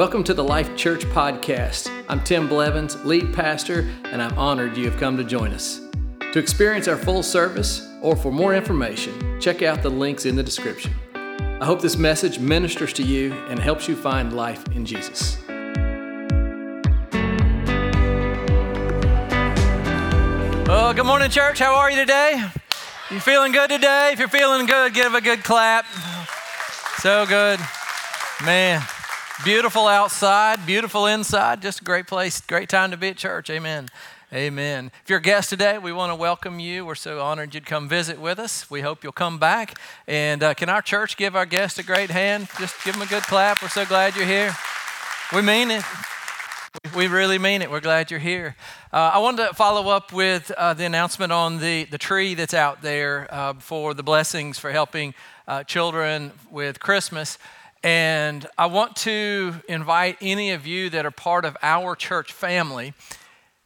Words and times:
Welcome 0.00 0.24
to 0.24 0.32
the 0.32 0.42
Life 0.42 0.74
Church 0.78 1.04
Podcast. 1.04 1.90
I'm 2.08 2.24
Tim 2.24 2.48
Blevins, 2.48 3.04
lead 3.04 3.34
pastor, 3.34 3.80
and 4.04 4.22
I'm 4.22 4.32
honored 4.38 4.74
you 4.74 4.88
have 4.88 4.98
come 4.98 5.18
to 5.18 5.24
join 5.24 5.52
us. 5.52 5.82
To 6.32 6.38
experience 6.38 6.88
our 6.88 6.96
full 6.96 7.22
service 7.22 7.86
or 8.00 8.16
for 8.16 8.32
more 8.32 8.54
information, 8.54 9.38
check 9.42 9.60
out 9.60 9.82
the 9.82 9.90
links 9.90 10.24
in 10.24 10.36
the 10.36 10.42
description. 10.42 10.94
I 11.14 11.66
hope 11.66 11.82
this 11.82 11.98
message 11.98 12.38
ministers 12.38 12.94
to 12.94 13.02
you 13.02 13.34
and 13.50 13.58
helps 13.58 13.88
you 13.88 13.94
find 13.94 14.32
life 14.32 14.66
in 14.68 14.86
Jesus. 14.86 15.36
Well, 20.66 20.94
good 20.94 21.04
morning, 21.04 21.28
church. 21.28 21.58
How 21.58 21.74
are 21.74 21.90
you 21.90 21.98
today? 21.98 22.42
You 23.10 23.20
feeling 23.20 23.52
good 23.52 23.68
today? 23.68 24.12
If 24.14 24.18
you're 24.18 24.28
feeling 24.28 24.64
good, 24.64 24.94
give 24.94 25.12
a 25.12 25.20
good 25.20 25.44
clap. 25.44 25.84
So 27.00 27.26
good. 27.26 27.60
Man, 28.42 28.82
beautiful 29.44 29.86
outside, 29.86 30.66
beautiful 30.66 31.06
inside. 31.06 31.62
Just 31.62 31.80
a 31.80 31.84
great 31.84 32.06
place, 32.06 32.40
great 32.40 32.68
time 32.68 32.90
to 32.90 32.96
be 32.96 33.08
at 33.08 33.16
church. 33.16 33.48
Amen. 33.48 33.88
Amen. 34.32 34.92
If 35.02 35.10
you're 35.10 35.18
a 35.18 35.22
guest 35.22 35.50
today, 35.50 35.78
we 35.78 35.92
want 35.92 36.10
to 36.10 36.14
welcome 36.14 36.60
you. 36.60 36.84
We're 36.84 36.94
so 36.94 37.20
honored 37.20 37.54
you'd 37.54 37.66
come 37.66 37.88
visit 37.88 38.20
with 38.20 38.38
us. 38.38 38.70
We 38.70 38.82
hope 38.82 39.02
you'll 39.02 39.12
come 39.12 39.38
back. 39.38 39.78
And 40.06 40.42
uh, 40.42 40.54
can 40.54 40.68
our 40.68 40.82
church 40.82 41.16
give 41.16 41.34
our 41.34 41.46
guests 41.46 41.78
a 41.78 41.82
great 41.82 42.10
hand? 42.10 42.48
Just 42.58 42.84
give 42.84 42.94
them 42.94 43.02
a 43.02 43.06
good 43.06 43.22
clap. 43.24 43.62
We're 43.62 43.68
so 43.68 43.84
glad 43.84 44.14
you're 44.14 44.26
here. 44.26 44.54
We 45.34 45.42
mean 45.42 45.70
it. 45.70 45.84
We 46.94 47.08
really 47.08 47.38
mean 47.38 47.62
it. 47.62 47.70
We're 47.70 47.80
glad 47.80 48.10
you're 48.10 48.20
here. 48.20 48.54
Uh, 48.92 49.12
I 49.14 49.18
wanted 49.18 49.48
to 49.48 49.54
follow 49.54 49.88
up 49.90 50.12
with 50.12 50.52
uh, 50.52 50.74
the 50.74 50.84
announcement 50.84 51.32
on 51.32 51.58
the, 51.58 51.84
the 51.84 51.98
tree 51.98 52.34
that's 52.34 52.54
out 52.54 52.82
there 52.82 53.26
uh, 53.30 53.54
for 53.54 53.94
the 53.94 54.02
blessings 54.02 54.58
for 54.58 54.70
helping 54.70 55.14
uh, 55.48 55.64
children 55.64 56.30
with 56.50 56.78
Christmas. 56.78 57.38
And 57.82 58.46
I 58.58 58.66
want 58.66 58.96
to 58.96 59.54
invite 59.68 60.18
any 60.20 60.50
of 60.50 60.66
you 60.66 60.90
that 60.90 61.06
are 61.06 61.10
part 61.10 61.44
of 61.44 61.56
our 61.62 61.96
church 61.96 62.32
family 62.32 62.92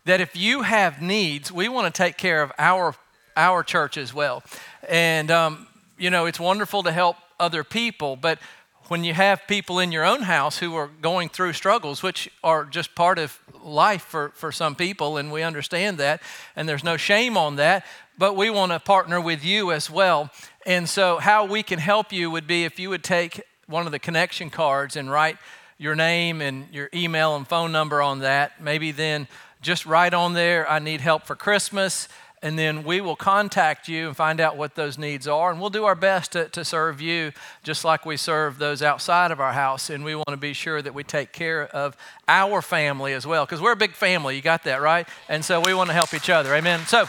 that 0.04 0.20
if 0.20 0.36
you 0.36 0.62
have 0.62 1.02
needs, 1.02 1.50
we 1.50 1.68
want 1.68 1.92
to 1.92 2.02
take 2.02 2.16
care 2.16 2.42
of 2.42 2.52
our, 2.58 2.94
our 3.36 3.62
church 3.62 3.96
as 3.96 4.14
well. 4.14 4.42
And, 4.88 5.30
um, 5.30 5.66
you 5.98 6.10
know, 6.10 6.26
it's 6.26 6.38
wonderful 6.38 6.82
to 6.84 6.92
help 6.92 7.16
other 7.40 7.64
people, 7.64 8.14
but 8.16 8.38
when 8.88 9.02
you 9.02 9.14
have 9.14 9.46
people 9.48 9.78
in 9.78 9.90
your 9.90 10.04
own 10.04 10.22
house 10.22 10.58
who 10.58 10.74
are 10.76 10.88
going 11.00 11.30
through 11.30 11.54
struggles, 11.54 12.02
which 12.02 12.30
are 12.44 12.64
just 12.64 12.94
part 12.94 13.18
of 13.18 13.38
life 13.62 14.02
for, 14.02 14.28
for 14.34 14.52
some 14.52 14.74
people, 14.74 15.16
and 15.16 15.32
we 15.32 15.42
understand 15.42 15.98
that, 15.98 16.20
and 16.54 16.68
there's 16.68 16.84
no 16.84 16.98
shame 16.98 17.36
on 17.36 17.56
that, 17.56 17.86
but 18.18 18.36
we 18.36 18.50
want 18.50 18.72
to 18.72 18.78
partner 18.78 19.20
with 19.20 19.42
you 19.42 19.72
as 19.72 19.90
well. 19.90 20.30
And 20.66 20.86
so, 20.88 21.18
how 21.18 21.46
we 21.46 21.62
can 21.62 21.78
help 21.78 22.12
you 22.12 22.30
would 22.30 22.46
be 22.46 22.64
if 22.64 22.78
you 22.78 22.90
would 22.90 23.02
take 23.02 23.40
one 23.66 23.86
of 23.86 23.92
the 23.92 23.98
connection 23.98 24.50
cards 24.50 24.96
and 24.96 25.10
write 25.10 25.36
your 25.78 25.94
name 25.94 26.40
and 26.40 26.66
your 26.72 26.88
email 26.94 27.36
and 27.36 27.46
phone 27.46 27.72
number 27.72 28.00
on 28.00 28.20
that. 28.20 28.62
Maybe 28.62 28.92
then 28.92 29.28
just 29.60 29.86
write 29.86 30.14
on 30.14 30.34
there, 30.34 30.70
I 30.70 30.78
need 30.78 31.00
help 31.00 31.24
for 31.24 31.34
Christmas 31.34 32.08
and 32.44 32.58
then 32.58 32.84
we 32.84 33.00
will 33.00 33.16
contact 33.16 33.88
you 33.88 34.06
and 34.06 34.14
find 34.14 34.38
out 34.38 34.58
what 34.58 34.74
those 34.74 34.98
needs 34.98 35.26
are. 35.26 35.50
And 35.50 35.58
we'll 35.58 35.70
do 35.70 35.86
our 35.86 35.94
best 35.94 36.32
to, 36.32 36.46
to 36.50 36.62
serve 36.62 37.00
you 37.00 37.32
just 37.62 37.86
like 37.86 38.04
we 38.04 38.18
serve 38.18 38.58
those 38.58 38.82
outside 38.82 39.30
of 39.30 39.40
our 39.40 39.54
house. 39.54 39.88
And 39.88 40.04
we 40.04 40.14
want 40.14 40.28
to 40.28 40.36
be 40.36 40.52
sure 40.52 40.82
that 40.82 40.92
we 40.92 41.04
take 41.04 41.32
care 41.32 41.64
of 41.64 41.96
our 42.28 42.60
family 42.60 43.14
as 43.14 43.26
well, 43.26 43.46
because 43.46 43.62
we're 43.62 43.72
a 43.72 43.76
big 43.76 43.94
family. 43.94 44.36
You 44.36 44.42
got 44.42 44.64
that, 44.64 44.82
right? 44.82 45.08
And 45.26 45.42
so 45.42 45.58
we 45.58 45.72
want 45.72 45.88
to 45.88 45.94
help 45.94 46.12
each 46.12 46.28
other. 46.28 46.54
Amen. 46.54 46.80
So, 46.86 47.06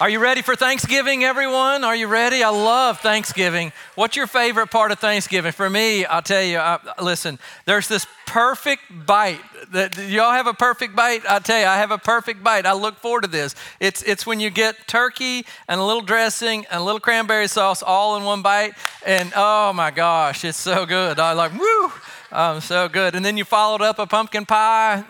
are 0.00 0.10
you 0.10 0.18
ready 0.18 0.42
for 0.42 0.56
Thanksgiving, 0.56 1.22
everyone? 1.22 1.84
Are 1.84 1.94
you 1.94 2.08
ready? 2.08 2.42
I 2.42 2.48
love 2.48 2.98
Thanksgiving. 2.98 3.72
What's 3.94 4.16
your 4.16 4.26
favorite 4.26 4.66
part 4.66 4.90
of 4.90 4.98
Thanksgiving? 4.98 5.52
For 5.52 5.70
me, 5.70 6.04
I'll 6.04 6.20
tell 6.20 6.42
you, 6.42 6.58
I, 6.58 6.80
listen, 7.00 7.38
there's 7.64 7.86
this 7.86 8.04
perfect 8.26 8.82
bite. 9.06 9.40
That, 9.70 9.96
y'all 9.96 10.32
have 10.32 10.48
a 10.48 10.52
perfect 10.52 10.96
bite? 10.96 11.22
I 11.28 11.38
tell 11.38 11.60
you, 11.60 11.66
I 11.66 11.76
have 11.76 11.92
a 11.92 11.98
perfect 11.98 12.42
bite. 12.42 12.66
I 12.66 12.72
look 12.72 12.96
forward 12.96 13.22
to 13.22 13.30
this. 13.30 13.54
It's, 13.78 14.02
it's 14.02 14.26
when 14.26 14.40
you 14.40 14.50
get 14.50 14.88
turkey 14.88 15.46
and 15.68 15.80
a 15.80 15.84
little 15.84 16.02
dressing 16.02 16.66
and 16.72 16.80
a 16.80 16.84
little 16.84 17.00
cranberry 17.00 17.46
sauce 17.46 17.80
all 17.80 18.16
in 18.16 18.24
one 18.24 18.42
bite. 18.42 18.72
And 19.06 19.32
oh 19.36 19.72
my 19.72 19.92
gosh, 19.92 20.44
it's 20.44 20.58
so 20.58 20.86
good. 20.86 21.20
I 21.20 21.34
like, 21.34 21.56
woo, 21.56 21.92
um, 22.32 22.60
so 22.60 22.88
good. 22.88 23.14
And 23.14 23.24
then 23.24 23.36
you 23.36 23.44
followed 23.44 23.80
up 23.80 24.00
a 24.00 24.06
pumpkin 24.06 24.44
pie. 24.44 25.04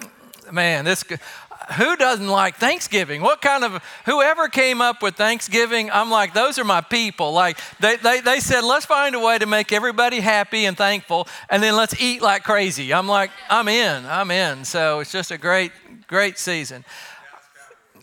Man, 0.53 0.85
this 0.85 1.03
who 1.73 1.97
doesn't 1.97 2.29
like 2.29 2.57
Thanksgiving? 2.57 3.23
What 3.23 3.41
kind 3.41 3.65
of, 3.65 3.83
whoever 4.07 4.49
came 4.49 4.81
up 4.81 5.03
with 5.03 5.17
Thanksgiving, 5.17 5.91
I'm 5.91 6.11
like, 6.11 6.35
those 6.35 6.59
are 6.59 6.65
my 6.65 6.81
people. 6.81 7.33
Like, 7.33 7.59
they, 7.81 7.97
they, 7.97 8.21
they 8.21 8.41
said, 8.41 8.63
let's 8.65 8.87
find 8.87 9.15
a 9.15 9.21
way 9.21 9.39
to 9.39 9.47
make 9.47 9.73
everybody 9.73 10.21
happy 10.21 10.67
and 10.67 10.77
thankful, 10.77 11.27
and 11.49 11.63
then 11.63 11.77
let's 11.77 12.01
eat 12.01 12.23
like 12.23 12.45
crazy. 12.45 12.93
I'm 12.93 13.09
like, 13.09 13.31
I'm 13.49 13.69
in, 13.69 14.07
I'm 14.07 14.31
in. 14.31 14.65
So 14.65 15.01
it's 15.01 15.13
just 15.13 15.31
a 15.31 15.39
great, 15.39 15.73
great 16.07 16.39
season. 16.39 16.85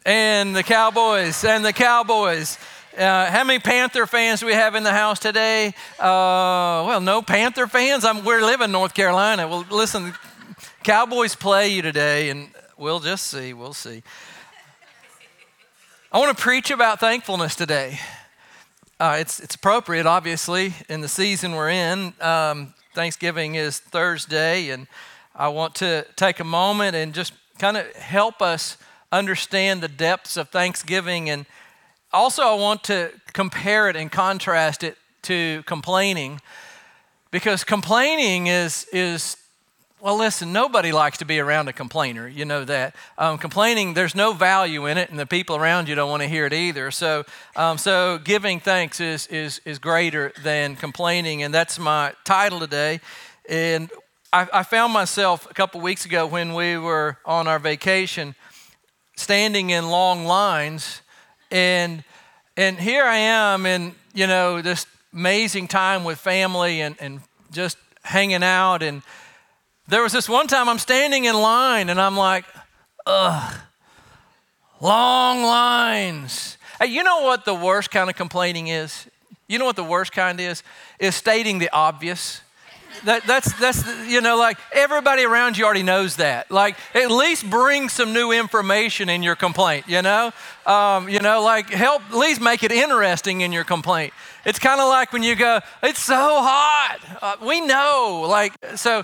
And 0.05 0.55
the 0.55 0.63
Cowboys, 0.63 1.43
and 1.43 1.63
the 1.63 1.73
Cowboys. 1.73 2.57
Uh, 2.97 3.31
how 3.31 3.43
many 3.43 3.59
Panther 3.59 4.05
fans 4.05 4.41
do 4.41 4.47
we 4.47 4.53
have 4.53 4.75
in 4.75 4.83
the 4.83 4.91
house 4.91 5.19
today? 5.19 5.67
Uh, 5.99 6.83
well, 6.87 6.99
no 6.99 7.21
Panther 7.21 7.67
fans. 7.67 8.03
I'm, 8.03 8.25
we're 8.25 8.41
living 8.41 8.65
in 8.65 8.71
North 8.71 8.93
Carolina. 8.93 9.47
Well, 9.47 9.65
listen, 9.69 10.13
Cowboys 10.83 11.35
play 11.35 11.69
you 11.69 11.81
today, 11.81 12.29
and 12.31 12.49
We'll 12.81 12.99
just 12.99 13.27
see. 13.27 13.53
We'll 13.53 13.75
see. 13.75 14.01
I 16.11 16.17
want 16.17 16.35
to 16.35 16.43
preach 16.43 16.71
about 16.71 16.99
thankfulness 16.99 17.53
today. 17.53 17.99
Uh, 18.99 19.17
it's, 19.19 19.39
it's 19.39 19.53
appropriate, 19.53 20.07
obviously, 20.07 20.73
in 20.89 21.01
the 21.01 21.07
season 21.07 21.51
we're 21.51 21.69
in. 21.69 22.15
Um, 22.19 22.73
Thanksgiving 22.95 23.53
is 23.53 23.77
Thursday, 23.77 24.71
and 24.71 24.87
I 25.35 25.49
want 25.49 25.75
to 25.75 26.07
take 26.15 26.39
a 26.39 26.43
moment 26.43 26.95
and 26.95 27.13
just 27.13 27.33
kind 27.59 27.77
of 27.77 27.85
help 27.97 28.41
us 28.41 28.77
understand 29.11 29.81
the 29.81 29.87
depths 29.87 30.35
of 30.35 30.49
Thanksgiving. 30.49 31.29
And 31.29 31.45
also, 32.11 32.41
I 32.41 32.55
want 32.55 32.83
to 32.85 33.11
compare 33.31 33.89
it 33.89 33.95
and 33.95 34.11
contrast 34.11 34.83
it 34.83 34.97
to 35.21 35.61
complaining 35.67 36.41
because 37.29 37.63
complaining 37.63 38.47
is, 38.47 38.87
is 38.91 39.37
well, 40.01 40.17
listen, 40.17 40.51
nobody 40.51 40.91
likes 40.91 41.19
to 41.19 41.25
be 41.25 41.39
around 41.39 41.67
a 41.67 41.73
complainer. 41.73 42.27
You 42.27 42.43
know 42.43 42.65
that. 42.65 42.95
Um, 43.19 43.37
complaining, 43.37 43.93
there's 43.93 44.15
no 44.15 44.33
value 44.33 44.87
in 44.87 44.97
it, 44.97 45.11
and 45.11 45.19
the 45.19 45.27
people 45.27 45.55
around 45.55 45.87
you 45.87 45.93
don't 45.93 46.09
want 46.09 46.23
to 46.23 46.27
hear 46.27 46.47
it 46.47 46.53
either. 46.53 46.89
So, 46.89 47.23
um, 47.55 47.77
so 47.77 48.17
giving 48.17 48.59
thanks 48.59 48.99
is, 48.99 49.27
is, 49.27 49.61
is 49.63 49.77
greater 49.77 50.33
than 50.41 50.75
complaining, 50.75 51.43
and 51.43 51.53
that's 51.53 51.77
my 51.77 52.13
title 52.23 52.59
today. 52.59 52.99
And 53.47 53.91
I, 54.33 54.47
I 54.51 54.63
found 54.63 54.91
myself 54.91 55.49
a 55.49 55.53
couple 55.53 55.81
weeks 55.81 56.03
ago 56.03 56.25
when 56.25 56.55
we 56.55 56.79
were 56.79 57.19
on 57.23 57.47
our 57.47 57.59
vacation 57.59 58.33
standing 59.15 59.69
in 59.69 59.87
long 59.89 60.25
lines, 60.25 61.03
and, 61.51 62.03
and 62.57 62.79
here 62.79 63.03
I 63.03 63.17
am 63.17 63.67
in, 63.67 63.93
you 64.15 64.25
know, 64.25 64.63
this 64.63 64.87
amazing 65.13 65.67
time 65.67 66.03
with 66.03 66.17
family 66.17 66.81
and, 66.81 66.95
and 66.99 67.21
just 67.51 67.77
hanging 68.03 68.41
out 68.41 68.81
and 68.81 69.03
there 69.91 70.01
was 70.01 70.13
this 70.13 70.29
one 70.29 70.47
time 70.47 70.69
I'm 70.69 70.79
standing 70.79 71.25
in 71.25 71.35
line 71.35 71.89
and 71.89 71.99
I'm 71.99 72.15
like, 72.15 72.45
ugh, 73.05 73.53
long 74.79 75.43
lines. 75.43 76.57
Hey, 76.79 76.87
you 76.87 77.03
know 77.03 77.23
what 77.23 77.43
the 77.43 77.53
worst 77.53 77.91
kind 77.91 78.09
of 78.09 78.15
complaining 78.15 78.67
is? 78.67 79.05
You 79.49 79.59
know 79.59 79.65
what 79.65 79.75
the 79.75 79.83
worst 79.83 80.13
kind 80.13 80.39
is? 80.39 80.63
Is 80.97 81.13
stating 81.13 81.59
the 81.59 81.69
obvious. 81.73 82.41
That, 83.03 83.27
that's, 83.27 83.51
that's, 83.59 83.85
you 84.07 84.21
know, 84.21 84.37
like 84.37 84.57
everybody 84.71 85.25
around 85.25 85.57
you 85.57 85.65
already 85.65 85.83
knows 85.83 86.15
that. 86.17 86.49
Like, 86.49 86.77
at 86.95 87.11
least 87.11 87.49
bring 87.49 87.89
some 87.89 88.13
new 88.13 88.31
information 88.31 89.09
in 89.09 89.23
your 89.23 89.35
complaint, 89.35 89.85
you 89.89 90.01
know? 90.01 90.31
Um, 90.65 91.09
you 91.09 91.19
know, 91.19 91.43
like 91.43 91.69
help, 91.69 92.01
at 92.09 92.15
least 92.15 92.39
make 92.39 92.63
it 92.63 92.71
interesting 92.71 93.41
in 93.41 93.51
your 93.51 93.65
complaint. 93.65 94.13
It's 94.45 94.59
kind 94.59 94.79
of 94.79 94.87
like 94.87 95.11
when 95.11 95.23
you 95.23 95.35
go, 95.35 95.59
it's 95.83 95.99
so 95.99 96.15
hot. 96.15 96.99
Uh, 97.21 97.35
we 97.45 97.59
know, 97.59 98.25
like, 98.29 98.53
so 98.77 99.03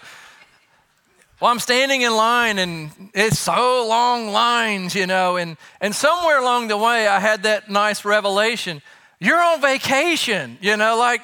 well, 1.39 1.51
I'm 1.51 1.59
standing 1.59 2.01
in 2.01 2.15
line 2.15 2.57
and 2.57 2.89
it's 3.13 3.37
so 3.37 3.85
long 3.87 4.29
lines, 4.29 4.95
you 4.95 5.05
know, 5.05 5.37
and, 5.37 5.55
and 5.79 5.93
somewhere 5.93 6.39
along 6.39 6.67
the 6.67 6.77
way 6.77 7.07
I 7.07 7.19
had 7.19 7.43
that 7.43 7.69
nice 7.69 8.03
revelation. 8.03 8.81
You're 9.19 9.41
on 9.41 9.61
vacation, 9.61 10.57
you 10.61 10.77
know, 10.77 10.97
like, 10.97 11.21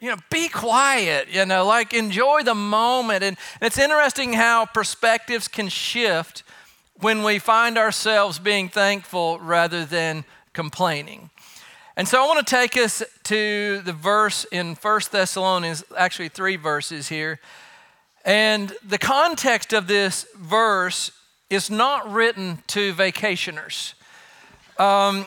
you 0.00 0.10
know, 0.10 0.16
be 0.28 0.48
quiet, 0.48 1.28
you 1.30 1.46
know, 1.46 1.64
like 1.64 1.94
enjoy 1.94 2.42
the 2.42 2.54
moment. 2.54 3.22
And, 3.22 3.36
and 3.60 3.66
it's 3.68 3.78
interesting 3.78 4.32
how 4.32 4.66
perspectives 4.66 5.46
can 5.46 5.68
shift 5.68 6.42
when 7.00 7.22
we 7.22 7.38
find 7.38 7.78
ourselves 7.78 8.40
being 8.40 8.68
thankful 8.68 9.38
rather 9.38 9.84
than 9.84 10.24
complaining. 10.52 11.30
And 11.96 12.08
so 12.08 12.22
I 12.22 12.26
want 12.26 12.44
to 12.44 12.54
take 12.54 12.76
us 12.76 13.04
to 13.24 13.80
the 13.82 13.92
verse 13.92 14.44
in 14.50 14.74
First 14.74 15.12
Thessalonians, 15.12 15.84
actually 15.96 16.28
three 16.28 16.56
verses 16.56 17.08
here. 17.08 17.38
And 18.24 18.72
the 18.82 18.98
context 18.98 19.72
of 19.72 19.86
this 19.86 20.26
verse 20.36 21.10
is 21.50 21.70
not 21.70 22.10
written 22.10 22.62
to 22.68 22.94
vacationers. 22.94 23.94
Um, 24.78 25.26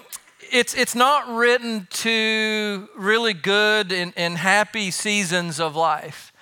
it's, 0.52 0.74
it's 0.74 0.96
not 0.96 1.28
written 1.28 1.88
to 1.92 2.90
really 2.98 3.34
good 3.34 3.92
and, 3.92 4.14
and 4.18 4.38
happy 4.38 4.92
seasons 4.92 5.60
of 5.60 5.76
life. 5.76 6.34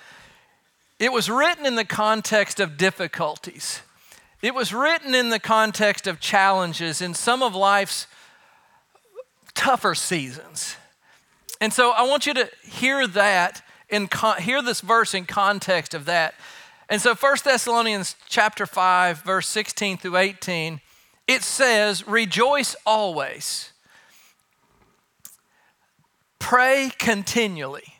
it 0.98 1.12
was 1.12 1.28
written 1.28 1.66
in 1.66 1.74
the 1.74 1.84
context 1.84 2.58
of 2.58 2.78
difficulties. 2.78 3.82
It 4.40 4.54
was 4.54 4.72
written 4.72 5.14
in 5.14 5.30
the 5.30 5.38
context 5.38 6.06
of 6.06 6.20
challenges 6.20 7.02
in 7.02 7.14
some 7.14 7.42
of 7.42 7.54
life's 7.54 8.06
tougher 9.54 9.94
seasons. 9.94 10.76
And 11.60 11.72
so 11.72 11.90
I 11.90 12.02
want 12.02 12.26
you 12.26 12.34
to 12.34 12.48
hear 12.62 13.06
that 13.08 13.62
in 13.88 14.08
con- 14.08 14.40
hear 14.40 14.62
this 14.62 14.80
verse 14.80 15.14
in 15.14 15.24
context 15.26 15.94
of 15.94 16.04
that. 16.06 16.34
And 16.88 17.00
so 17.00 17.14
1 17.14 17.36
Thessalonians 17.44 18.16
chapter 18.28 18.66
5 18.66 19.22
verse 19.22 19.48
16 19.48 19.98
through 19.98 20.16
18 20.16 20.80
it 21.26 21.42
says 21.42 22.06
rejoice 22.06 22.76
always. 22.86 23.72
Pray 26.38 26.92
continually. 26.98 27.94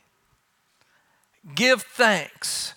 Give 1.55 1.83
thanks. 1.83 2.75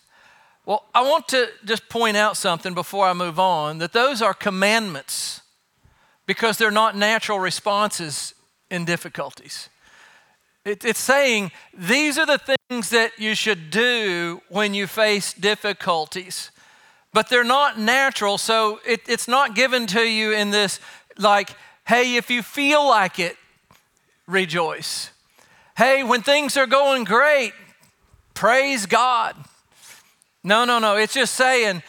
Well, 0.65 0.85
I 0.93 1.01
want 1.01 1.27
to 1.29 1.49
just 1.65 1.89
point 1.89 2.17
out 2.17 2.37
something 2.37 2.73
before 2.73 3.05
I 3.05 3.13
move 3.13 3.39
on 3.39 3.79
that 3.79 3.93
those 3.93 4.21
are 4.21 4.33
commandments 4.33 5.41
because 6.25 6.57
they're 6.57 6.69
not 6.71 6.95
natural 6.95 7.39
responses 7.39 8.35
in 8.69 8.85
difficulties. 8.85 9.69
It, 10.65 10.83
it's 10.83 10.99
saying 10.99 11.51
these 11.73 12.17
are 12.17 12.25
the 12.25 12.57
things 12.69 12.89
that 12.89 13.17
you 13.17 13.33
should 13.33 13.69
do 13.69 14.41
when 14.49 14.73
you 14.73 14.87
face 14.87 15.33
difficulties, 15.33 16.51
but 17.13 17.29
they're 17.29 17.43
not 17.43 17.79
natural, 17.79 18.37
so 18.37 18.79
it, 18.85 19.01
it's 19.07 19.27
not 19.27 19.55
given 19.55 19.87
to 19.87 20.01
you 20.01 20.31
in 20.33 20.51
this, 20.51 20.79
like, 21.17 21.51
hey, 21.87 22.15
if 22.15 22.29
you 22.29 22.43
feel 22.43 22.87
like 22.87 23.19
it, 23.19 23.37
rejoice. 24.27 25.11
Hey, 25.77 26.03
when 26.03 26.21
things 26.21 26.57
are 26.57 26.67
going 26.67 27.05
great, 27.05 27.53
praise 28.33 28.85
God. 28.85 29.35
No, 30.43 30.65
no, 30.65 30.77
no. 30.79 30.97
It's 30.97 31.13
just 31.13 31.35
saying, 31.35 31.83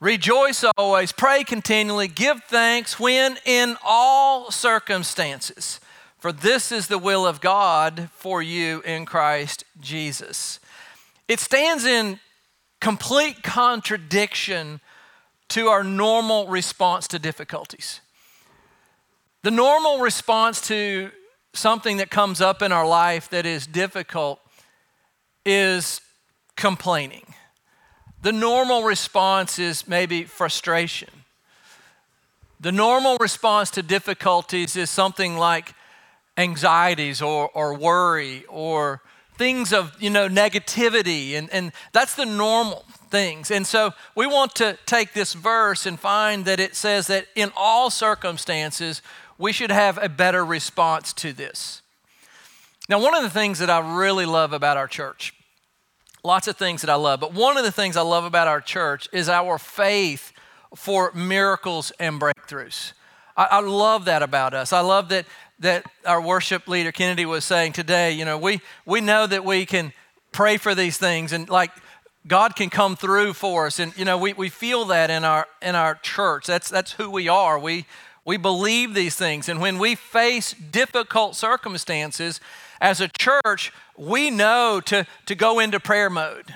rejoice 0.00 0.64
always, 0.76 1.12
pray 1.12 1.44
continually, 1.44 2.08
give 2.08 2.42
thanks 2.44 2.98
when 2.98 3.36
in 3.44 3.76
all 3.84 4.50
circumstances. 4.50 5.80
For 6.18 6.32
this 6.32 6.72
is 6.72 6.88
the 6.88 6.98
will 6.98 7.24
of 7.24 7.40
God 7.40 8.10
for 8.12 8.42
you 8.42 8.80
in 8.80 9.06
Christ 9.06 9.64
Jesus. 9.80 10.58
It 11.28 11.38
stands 11.38 11.84
in 11.84 12.18
complete 12.80 13.42
contradiction 13.42 14.80
to 15.50 15.68
our 15.68 15.84
normal 15.84 16.48
response 16.48 17.06
to 17.08 17.18
difficulties. 17.18 18.00
The 19.42 19.50
normal 19.52 20.00
response 20.00 20.60
to 20.68 21.10
something 21.54 21.98
that 21.98 22.10
comes 22.10 22.40
up 22.40 22.62
in 22.62 22.72
our 22.72 22.86
life 22.86 23.30
that 23.30 23.46
is 23.46 23.66
difficult 23.66 24.40
is 25.46 26.00
complaining. 26.56 27.34
The 28.22 28.32
normal 28.32 28.82
response 28.82 29.58
is 29.58 29.86
maybe 29.86 30.24
frustration. 30.24 31.10
The 32.60 32.72
normal 32.72 33.16
response 33.20 33.70
to 33.70 33.82
difficulties 33.82 34.74
is 34.74 34.90
something 34.90 35.36
like 35.36 35.74
anxieties 36.38 37.20
or, 37.20 37.50
or 37.52 37.74
worry 37.74 38.46
or 38.48 39.02
things 39.34 39.72
of 39.72 39.94
you 40.00 40.08
know 40.08 40.28
negativity. 40.28 41.32
And, 41.32 41.50
and 41.52 41.72
that's 41.92 42.14
the 42.14 42.24
normal 42.24 42.84
things. 43.10 43.50
And 43.50 43.66
so 43.66 43.92
we 44.14 44.26
want 44.26 44.54
to 44.56 44.78
take 44.86 45.12
this 45.12 45.34
verse 45.34 45.84
and 45.84 46.00
find 46.00 46.46
that 46.46 46.60
it 46.60 46.74
says 46.74 47.06
that 47.08 47.26
in 47.34 47.52
all 47.54 47.90
circumstances 47.90 49.02
we 49.36 49.52
should 49.52 49.70
have 49.70 49.98
a 50.02 50.08
better 50.08 50.44
response 50.44 51.12
to 51.12 51.34
this. 51.34 51.82
Now 52.88 53.02
one 53.02 53.14
of 53.14 53.22
the 53.22 53.30
things 53.30 53.58
that 53.58 53.68
i 53.68 53.78
really 53.98 54.24
love 54.24 54.54
about 54.54 54.78
our 54.78 54.88
church 54.88 55.34
lots 56.24 56.48
of 56.48 56.56
things 56.56 56.80
that 56.80 56.90
i 56.90 56.94
love 56.94 57.20
but 57.20 57.34
one 57.34 57.58
of 57.58 57.64
the 57.64 57.70
things 57.70 57.96
i 57.96 58.02
love 58.02 58.24
about 58.24 58.48
our 58.48 58.62
church 58.62 59.08
is 59.12 59.28
our 59.28 59.58
faith 59.58 60.32
for 60.74 61.12
miracles 61.12 61.92
and 61.98 62.20
breakthroughs. 62.20 62.92
I, 63.36 63.48
I 63.52 63.60
love 63.60 64.04
that 64.06 64.22
about 64.22 64.54
us. 64.54 64.72
I 64.72 64.80
love 64.80 65.08
that 65.10 65.26
that 65.60 65.84
our 66.06 66.20
worship 66.20 66.68
leader 66.68 66.92
Kennedy 66.92 67.26
was 67.26 67.44
saying 67.44 67.72
today. 67.72 68.12
You 68.12 68.24
know, 68.24 68.38
we 68.38 68.60
we 68.86 69.00
know 69.00 69.26
that 69.26 69.44
we 69.44 69.66
can 69.66 69.92
pray 70.32 70.56
for 70.56 70.74
these 70.74 70.98
things 70.98 71.32
and 71.32 71.48
like 71.48 71.70
God 72.26 72.56
can 72.56 72.70
come 72.70 72.96
through 72.96 73.32
for 73.32 73.66
us. 73.66 73.78
And 73.78 73.96
you 73.96 74.04
know, 74.04 74.18
we, 74.18 74.32
we 74.34 74.48
feel 74.48 74.84
that 74.86 75.10
in 75.10 75.24
our 75.24 75.46
in 75.62 75.74
our 75.74 75.94
church. 75.96 76.46
That's 76.46 76.68
that's 76.68 76.92
who 76.92 77.10
we 77.10 77.28
are. 77.28 77.58
We 77.58 77.86
we 78.28 78.36
believe 78.36 78.92
these 78.92 79.16
things. 79.16 79.48
And 79.48 79.58
when 79.58 79.78
we 79.78 79.94
face 79.94 80.52
difficult 80.52 81.34
circumstances 81.34 82.40
as 82.78 83.00
a 83.00 83.08
church, 83.08 83.72
we 83.96 84.30
know 84.30 84.82
to, 84.84 85.06
to 85.24 85.34
go 85.34 85.58
into 85.58 85.80
prayer 85.80 86.10
mode. 86.10 86.52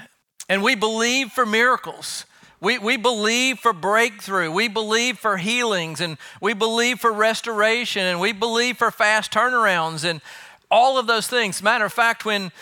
And 0.50 0.62
we 0.62 0.74
believe 0.74 1.30
for 1.32 1.46
miracles. 1.46 2.26
We, 2.62 2.78
we 2.78 2.96
believe 2.96 3.58
for 3.58 3.72
breakthrough. 3.72 4.48
We 4.52 4.68
believe 4.68 5.18
for 5.18 5.36
healings 5.36 6.00
and 6.00 6.16
we 6.40 6.54
believe 6.54 7.00
for 7.00 7.12
restoration 7.12 8.02
and 8.02 8.20
we 8.20 8.30
believe 8.30 8.76
for 8.76 8.92
fast 8.92 9.32
turnarounds 9.32 10.08
and 10.08 10.20
all 10.70 10.96
of 10.96 11.08
those 11.08 11.26
things. 11.26 11.60
Matter 11.60 11.86
of 11.86 11.92
fact, 11.92 12.24
when, 12.24 12.52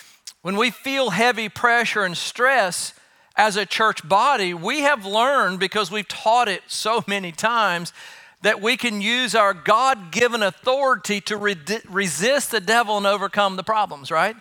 when 0.41 0.57
we 0.57 0.71
feel 0.71 1.11
heavy 1.11 1.51
pressure 1.51 2.03
and 2.03 2.17
stress 2.17 2.95
as 3.37 3.59
a 3.59 3.67
church 3.67 4.09
body, 4.09 4.55
we 4.55 4.81
have 4.81 5.05
learned 5.05 5.61
because 5.61 5.91
we've 5.91 6.09
taught 6.09 6.49
it 6.49 6.63
so 6.67 7.05
many 7.07 7.31
times 7.31 7.93
that 8.41 8.63
we 8.63 8.79
can 8.79 9.03
use 9.03 9.35
our 9.35 9.53
God 9.53 10.13
given 10.13 10.43
authority 10.43 11.21
to 11.21 11.37
re- 11.37 11.59
resist 11.91 12.53
the 12.53 12.61
devil 12.61 12.97
and 12.97 13.07
overcome 13.07 13.57
the 13.57 13.63
problems, 13.63 14.11
right? 14.11 14.37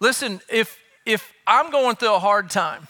Listen, 0.00 0.40
if, 0.48 0.78
if 1.04 1.34
I'm 1.46 1.70
going 1.70 1.96
through 1.96 2.14
a 2.14 2.18
hard 2.18 2.48
time, 2.48 2.88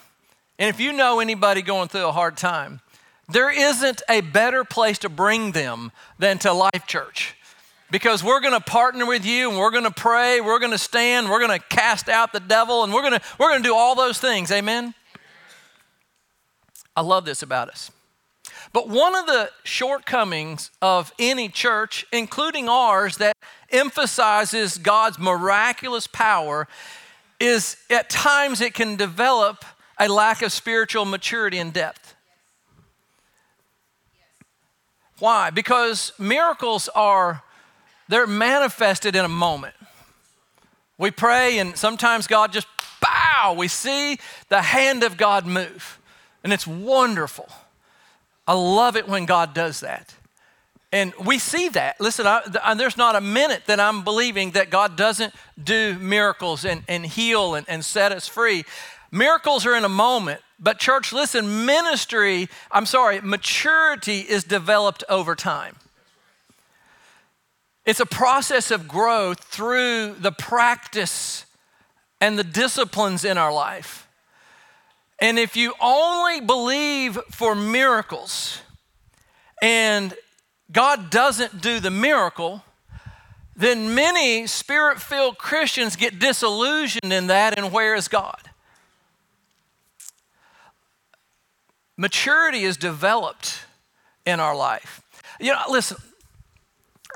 and 0.59 0.69
if 0.69 0.79
you 0.79 0.91
know 0.91 1.21
anybody 1.21 1.61
going 1.61 1.87
through 1.87 2.05
a 2.05 2.11
hard 2.11 2.35
time, 2.37 2.81
there 3.29 3.49
isn't 3.49 4.01
a 4.09 4.21
better 4.21 4.65
place 4.65 4.99
to 4.99 5.09
bring 5.09 5.53
them 5.53 5.91
than 6.19 6.37
to 6.39 6.51
Life 6.51 6.85
Church. 6.85 7.35
Because 7.91 8.23
we're 8.23 8.41
going 8.41 8.53
to 8.53 8.59
partner 8.59 9.05
with 9.05 9.25
you 9.25 9.49
and 9.49 9.57
we're 9.57 9.71
going 9.71 9.85
to 9.85 9.91
pray, 9.91 10.41
we're 10.41 10.59
going 10.59 10.71
to 10.71 10.77
stand, 10.77 11.29
we're 11.29 11.39
going 11.39 11.57
to 11.57 11.65
cast 11.69 12.09
out 12.09 12.33
the 12.33 12.39
devil, 12.39 12.83
and 12.83 12.93
we're 12.93 13.01
going 13.01 13.13
to, 13.13 13.21
we're 13.39 13.49
going 13.49 13.63
to 13.63 13.67
do 13.67 13.73
all 13.73 13.95
those 13.95 14.19
things. 14.19 14.51
Amen? 14.51 14.93
I 16.95 17.01
love 17.01 17.25
this 17.25 17.41
about 17.41 17.69
us. 17.69 17.89
But 18.73 18.89
one 18.89 19.15
of 19.15 19.25
the 19.25 19.49
shortcomings 19.63 20.69
of 20.81 21.11
any 21.17 21.49
church, 21.49 22.05
including 22.11 22.67
ours, 22.69 23.17
that 23.17 23.35
emphasizes 23.71 24.77
God's 24.77 25.17
miraculous 25.17 26.05
power 26.05 26.67
is 27.39 27.77
at 27.89 28.09
times 28.09 28.61
it 28.61 28.73
can 28.73 28.95
develop 28.95 29.65
a 29.99 30.07
lack 30.07 30.41
of 30.41 30.51
spiritual 30.51 31.05
maturity 31.05 31.57
and 31.57 31.73
depth. 31.73 32.15
Why? 35.19 35.49
Because 35.49 36.13
miracles 36.17 36.87
are 36.95 37.43
they're 38.07 38.25
manifested 38.25 39.15
in 39.15 39.23
a 39.23 39.29
moment. 39.29 39.75
We 40.97 41.11
pray 41.11 41.59
and 41.59 41.77
sometimes 41.77 42.25
God 42.25 42.51
just 42.51 42.67
bow, 43.01 43.53
we 43.53 43.67
see 43.67 44.17
the 44.49 44.61
hand 44.61 45.03
of 45.03 45.15
God 45.15 45.45
move. 45.45 45.99
And 46.43 46.51
it's 46.51 46.65
wonderful. 46.65 47.49
I 48.47 48.53
love 48.53 48.95
it 48.95 49.07
when 49.07 49.25
God 49.25 49.53
does 49.53 49.81
that. 49.81 50.15
And 50.91 51.13
we 51.23 51.37
see 51.37 51.69
that. 51.69 52.01
Listen, 52.01 52.25
I, 52.25 52.73
there's 52.73 52.97
not 52.97 53.15
a 53.15 53.21
minute 53.21 53.63
that 53.67 53.79
I'm 53.79 54.03
believing 54.03 54.51
that 54.51 54.71
God 54.71 54.95
doesn't 54.95 55.33
do 55.63 55.99
miracles 55.99 56.65
and, 56.65 56.83
and 56.87 57.05
heal 57.05 57.53
and, 57.53 57.69
and 57.69 57.85
set 57.85 58.11
us 58.11 58.27
free. 58.27 58.65
Miracles 59.11 59.65
are 59.65 59.75
in 59.75 59.83
a 59.83 59.89
moment, 59.89 60.41
but 60.59 60.79
church, 60.79 61.11
listen, 61.11 61.65
ministry, 61.65 62.47
I'm 62.71 62.85
sorry, 62.85 63.21
maturity 63.21 64.19
is 64.19 64.43
developed 64.43 65.03
over 65.09 65.35
time. 65.35 65.75
It's 67.85 67.99
a 67.99 68.05
process 68.05 68.69
of 68.69 68.87
growth 68.87 69.39
through 69.39 70.15
the 70.19 70.31
practice 70.31 71.45
and 72.21 72.37
the 72.37 72.43
disciplines 72.43 73.25
in 73.25 73.37
our 73.37 73.51
life. 73.51 74.07
And 75.19 75.39
if 75.39 75.55
you 75.55 75.73
only 75.81 76.39
believe 76.39 77.17
for 77.31 77.55
miracles 77.55 78.61
and 79.61 80.13
God 80.71 81.09
doesn't 81.09 81.61
do 81.61 81.79
the 81.79 81.89
miracle, 81.89 82.63
then 83.55 83.95
many 83.95 84.47
spirit 84.47 85.01
filled 85.01 85.37
Christians 85.37 85.95
get 85.95 86.19
disillusioned 86.19 87.11
in 87.11 87.27
that, 87.27 87.57
and 87.57 87.71
where 87.71 87.95
is 87.95 88.07
God? 88.07 88.48
Maturity 91.99 92.63
is 92.63 92.77
developed 92.77 93.65
in 94.25 94.39
our 94.39 94.55
life. 94.55 95.01
You 95.37 95.51
know, 95.51 95.59
listen, 95.69 95.97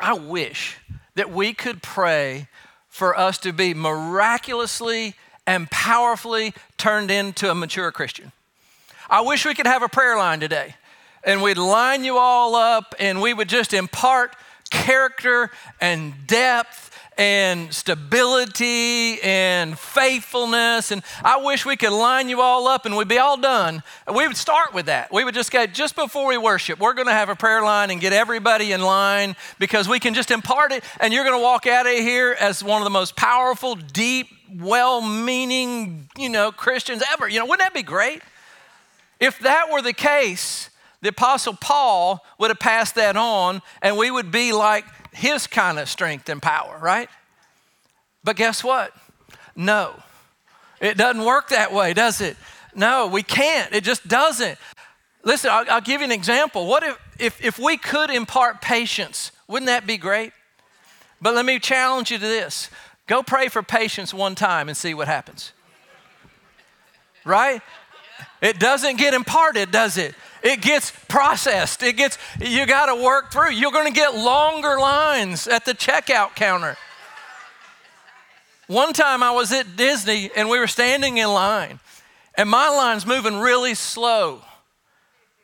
I 0.01 0.11
wish 0.11 0.75
that 1.15 1.31
we 1.31 1.53
could 1.53 1.81
pray 1.81 2.49
for 2.89 3.17
us 3.17 3.37
to 3.37 3.53
be 3.53 3.73
miraculously 3.73 5.15
and 5.47 5.71
powerfully 5.71 6.53
turned 6.77 7.11
into 7.11 7.49
a 7.49 7.55
mature 7.55 7.93
Christian. 7.93 8.33
I 9.09 9.21
wish 9.21 9.45
we 9.45 9.53
could 9.53 9.67
have 9.67 9.83
a 9.83 9.87
prayer 9.87 10.17
line 10.17 10.41
today 10.41 10.75
and 11.23 11.41
we'd 11.41 11.57
line 11.57 12.03
you 12.03 12.17
all 12.17 12.53
up 12.53 12.93
and 12.99 13.21
we 13.21 13.33
would 13.33 13.47
just 13.47 13.73
impart 13.73 14.35
character 14.69 15.49
and 15.79 16.13
depth 16.27 16.92
and 17.17 17.73
stability 17.73 19.21
and 19.21 19.77
faithfulness. 19.77 20.91
And 20.91 21.03
I 21.23 21.37
wish 21.37 21.65
we 21.65 21.75
could 21.75 21.91
line 21.91 22.29
you 22.29 22.41
all 22.41 22.67
up 22.67 22.85
and 22.85 22.95
we'd 22.97 23.07
be 23.07 23.17
all 23.17 23.37
done. 23.37 23.83
We 24.13 24.27
would 24.27 24.37
start 24.37 24.73
with 24.73 24.87
that. 24.87 25.11
We 25.11 25.23
would 25.23 25.33
just 25.33 25.51
go, 25.51 25.65
just 25.65 25.95
before 25.95 26.27
we 26.27 26.37
worship, 26.37 26.79
we're 26.79 26.93
going 26.93 27.07
to 27.07 27.13
have 27.13 27.29
a 27.29 27.35
prayer 27.35 27.61
line 27.61 27.91
and 27.91 28.01
get 28.01 28.13
everybody 28.13 28.71
in 28.71 28.81
line 28.81 29.35
because 29.59 29.87
we 29.87 29.99
can 29.99 30.13
just 30.13 30.31
impart 30.31 30.71
it. 30.71 30.83
And 30.99 31.13
you're 31.13 31.25
going 31.25 31.37
to 31.37 31.43
walk 31.43 31.67
out 31.67 31.85
of 31.85 31.93
here 31.93 32.35
as 32.39 32.63
one 32.63 32.81
of 32.81 32.85
the 32.85 32.91
most 32.91 33.15
powerful, 33.15 33.75
deep, 33.75 34.27
well 34.55 35.01
meaning, 35.01 36.09
you 36.17 36.29
know, 36.29 36.51
Christians 36.51 37.03
ever. 37.11 37.27
You 37.27 37.39
know, 37.39 37.45
wouldn't 37.45 37.65
that 37.65 37.73
be 37.73 37.83
great? 37.83 38.21
If 39.19 39.39
that 39.39 39.71
were 39.71 39.81
the 39.81 39.93
case, 39.93 40.69
the 41.01 41.09
Apostle 41.09 41.55
Paul 41.59 42.25
would 42.39 42.49
have 42.49 42.59
passed 42.59 42.95
that 42.95 43.17
on, 43.17 43.61
and 43.81 43.97
we 43.97 44.09
would 44.09 44.31
be 44.31 44.53
like 44.53 44.85
his 45.13 45.47
kind 45.47 45.79
of 45.79 45.89
strength 45.89 46.29
and 46.29 46.41
power, 46.41 46.77
right? 46.81 47.09
But 48.23 48.35
guess 48.35 48.63
what? 48.63 48.93
No. 49.55 49.93
It 50.79 50.97
doesn't 50.97 51.23
work 51.23 51.49
that 51.49 51.71
way, 51.71 51.93
does 51.93 52.21
it? 52.21 52.37
No, 52.75 53.07
we 53.07 53.23
can't. 53.23 53.73
It 53.73 53.83
just 53.83 54.07
doesn't. 54.07 54.57
Listen, 55.23 55.51
I'll, 55.51 55.65
I'll 55.69 55.81
give 55.81 56.01
you 56.01 56.05
an 56.05 56.11
example. 56.11 56.67
What 56.67 56.83
if, 56.83 56.99
if, 57.19 57.43
if 57.43 57.59
we 57.59 57.77
could 57.77 58.09
impart 58.09 58.61
patience? 58.61 59.31
Wouldn't 59.47 59.67
that 59.67 59.87
be 59.87 59.97
great? 59.97 60.33
But 61.21 61.35
let 61.35 61.45
me 61.45 61.59
challenge 61.59 62.11
you 62.11 62.17
to 62.17 62.25
this 62.25 62.69
go 63.07 63.21
pray 63.21 63.47
for 63.47 63.61
patience 63.61 64.13
one 64.13 64.35
time 64.35 64.67
and 64.67 64.77
see 64.77 64.93
what 64.93 65.07
happens. 65.07 65.53
Right? 67.25 67.61
It 68.41 68.59
doesn't 68.59 68.97
get 68.97 69.13
imparted, 69.13 69.71
does 69.71 69.97
it? 69.97 70.15
It 70.43 70.61
gets 70.61 70.91
processed. 71.07 71.81
It 71.83 71.95
gets, 71.95 72.17
you 72.41 72.65
got 72.65 72.87
to 72.87 73.01
work 73.01 73.31
through. 73.31 73.51
You're 73.51 73.71
going 73.71 73.87
to 73.87 73.93
get 73.93 74.13
longer 74.13 74.77
lines 74.77 75.47
at 75.47 75.63
the 75.63 75.73
checkout 75.73 76.35
counter. 76.35 76.75
One 78.67 78.91
time 78.91 79.23
I 79.23 79.31
was 79.31 79.53
at 79.53 79.77
Disney 79.77 80.31
and 80.35 80.49
we 80.49 80.59
were 80.59 80.67
standing 80.67 81.17
in 81.17 81.27
line, 81.27 81.79
and 82.35 82.49
my 82.49 82.67
line's 82.69 83.05
moving 83.05 83.39
really 83.39 83.73
slow. 83.73 84.41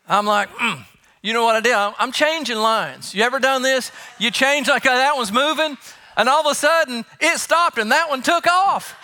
I'm 0.08 0.26
like, 0.26 0.50
mm. 0.50 0.84
you 1.22 1.34
know 1.34 1.44
what 1.44 1.56
I 1.56 1.62
did? 1.62 1.96
I'm 1.98 2.12
changing 2.12 2.58
lines. 2.58 3.14
You 3.16 3.24
ever 3.24 3.40
done 3.40 3.62
this? 3.62 3.92
You 4.20 4.32
change 4.32 4.68
like 4.68 4.84
that 4.84 5.16
one's 5.16 5.32
moving, 5.32 5.78
and 6.18 6.28
all 6.28 6.42
of 6.42 6.52
a 6.52 6.56
sudden 6.56 7.06
it 7.22 7.38
stopped 7.40 7.78
and 7.78 7.92
that 7.92 8.10
one 8.10 8.22
took 8.22 8.48
off. 8.48 8.96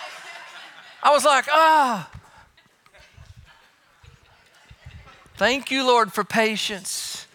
I 1.02 1.10
was 1.10 1.24
like, 1.24 1.46
ah. 1.50 2.10
Oh. 2.12 2.15
Thank 5.36 5.70
you, 5.70 5.86
Lord, 5.86 6.14
for 6.14 6.24
patience. 6.24 7.26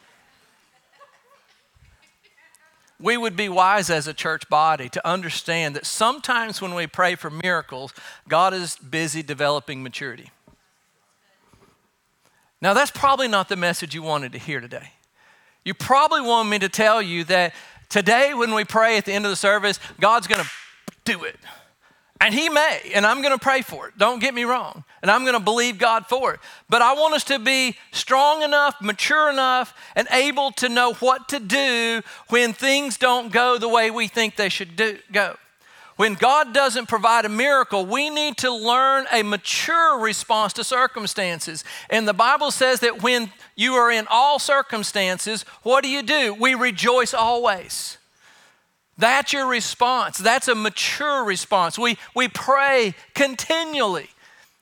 We 3.00 3.16
would 3.16 3.36
be 3.36 3.48
wise 3.48 3.92
as 3.92 4.08
a 4.08 4.14
church 4.14 4.50
body 4.50 4.90
to 4.90 5.08
understand 5.08 5.76
that 5.76 5.86
sometimes 5.86 6.62
when 6.62 6.74
we 6.74 6.88
pray 6.88 7.14
for 7.14 7.30
miracles, 7.30 7.94
God 8.28 8.56
is 8.56 8.76
busy 8.78 9.22
developing 9.22 9.84
maturity. 9.84 10.32
Now, 12.60 12.74
that's 12.74 12.92
probably 12.92 13.28
not 13.28 13.50
the 13.50 13.56
message 13.56 13.94
you 13.94 14.02
wanted 14.02 14.32
to 14.32 14.40
hear 14.40 14.60
today. 14.60 14.94
You 15.64 15.76
probably 15.76 16.22
want 16.22 16.50
me 16.50 16.58
to 16.60 16.70
tell 16.70 17.04
you 17.04 17.24
that 17.26 17.54
today, 17.90 18.34
when 18.34 18.56
we 18.56 18.66
pray 18.66 18.98
at 18.98 19.06
the 19.06 19.14
end 19.14 19.26
of 19.26 19.30
the 19.32 19.36
service, 19.36 19.80
God's 20.00 20.26
going 20.26 20.44
to 20.44 20.50
do 21.06 21.24
it. 21.24 21.36
And 22.22 22.36
He 22.36 22.50
may, 22.50 22.92
and 22.94 23.04
I'm 23.04 23.24
to 23.24 23.44
pray 23.44 23.64
for 23.64 23.88
it. 23.88 23.98
Don't 23.98 24.20
get 24.20 24.36
me 24.36 24.44
wrong. 24.44 24.84
And 25.02 25.10
I'm 25.10 25.26
to 25.26 25.40
believe 25.40 25.80
God 25.80 26.06
for 26.06 26.36
it. 26.36 26.40
But 26.70 26.84
I 26.84 26.94
want 26.94 27.16
us 27.16 27.24
to 27.26 27.40
be 27.40 27.76
strong 27.92 28.44
enough, 28.44 28.76
mature 28.80 29.32
enough, 29.32 29.74
and 29.96 30.08
able 30.12 30.52
to 30.54 30.70
know 30.70 30.94
what 30.94 31.28
to 31.30 31.40
do 31.40 32.04
when 32.30 32.54
things 32.54 32.98
don't 32.98 33.32
go 33.32 33.58
the 33.58 33.68
way 33.68 33.90
we 33.90 34.08
think 34.08 34.36
they 34.36 34.50
should 34.50 34.76
do, 34.76 35.00
go. 35.12 35.36
When 35.96 36.14
God 36.14 36.54
doesn't 36.54 36.88
provide 36.88 37.26
a 37.26 37.30
miracle, 37.30 37.86
we 37.88 38.12
need 38.12 38.38
to 38.38 38.54
learn 38.54 39.08
a 39.12 39.24
mature 39.24 40.00
response 40.00 40.54
to 40.54 40.64
circumstances. 40.64 41.64
And 41.90 42.08
the 42.08 42.14
Bible 42.14 42.52
says 42.52 42.82
that 42.82 43.02
when 43.02 43.32
you 43.56 43.74
are 43.74 43.92
in 43.92 44.06
all 44.10 44.38
circumstances, 44.38 45.44
what 45.64 45.84
do 45.84 45.90
you 45.90 46.04
do? 46.04 46.36
We 46.36 46.54
rejoice 46.54 47.16
always. 47.16 47.98
That's 48.98 49.34
your 49.34 49.48
response. 49.48 50.18
That's 50.18 50.48
a 50.48 50.56
mature 50.56 51.24
response. 51.24 51.80
We, 51.80 51.98
we 52.16 52.28
pray 52.28 52.94
continually. 53.14 54.10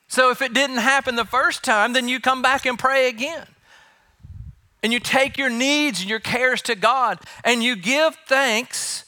So 0.07 0.31
if 0.31 0.41
it 0.41 0.53
didn't 0.53 0.77
happen 0.77 1.15
the 1.15 1.25
first 1.25 1.63
time, 1.63 1.93
then 1.93 2.07
you 2.07 2.19
come 2.19 2.41
back 2.41 2.65
and 2.65 2.77
pray 2.79 3.09
again. 3.09 3.45
And 4.81 4.93
you 4.93 5.00
take 5.00 5.38
your 5.38 5.50
needs 5.50 6.01
and 6.01 6.09
your 6.09 6.19
cares 6.19 6.62
to 6.63 6.75
God 6.75 7.19
and 7.43 7.62
you 7.62 7.75
give 7.75 8.15
thanks 8.27 9.05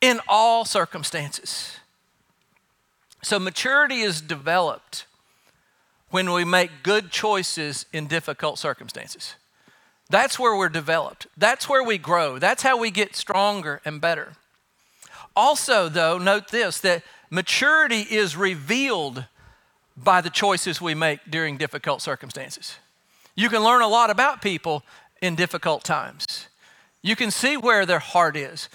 in 0.00 0.20
all 0.26 0.64
circumstances. 0.64 1.76
So 3.22 3.38
maturity 3.38 4.00
is 4.00 4.20
developed 4.20 5.04
when 6.08 6.32
we 6.32 6.44
make 6.44 6.82
good 6.82 7.10
choices 7.10 7.86
in 7.92 8.06
difficult 8.06 8.58
circumstances. 8.58 9.34
That's 10.10 10.38
where 10.38 10.56
we're 10.56 10.68
developed. 10.68 11.28
That's 11.36 11.68
where 11.68 11.84
we 11.84 11.96
grow. 11.96 12.38
That's 12.38 12.64
how 12.64 12.76
we 12.76 12.90
get 12.90 13.16
stronger 13.16 13.80
and 13.84 14.00
better. 14.00 14.32
Also, 15.36 15.88
though, 15.88 16.18
note 16.18 16.48
this 16.48 16.80
that 16.80 17.02
maturity 17.30 18.00
is 18.00 18.36
revealed 18.36 19.24
by 19.96 20.20
the 20.20 20.30
choices 20.30 20.80
we 20.80 20.94
make 20.94 21.20
during 21.30 21.56
difficult 21.56 22.02
circumstances. 22.02 22.76
You 23.36 23.48
can 23.48 23.62
learn 23.62 23.82
a 23.82 23.88
lot 23.88 24.10
about 24.10 24.42
people 24.42 24.82
in 25.22 25.36
difficult 25.36 25.84
times. 25.84 26.48
You 27.02 27.14
can 27.14 27.30
see 27.30 27.56
where 27.56 27.86
their 27.86 28.00
heart 28.00 28.36
is. 28.36 28.68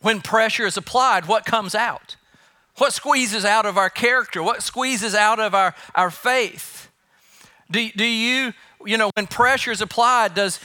When 0.00 0.22
pressure 0.22 0.66
is 0.66 0.78
applied, 0.78 1.28
what 1.28 1.44
comes 1.44 1.74
out? 1.74 2.16
What 2.78 2.94
squeezes 2.94 3.44
out 3.44 3.66
of 3.66 3.76
our 3.76 3.90
character? 3.90 4.42
What 4.42 4.62
squeezes 4.62 5.14
out 5.14 5.38
of 5.38 5.54
our, 5.54 5.74
our 5.94 6.10
faith? 6.10 6.90
Do, 7.70 7.86
do 7.90 8.04
you 8.04 8.54
you 8.84 8.96
know, 8.96 9.10
when 9.16 9.26
pressure 9.26 9.70
is 9.70 9.80
applied, 9.80 10.34
does, 10.34 10.60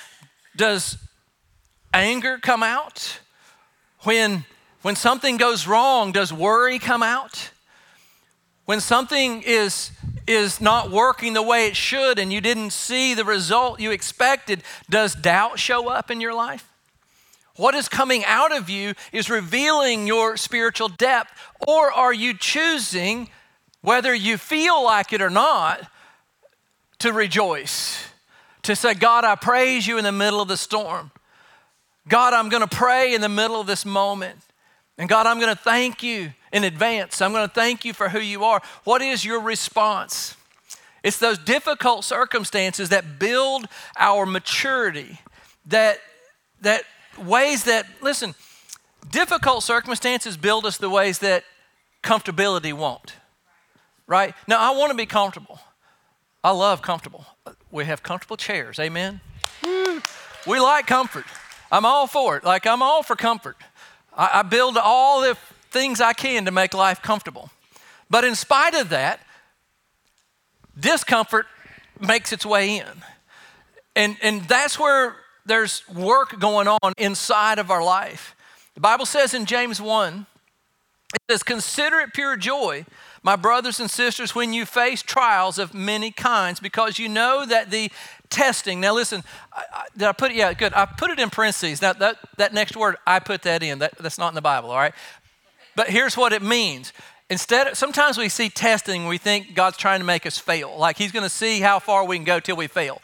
does 0.56 0.98
anger 1.94 2.38
come 2.42 2.64
out? 2.64 3.20
When, 4.02 4.46
when 4.82 4.96
something 4.96 5.38
goes 5.38 5.68
wrong, 5.68 6.12
does 6.12 6.32
worry 6.32 6.80
come 6.80 7.04
out? 7.04 7.52
When 8.66 8.80
something 8.80 9.44
is, 9.44 9.92
is 10.28 10.60
not 10.60 10.92
working 10.92 11.34
the 11.34 11.42
way 11.42 11.68
it 11.68 11.76
should 11.76 12.18
and 12.18 12.32
you 12.32 12.42
didn't 12.42 12.72
see 12.72 13.14
the 13.14 13.26
result 13.26 13.80
you 13.80 13.92
expected, 13.92 14.64
does 14.90 15.14
doubt 15.14 15.60
show 15.60 15.90
up 15.90 16.10
in 16.10 16.22
your 16.22 16.34
life? 16.34 16.68
What 17.58 17.76
is 17.76 17.88
coming 17.88 18.26
out 18.26 18.56
of 18.56 18.70
you 18.70 18.96
is 19.12 19.30
revealing 19.30 20.08
your 20.08 20.36
spiritual 20.36 20.90
depth, 20.90 21.32
or 21.66 21.92
are 21.92 22.14
you 22.14 22.34
choosing, 22.34 23.30
whether 23.82 24.14
you 24.14 24.38
feel 24.38 24.84
like 24.84 25.14
it 25.14 25.22
or 25.22 25.30
not, 25.30 25.88
to 27.00 27.14
rejoice, 27.14 28.04
to 28.64 28.76
say, 28.76 28.94
God, 28.94 29.24
I 29.24 29.36
praise 29.36 29.86
you 29.86 29.98
in 29.98 30.04
the 30.04 30.12
middle 30.12 30.42
of 30.42 30.48
the 30.48 30.58
storm. 30.58 31.12
God, 32.08 32.34
I'm 32.34 32.50
going 32.50 32.68
to 32.68 32.76
pray 32.76 33.14
in 33.14 33.22
the 33.22 33.30
middle 33.30 33.60
of 33.60 33.68
this 33.68 33.86
moment. 33.86 34.40
And 34.98 35.10
God, 35.10 35.26
I'm 35.26 35.40
going 35.40 35.54
to 35.54 35.62
thank 35.62 36.04
you 36.04 36.34
in 36.54 36.64
advance. 36.64 37.22
I'm 37.22 37.34
going 37.34 37.48
to 37.48 37.54
thank 37.54 37.84
you 37.84 37.94
for 37.94 38.10
who 38.10 38.20
you 38.20 38.44
are. 38.46 38.62
What 38.84 39.02
is 39.02 39.26
your 39.26 39.42
response? 39.42 40.36
It's 41.04 41.20
those 41.20 41.38
difficult 41.38 42.04
circumstances 42.04 42.90
that 42.90 43.20
build 43.20 43.68
our 43.98 44.26
maturity, 44.26 45.20
that, 45.68 46.00
that 46.62 46.84
ways 47.24 47.66
that, 47.66 47.86
listen, 48.02 48.34
difficult 49.12 49.64
circumstances 49.64 50.38
build 50.38 50.66
us 50.66 50.78
the 50.78 50.90
ways 50.90 51.20
that 51.20 51.44
comfortability 52.04 52.74
won't. 52.74 53.16
Right? 54.08 54.34
Now, 54.48 54.60
I 54.60 54.78
want 54.78 54.92
to 54.92 54.98
be 54.98 55.06
comfortable. 55.06 55.60
I 56.46 56.52
love 56.52 56.84
comfortable. 56.84 57.26
We 57.72 57.86
have 57.86 58.04
comfortable 58.04 58.38
chairs. 58.38 58.78
Amen. 58.78 59.20
We 60.46 60.60
like 60.60 60.86
comfort. 60.86 61.26
I'm 61.72 61.88
all 61.88 62.06
for 62.06 62.38
it. 62.38 62.44
Like, 62.44 62.68
I'm 62.68 62.84
all 62.84 63.02
for 63.02 63.16
comfort. 63.16 63.58
I, 64.16 64.30
I 64.32 64.42
build 64.44 64.78
all 64.78 65.22
the 65.22 65.36
things 65.72 66.00
I 66.00 66.14
can 66.14 66.46
to 66.46 66.52
make 66.52 66.76
life 66.76 67.02
comfortable. 67.02 67.50
But 68.12 68.26
in 68.26 68.36
spite 68.36 68.76
of 68.76 68.90
that, 68.90 69.22
discomfort 70.80 71.48
makes 72.00 72.32
its 72.32 72.46
way 72.46 72.78
in. 72.78 73.04
And, 73.96 74.16
and 74.22 74.44
that's 74.44 74.78
where 74.78 75.16
there's 75.48 75.82
work 75.90 76.40
going 76.40 76.68
on 76.68 76.94
inside 77.00 77.58
of 77.58 77.72
our 77.72 77.84
life. 77.84 78.36
The 78.76 78.82
Bible 78.82 79.08
says 79.08 79.34
in 79.34 79.48
James 79.48 79.82
1, 79.82 80.28
it 81.16 81.22
says, 81.28 81.42
Consider 81.42 82.02
it 82.02 82.14
pure 82.14 82.38
joy 82.38 82.86
my 83.26 83.36
brothers 83.36 83.80
and 83.80 83.90
sisters, 83.90 84.36
when 84.36 84.54
you 84.54 84.68
face 84.68 85.02
trials 85.02 85.58
of 85.58 85.74
many 85.74 86.12
kinds, 86.12 86.60
because 86.60 87.00
you 87.00 87.10
know 87.10 87.44
that 87.44 87.72
the 87.72 87.92
testing, 88.30 88.80
now 88.80 88.94
listen, 88.94 89.24
I, 89.52 89.64
I, 89.74 89.86
did 89.98 90.08
I 90.08 90.12
put 90.12 90.30
it? 90.30 90.38
Yeah, 90.38 90.54
good. 90.54 90.74
I 90.76 90.86
put 90.86 91.10
it 91.10 91.18
in 91.18 91.32
parentheses. 91.32 91.82
Now, 91.82 91.94
that, 91.94 92.18
that 92.38 92.54
next 92.54 92.78
word, 92.78 92.98
I 93.08 93.18
put 93.18 93.42
that 93.42 93.64
in. 93.64 93.80
That, 93.80 93.98
that's 93.98 94.20
not 94.20 94.28
in 94.28 94.36
the 94.36 94.44
Bible, 94.44 94.70
all 94.70 94.78
right? 94.78 94.94
But 95.76 95.90
here's 95.90 96.16
what 96.16 96.34
it 96.34 96.44
means. 96.44 96.94
Instead, 97.28 97.66
of, 97.66 97.76
sometimes 97.76 98.20
we 98.20 98.30
see 98.30 98.48
testing, 98.48 99.08
we 99.08 99.18
think 99.18 99.56
God's 99.56 99.78
trying 99.78 100.02
to 100.02 100.06
make 100.06 100.28
us 100.28 100.38
fail. 100.38 100.78
Like 100.78 100.96
He's 100.96 101.12
going 101.12 101.24
to 101.24 101.30
see 101.30 101.62
how 101.62 101.80
far 101.80 102.06
we 102.06 102.18
can 102.18 102.26
go 102.26 102.40
till 102.40 102.58
we 102.58 102.68
fail. 102.68 103.02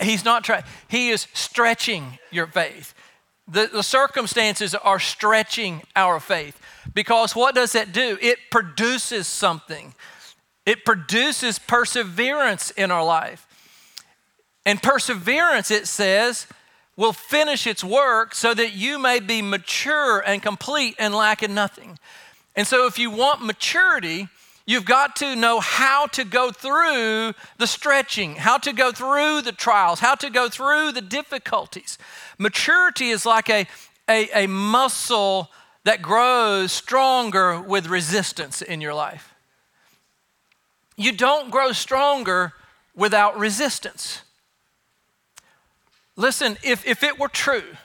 He's 0.00 0.24
not 0.24 0.44
trying, 0.44 0.62
He 0.86 1.10
is 1.10 1.26
stretching 1.32 2.20
your 2.30 2.46
faith. 2.46 2.94
The, 3.48 3.68
the 3.72 3.82
circumstances 3.82 4.76
are 4.76 5.00
stretching 5.00 5.82
our 5.96 6.20
faith 6.20 6.60
because 6.94 7.34
what 7.34 7.54
does 7.54 7.72
that 7.72 7.92
do? 7.92 8.16
It 8.20 8.38
produces 8.50 9.26
something. 9.26 9.94
It 10.64 10.84
produces 10.84 11.58
perseverance 11.58 12.70
in 12.70 12.90
our 12.90 13.04
life. 13.04 13.46
And 14.64 14.82
perseverance, 14.82 15.70
it 15.70 15.86
says, 15.86 16.46
will 16.96 17.12
finish 17.12 17.66
its 17.66 17.84
work 17.84 18.34
so 18.34 18.54
that 18.54 18.72
you 18.72 18.98
may 18.98 19.20
be 19.20 19.42
mature 19.42 20.20
and 20.20 20.42
complete 20.42 20.94
and 20.98 21.14
lacking 21.14 21.54
nothing. 21.54 21.98
And 22.56 22.66
so, 22.66 22.86
if 22.86 22.98
you 22.98 23.10
want 23.10 23.44
maturity, 23.44 24.28
you've 24.64 24.84
got 24.84 25.16
to 25.16 25.34
know 25.34 25.60
how 25.60 26.06
to 26.06 26.24
go 26.24 26.50
through 26.50 27.34
the 27.58 27.66
stretching, 27.66 28.36
how 28.36 28.58
to 28.58 28.72
go 28.72 28.92
through 28.92 29.42
the 29.42 29.52
trials, 29.52 30.00
how 30.00 30.14
to 30.14 30.30
go 30.30 30.48
through 30.48 30.92
the 30.92 31.02
difficulties. 31.02 31.98
Maturity 32.38 33.10
is 33.10 33.26
like 33.26 33.50
a, 33.50 33.66
a, 34.08 34.44
a 34.44 34.46
muscle 34.46 35.50
that 35.84 36.02
grows 36.02 36.72
stronger 36.72 37.60
with 37.60 37.86
resistance 37.86 38.62
in 38.62 38.80
your 38.80 38.94
life. 38.94 39.34
You 40.96 41.12
don't 41.12 41.50
grow 41.50 41.72
stronger 41.72 42.52
without 42.94 43.38
resistance. 43.38 44.22
Listen, 46.16 46.56
if, 46.62 46.86
if 46.86 47.02
it 47.02 47.18
were 47.18 47.28
true, 47.28 47.76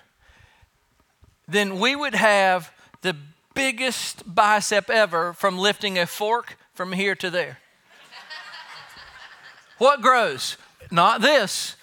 then 1.48 1.80
we 1.80 1.96
would 1.96 2.16
have 2.16 2.72
the 3.02 3.16
biggest 3.56 4.34
bicep 4.34 4.90
ever 4.90 5.34
from 5.34 5.58
lifting 5.58 5.98
a 5.98 6.06
fork 6.06 6.58
from 6.74 6.94
here 6.94 7.16
to 7.16 7.30
there. 7.30 7.60
what 9.80 10.02
grows? 10.02 10.58
Not 10.92 11.22
this. 11.22 11.76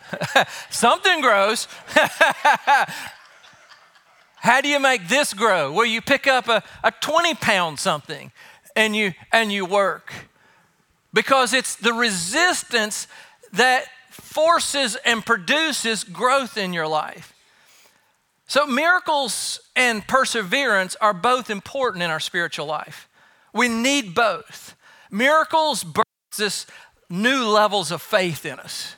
Something 0.70 1.20
grows. 1.20 1.66
How 4.48 4.62
do 4.62 4.68
you 4.70 4.80
make 4.80 5.08
this 5.08 5.34
grow? 5.34 5.70
Well, 5.70 5.84
you 5.84 6.00
pick 6.00 6.26
up 6.26 6.48
a, 6.48 6.62
a 6.82 6.90
20 6.90 7.34
pound 7.34 7.78
something 7.78 8.32
and 8.74 8.96
you 8.96 9.12
and 9.30 9.52
you 9.52 9.66
work. 9.66 10.10
Because 11.12 11.52
it's 11.52 11.76
the 11.76 11.92
resistance 11.92 13.08
that 13.52 13.84
forces 14.10 14.96
and 15.04 15.22
produces 15.22 16.02
growth 16.02 16.56
in 16.56 16.72
your 16.72 16.86
life. 16.86 17.34
So, 18.46 18.66
miracles 18.66 19.60
and 19.76 20.08
perseverance 20.08 20.96
are 20.98 21.12
both 21.12 21.50
important 21.50 22.02
in 22.02 22.08
our 22.08 22.18
spiritual 22.18 22.64
life. 22.64 23.06
We 23.52 23.68
need 23.68 24.14
both. 24.14 24.74
Miracles 25.10 25.84
birth 25.84 26.06
this 26.38 26.64
new 27.10 27.44
levels 27.44 27.90
of 27.90 28.00
faith 28.00 28.46
in 28.46 28.58
us. 28.58 28.96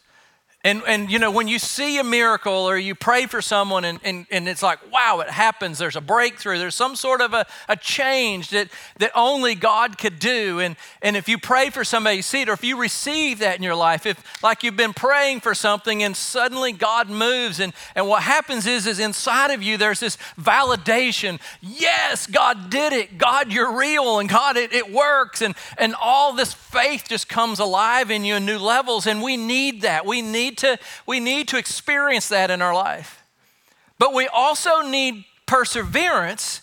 And, 0.62 0.82
and 0.86 1.10
you 1.10 1.18
know, 1.18 1.30
when 1.30 1.48
you 1.48 1.58
see 1.58 1.98
a 1.98 2.04
miracle 2.04 2.52
or 2.52 2.76
you 2.76 2.94
pray 2.94 3.24
for 3.24 3.40
someone 3.40 3.82
and, 3.86 3.98
and, 4.04 4.26
and 4.30 4.46
it's 4.46 4.62
like, 4.62 4.78
wow, 4.92 5.20
it 5.20 5.30
happens, 5.30 5.78
there's 5.78 5.96
a 5.96 6.02
breakthrough, 6.02 6.58
there's 6.58 6.74
some 6.74 6.96
sort 6.96 7.22
of 7.22 7.32
a, 7.32 7.46
a 7.66 7.76
change 7.76 8.50
that, 8.50 8.68
that 8.98 9.10
only 9.14 9.54
God 9.54 9.96
could 9.96 10.18
do. 10.18 10.60
And, 10.60 10.76
and 11.00 11.16
if 11.16 11.30
you 11.30 11.38
pray 11.38 11.70
for 11.70 11.82
somebody, 11.82 12.16
you 12.16 12.22
see 12.22 12.42
it, 12.42 12.50
or 12.50 12.52
if 12.52 12.62
you 12.62 12.78
receive 12.78 13.38
that 13.38 13.56
in 13.56 13.62
your 13.62 13.74
life, 13.74 14.04
if 14.04 14.22
like 14.42 14.62
you've 14.62 14.76
been 14.76 14.92
praying 14.92 15.40
for 15.40 15.54
something 15.54 16.02
and 16.02 16.14
suddenly 16.14 16.72
God 16.72 17.08
moves, 17.08 17.58
and, 17.58 17.72
and 17.94 18.06
what 18.06 18.22
happens 18.22 18.66
is, 18.66 18.86
is 18.86 18.98
inside 18.98 19.52
of 19.52 19.62
you, 19.62 19.78
there's 19.78 20.00
this 20.00 20.18
validation. 20.38 21.40
Yes, 21.62 22.26
God 22.26 22.68
did 22.68 22.92
it. 22.92 23.16
God, 23.16 23.50
you're 23.50 23.74
real, 23.78 24.18
and 24.18 24.28
God, 24.28 24.58
it, 24.58 24.74
it 24.74 24.92
works. 24.92 25.40
And, 25.40 25.54
and 25.78 25.94
all 25.98 26.34
this 26.34 26.52
faith 26.52 27.04
just 27.08 27.30
comes 27.30 27.60
alive 27.60 28.10
in 28.10 28.26
you 28.26 28.34
in 28.34 28.44
new 28.44 28.58
levels, 28.58 29.06
and 29.06 29.22
we 29.22 29.38
need 29.38 29.80
that. 29.80 30.04
We 30.04 30.20
need 30.20 30.49
need 30.50 30.58
to, 30.58 30.78
we 31.06 31.20
need 31.20 31.48
to 31.48 31.58
experience 31.58 32.28
that 32.28 32.50
in 32.50 32.60
our 32.62 32.74
life. 32.74 33.22
But 33.98 34.14
we 34.14 34.26
also 34.28 34.82
need 34.82 35.24
perseverance 35.46 36.62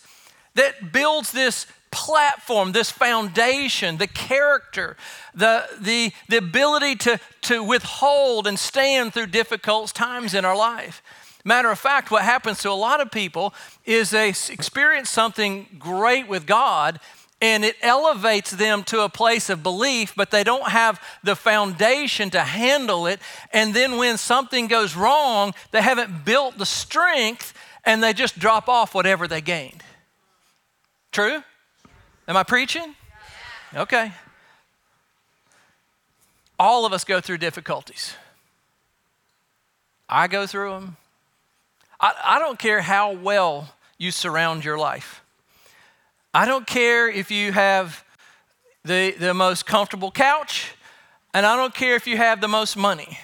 that 0.54 0.92
builds 0.92 1.32
this 1.32 1.66
platform, 1.90 2.72
this 2.72 2.90
foundation, 2.90 3.96
the 3.96 4.06
character, 4.06 4.96
the, 5.34 5.64
the, 5.80 6.12
the 6.28 6.36
ability 6.36 6.96
to, 6.96 7.20
to 7.42 7.62
withhold 7.62 8.46
and 8.46 8.58
stand 8.58 9.14
through 9.14 9.28
difficult 9.28 9.94
times 9.94 10.34
in 10.34 10.44
our 10.44 10.56
life. 10.56 11.02
Matter 11.44 11.70
of 11.70 11.78
fact, 11.78 12.10
what 12.10 12.24
happens 12.24 12.60
to 12.62 12.70
a 12.70 12.72
lot 12.72 13.00
of 13.00 13.10
people 13.10 13.54
is 13.86 14.10
they 14.10 14.28
experience 14.28 15.08
something 15.08 15.66
great 15.78 16.28
with 16.28 16.44
God 16.44 17.00
and 17.40 17.64
it 17.64 17.76
elevates 17.82 18.50
them 18.50 18.82
to 18.84 19.02
a 19.02 19.08
place 19.08 19.48
of 19.48 19.62
belief, 19.62 20.12
but 20.16 20.30
they 20.30 20.42
don't 20.42 20.68
have 20.70 21.00
the 21.22 21.36
foundation 21.36 22.30
to 22.30 22.40
handle 22.40 23.06
it. 23.06 23.20
And 23.52 23.74
then 23.74 23.96
when 23.96 24.18
something 24.18 24.66
goes 24.66 24.96
wrong, 24.96 25.54
they 25.70 25.82
haven't 25.82 26.24
built 26.24 26.58
the 26.58 26.66
strength 26.66 27.54
and 27.84 28.02
they 28.02 28.12
just 28.12 28.38
drop 28.38 28.68
off 28.68 28.94
whatever 28.94 29.28
they 29.28 29.40
gained. 29.40 29.82
True? 31.12 31.42
Am 32.26 32.36
I 32.36 32.42
preaching? 32.42 32.94
Okay. 33.74 34.12
All 36.58 36.84
of 36.84 36.92
us 36.92 37.04
go 37.04 37.20
through 37.20 37.38
difficulties. 37.38 38.14
I 40.08 40.26
go 40.26 40.46
through 40.46 40.70
them. 40.70 40.96
I, 42.00 42.14
I 42.24 42.38
don't 42.38 42.58
care 42.58 42.80
how 42.80 43.12
well 43.12 43.74
you 43.96 44.10
surround 44.10 44.64
your 44.64 44.78
life. 44.78 45.22
I 46.34 46.44
don't 46.44 46.66
care 46.66 47.08
if 47.08 47.30
you 47.30 47.52
have 47.52 48.04
the, 48.84 49.12
the 49.18 49.32
most 49.32 49.66
comfortable 49.66 50.10
couch, 50.10 50.74
and 51.32 51.46
I 51.46 51.56
don't 51.56 51.74
care 51.74 51.94
if 51.94 52.06
you 52.06 52.16
have 52.16 52.40
the 52.40 52.48
most 52.48 52.76
money. 52.76 53.18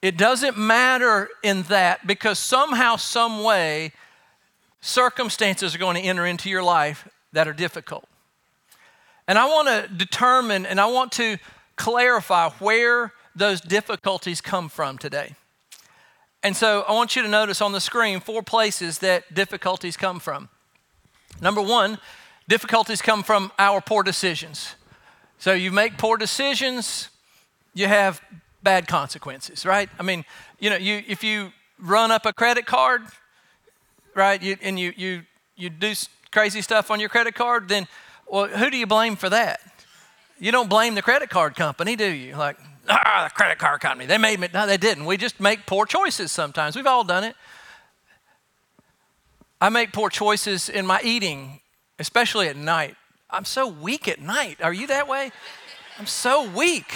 It 0.00 0.16
doesn't 0.16 0.56
matter 0.56 1.28
in 1.42 1.62
that 1.64 2.06
because 2.06 2.38
somehow, 2.38 2.96
some 2.96 3.44
way, 3.44 3.92
circumstances 4.80 5.74
are 5.74 5.78
going 5.78 5.96
to 5.96 6.02
enter 6.02 6.26
into 6.26 6.50
your 6.50 6.62
life 6.62 7.06
that 7.32 7.46
are 7.46 7.52
difficult. 7.52 8.04
And 9.28 9.38
I 9.38 9.46
want 9.46 9.68
to 9.68 9.94
determine 9.94 10.66
and 10.66 10.80
I 10.80 10.86
want 10.86 11.12
to 11.12 11.38
clarify 11.76 12.50
where 12.58 13.12
those 13.36 13.60
difficulties 13.60 14.40
come 14.40 14.68
from 14.68 14.98
today. 14.98 15.36
And 16.42 16.56
so 16.56 16.84
I 16.88 16.92
want 16.92 17.14
you 17.14 17.22
to 17.22 17.28
notice 17.28 17.60
on 17.60 17.72
the 17.72 17.80
screen 17.80 18.18
four 18.18 18.42
places 18.42 18.98
that 18.98 19.32
difficulties 19.32 19.96
come 19.96 20.18
from. 20.18 20.48
Number 21.40 21.62
one, 21.62 21.98
difficulties 22.48 23.02
come 23.02 23.22
from 23.22 23.52
our 23.58 23.80
poor 23.80 24.02
decisions. 24.02 24.74
So 25.38 25.52
you 25.52 25.72
make 25.72 25.98
poor 25.98 26.16
decisions, 26.16 27.08
you 27.74 27.88
have 27.88 28.20
bad 28.62 28.86
consequences, 28.86 29.66
right? 29.66 29.88
I 29.98 30.02
mean, 30.02 30.24
you 30.60 30.70
know, 30.70 30.76
you 30.76 31.02
if 31.06 31.24
you 31.24 31.52
run 31.78 32.10
up 32.10 32.26
a 32.26 32.32
credit 32.32 32.66
card, 32.66 33.02
right, 34.14 34.40
you, 34.40 34.56
and 34.62 34.78
you 34.78 34.92
you 34.96 35.22
you 35.56 35.70
do 35.70 35.94
crazy 36.30 36.62
stuff 36.62 36.90
on 36.90 37.00
your 37.00 37.08
credit 37.08 37.34
card, 37.34 37.68
then 37.68 37.88
well, 38.26 38.46
who 38.46 38.70
do 38.70 38.76
you 38.76 38.86
blame 38.86 39.16
for 39.16 39.28
that? 39.28 39.60
You 40.38 40.52
don't 40.52 40.68
blame 40.68 40.94
the 40.94 41.02
credit 41.02 41.30
card 41.30 41.54
company, 41.54 41.96
do 41.96 42.10
you? 42.10 42.36
Like, 42.36 42.56
ah, 42.88 43.28
the 43.28 43.34
credit 43.34 43.58
card 43.58 43.80
company, 43.80 44.06
they 44.06 44.18
made 44.18 44.40
me. 44.40 44.48
No, 44.52 44.66
they 44.66 44.76
didn't. 44.76 45.04
We 45.04 45.16
just 45.16 45.40
make 45.40 45.66
poor 45.66 45.86
choices 45.86 46.32
sometimes. 46.32 46.76
We've 46.76 46.86
all 46.86 47.04
done 47.04 47.24
it. 47.24 47.36
I 49.62 49.68
make 49.68 49.92
poor 49.92 50.10
choices 50.10 50.68
in 50.68 50.86
my 50.86 51.00
eating, 51.04 51.60
especially 52.00 52.48
at 52.48 52.56
night. 52.56 52.96
I'm 53.30 53.44
so 53.44 53.68
weak 53.68 54.08
at 54.08 54.20
night. 54.20 54.60
Are 54.60 54.72
you 54.72 54.88
that 54.88 55.06
way? 55.06 55.30
I'm 56.00 56.06
so 56.06 56.50
weak. 56.50 56.92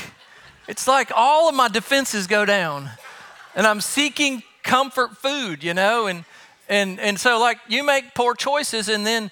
It's 0.66 0.88
like 0.88 1.12
all 1.14 1.48
of 1.48 1.54
my 1.54 1.68
defenses 1.68 2.26
go 2.26 2.44
down 2.44 2.90
and 3.54 3.68
I'm 3.68 3.80
seeking 3.80 4.42
comfort 4.64 5.16
food, 5.16 5.62
you 5.62 5.74
know, 5.74 6.08
and 6.08 6.24
and 6.68 6.98
and 6.98 7.20
so 7.20 7.38
like 7.38 7.58
you 7.68 7.84
make 7.84 8.14
poor 8.16 8.34
choices 8.34 8.88
and 8.88 9.06
then 9.06 9.30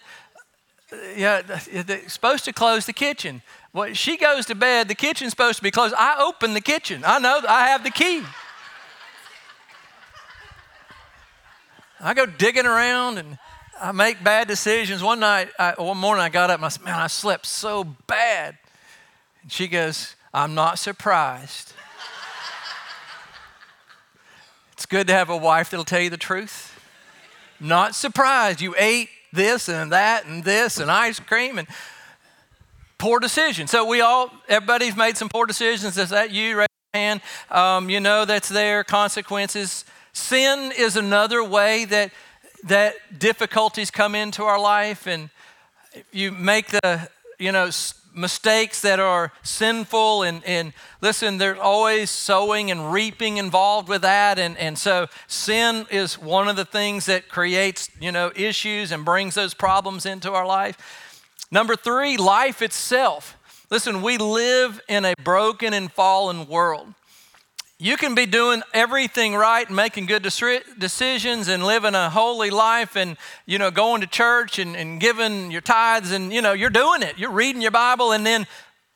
yeah, 1.17 1.43
they're 1.43 2.09
supposed 2.09 2.45
to 2.45 2.53
close 2.53 2.87
the 2.87 2.93
kitchen. 2.93 3.43
Well, 3.73 3.95
she 3.95 4.17
goes 4.17 4.47
to 4.47 4.55
bed, 4.55 4.87
the 4.87 4.95
kitchen's 4.95 5.31
supposed 5.31 5.57
to 5.57 5.65
be 5.65 5.73
closed. 5.73 5.97
I 5.99 6.23
open 6.23 6.55
the 6.55 6.61
kitchen. 6.61 7.03
I 7.05 7.19
know 7.19 7.41
I 7.49 7.67
have 7.67 7.83
the 7.83 7.91
key. 7.91 8.23
I 12.05 12.15
go 12.15 12.27
digging 12.27 12.67
around 12.67 13.19
and 13.19 13.39
I 13.81 13.93
make 13.93 14.23
bad 14.23 14.47
decisions. 14.47 15.03
One 15.03 15.21
night, 15.21 15.49
I, 15.59 15.73
one 15.79 15.97
morning, 15.97 16.23
I 16.23 16.29
got 16.29 16.51
up 16.51 16.59
and 16.59 16.67
I 16.67 16.69
said, 16.69 16.85
Man, 16.85 16.95
I 16.95 17.07
slept 17.07 17.47
so 17.47 17.85
bad. 18.07 18.59
And 19.43 19.51
she 19.51 19.69
goes, 19.69 20.15
I'm 20.33 20.55
not 20.55 20.79
surprised. 20.79 21.73
it's 24.73 24.87
good 24.87 25.07
to 25.07 25.13
have 25.13 25.31
a 25.31 25.37
wife 25.37 25.71
that'll 25.71 25.85
tell 25.85 26.01
you 26.01 26.11
the 26.11 26.17
truth. 26.17 26.79
Not 27.59 27.95
surprised. 27.95 28.61
You 28.61 28.75
ate 28.79 29.09
this 29.33 29.69
and 29.69 29.93
that 29.93 30.27
and 30.27 30.45
this 30.45 30.79
and 30.79 30.91
ice 30.91 31.19
cream 31.21 31.59
and 31.59 31.67
poor 32.99 33.19
decision. 33.19 33.67
So 33.67 33.87
we 33.87 34.01
all, 34.01 34.31
everybody's 34.49 34.97
made 34.97 35.17
some 35.17 35.29
poor 35.29 35.47
decisions. 35.47 35.97
Is 35.97 36.11
that 36.11 36.31
you? 36.31 36.59
Raise 36.59 36.69
your 36.93 37.01
hand. 37.01 37.21
Um, 37.51 37.89
you 37.89 38.01
know 38.01 38.25
that's 38.25 38.49
there. 38.49 38.85
Consequences. 38.85 39.85
Sin 40.15 40.73
is 40.79 40.97
another 40.97 41.43
way 41.43 41.85
that, 41.85 42.13
that 42.63 43.19
difficulties 43.19 43.91
come 43.91 44.15
into 44.15 44.45
our 44.45 44.61
life, 44.61 45.09
and 45.09 45.29
you 46.13 46.31
make 46.31 46.69
the, 46.69 47.09
you 47.39 47.51
know, 47.51 47.71
mistakes 48.15 48.81
that 48.83 49.01
are 49.01 49.33
sinful 49.43 50.23
and, 50.23 50.45
and 50.45 50.73
listen 51.01 51.39
there's 51.39 51.59
always 51.59 52.11
sowing 52.11 52.71
and 52.71 52.93
reaping 52.93 53.39
involved 53.39 53.89
with 53.89 54.03
that 54.03 54.39
and, 54.39 54.57
and 54.57 54.79
so 54.79 55.09
sin 55.27 55.85
is 55.91 56.17
one 56.17 56.47
of 56.47 56.55
the 56.55 56.65
things 56.65 57.07
that 57.07 57.29
creates 57.29 57.91
you 58.01 58.13
know 58.13 58.31
issues 58.37 58.93
and 58.93 59.05
brings 59.05 59.35
those 59.35 59.53
problems 59.53 60.07
into 60.07 60.33
our 60.33 60.47
life. 60.47 60.79
Number 61.51 61.75
three 61.75 62.17
life 62.17 62.63
itself. 62.63 63.37
Listen 63.69 64.01
we 64.01 64.17
live 64.17 64.81
in 64.89 65.05
a 65.05 65.15
broken 65.25 65.75
and 65.75 65.91
fallen 65.91 66.47
world 66.47 66.95
you 67.79 67.97
can 67.97 68.15
be 68.15 68.25
doing 68.25 68.63
everything 68.73 69.35
right 69.35 69.67
and 69.67 69.75
making 69.75 70.07
good 70.07 70.23
decisions 70.23 71.49
and 71.49 71.65
living 71.65 71.95
a 71.95 72.09
holy 72.09 72.51
life 72.51 72.97
and 72.97 73.17
you 73.47 73.59
know 73.59 73.71
going 73.71 74.01
to 74.01 74.07
church 74.07 74.59
and, 74.59 74.77
and 74.77 75.01
giving 75.01 75.51
your 75.51 75.61
tithes 75.61 76.13
and 76.13 76.33
you 76.33 76.41
know 76.41 76.53
you're 76.53 76.71
doing 76.71 77.03
it. 77.03 77.19
You're 77.19 77.33
reading 77.33 77.61
your 77.61 77.73
bible 77.73 78.13
and 78.13 78.25
then 78.25 78.47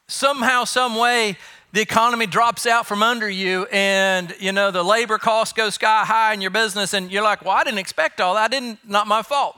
somehow 0.06 0.64
some 0.64 0.94
way 0.94 1.36
the 1.72 1.80
economy 1.80 2.26
drops 2.26 2.66
out 2.66 2.86
from 2.86 3.02
under 3.02 3.28
you 3.28 3.66
and 3.72 4.32
you 4.38 4.52
know 4.52 4.70
the 4.70 4.84
labor 4.84 5.18
costs 5.18 5.52
go 5.52 5.70
sky 5.70 6.04
high 6.04 6.32
in 6.32 6.40
your 6.40 6.50
business 6.50 6.94
and 6.94 7.10
you're 7.10 7.22
like 7.22 7.44
well 7.44 7.56
i 7.56 7.64
didn't 7.64 7.78
expect 7.78 8.20
all 8.20 8.34
that. 8.34 8.44
I 8.44 8.48
didn't 8.48 8.78
not 8.88 9.06
my 9.06 9.22
fault. 9.22 9.56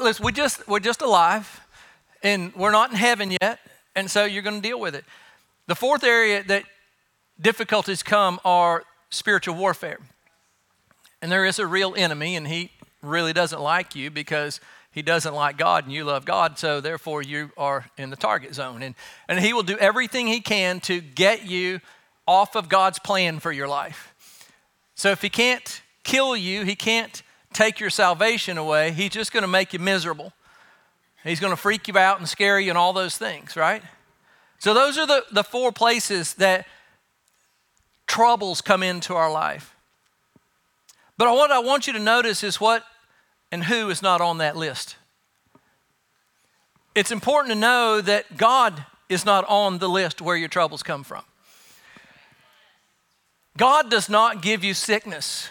Listen 0.00 0.24
we 0.24 0.32
just 0.32 0.66
we're 0.66 0.80
just 0.80 1.00
alive 1.00 1.60
and 2.24 2.52
we're 2.56 2.72
not 2.72 2.90
in 2.90 2.96
heaven 2.96 3.30
yet 3.40 3.60
and 3.94 4.10
so 4.10 4.24
you're 4.24 4.42
going 4.42 4.60
to 4.60 4.68
deal 4.68 4.80
with 4.80 4.96
it. 4.96 5.04
The 5.68 5.74
fourth 5.76 6.02
area 6.02 6.42
that 6.44 6.64
difficulties 7.40 8.02
come 8.02 8.40
are 8.44 8.84
spiritual 9.10 9.54
warfare. 9.54 9.98
And 11.20 11.32
there 11.32 11.44
is 11.44 11.58
a 11.58 11.66
real 11.66 11.94
enemy, 11.96 12.36
and 12.36 12.46
he 12.46 12.70
really 13.02 13.32
doesn't 13.32 13.60
like 13.60 13.94
you 13.94 14.10
because 14.10 14.60
he 14.90 15.02
doesn't 15.02 15.34
like 15.34 15.56
God 15.56 15.84
and 15.84 15.92
you 15.92 16.04
love 16.04 16.24
God, 16.24 16.58
so 16.58 16.80
therefore 16.80 17.22
you 17.22 17.50
are 17.56 17.86
in 17.96 18.10
the 18.10 18.16
target 18.16 18.54
zone. 18.54 18.82
And, 18.82 18.94
and 19.28 19.38
he 19.38 19.52
will 19.52 19.62
do 19.62 19.76
everything 19.78 20.26
he 20.26 20.40
can 20.40 20.80
to 20.80 21.00
get 21.00 21.46
you 21.46 21.80
off 22.26 22.56
of 22.56 22.68
God's 22.68 22.98
plan 22.98 23.38
for 23.38 23.52
your 23.52 23.68
life. 23.68 24.14
So 24.94 25.10
if 25.10 25.22
he 25.22 25.28
can't 25.28 25.82
kill 26.02 26.36
you, 26.36 26.64
he 26.64 26.74
can't 26.74 27.22
take 27.52 27.80
your 27.80 27.90
salvation 27.90 28.58
away, 28.58 28.90
he's 28.92 29.10
just 29.10 29.32
going 29.32 29.42
to 29.42 29.48
make 29.48 29.72
you 29.72 29.78
miserable. 29.78 30.32
He's 31.24 31.40
going 31.40 31.52
to 31.52 31.56
freak 31.56 31.88
you 31.88 31.98
out 31.98 32.18
and 32.18 32.28
scare 32.28 32.60
you 32.60 32.70
and 32.70 32.78
all 32.78 32.92
those 32.92 33.18
things, 33.18 33.56
right? 33.56 33.82
So 34.58 34.72
those 34.72 34.96
are 34.98 35.06
the, 35.06 35.24
the 35.32 35.44
four 35.44 35.72
places 35.72 36.34
that 36.34 36.66
troubles 38.08 38.60
come 38.60 38.82
into 38.82 39.14
our 39.14 39.30
life. 39.30 39.76
But 41.16 41.32
what 41.32 41.52
I 41.52 41.60
want 41.60 41.86
you 41.86 41.92
to 41.92 41.98
notice 42.00 42.42
is 42.42 42.60
what 42.60 42.82
and 43.52 43.64
who 43.64 43.90
is 43.90 44.02
not 44.02 44.20
on 44.20 44.38
that 44.38 44.56
list. 44.56 44.96
It's 46.94 47.12
important 47.12 47.54
to 47.54 47.58
know 47.58 48.00
that 48.00 48.36
God 48.36 48.84
is 49.08 49.24
not 49.24 49.44
on 49.48 49.78
the 49.78 49.88
list 49.88 50.20
where 50.20 50.36
your 50.36 50.48
troubles 50.48 50.82
come 50.82 51.04
from. 51.04 51.22
God 53.56 53.90
does 53.90 54.08
not 54.08 54.42
give 54.42 54.64
you 54.64 54.74
sickness. 54.74 55.48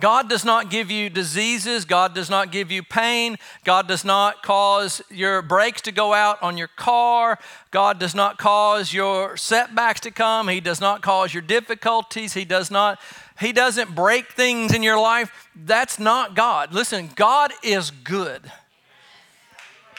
God 0.00 0.28
does 0.28 0.44
not 0.44 0.70
give 0.70 0.90
you 0.90 1.08
diseases. 1.08 1.84
God 1.84 2.16
does 2.16 2.28
not 2.28 2.50
give 2.50 2.72
you 2.72 2.82
pain. 2.82 3.36
God 3.62 3.86
does 3.86 4.04
not 4.04 4.42
cause 4.42 5.00
your 5.08 5.40
brakes 5.40 5.82
to 5.82 5.92
go 5.92 6.12
out 6.12 6.42
on 6.42 6.58
your 6.58 6.68
car. 6.68 7.38
God 7.70 8.00
does 8.00 8.14
not 8.14 8.36
cause 8.36 8.92
your 8.92 9.36
setbacks 9.36 10.00
to 10.00 10.10
come. 10.10 10.48
He 10.48 10.60
does 10.60 10.80
not 10.80 11.00
cause 11.00 11.32
your 11.32 11.42
difficulties. 11.42 12.34
He 12.34 12.44
does 12.44 12.72
not 12.72 13.00
he 13.38 13.52
doesn't 13.52 13.94
break 13.94 14.32
things 14.32 14.72
in 14.72 14.82
your 14.82 14.98
life. 14.98 15.48
That's 15.56 15.98
not 15.98 16.34
God. 16.34 16.72
Listen, 16.72 17.10
God 17.14 17.52
is 17.62 17.90
good. 17.90 18.50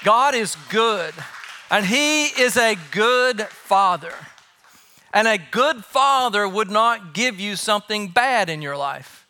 God 0.04 0.36
is 0.36 0.56
good. 0.70 1.14
And 1.72 1.86
he 1.86 2.26
is 2.26 2.58
a 2.58 2.78
good 2.92 3.42
father. 3.42 4.14
And 5.14 5.28
a 5.28 5.38
good 5.38 5.84
father 5.84 6.48
would 6.48 6.70
not 6.70 7.14
give 7.14 7.40
you 7.40 7.56
something 7.56 8.10
bad 8.10 8.50
in 8.50 8.62
your 8.62 8.78
life. 8.78 9.25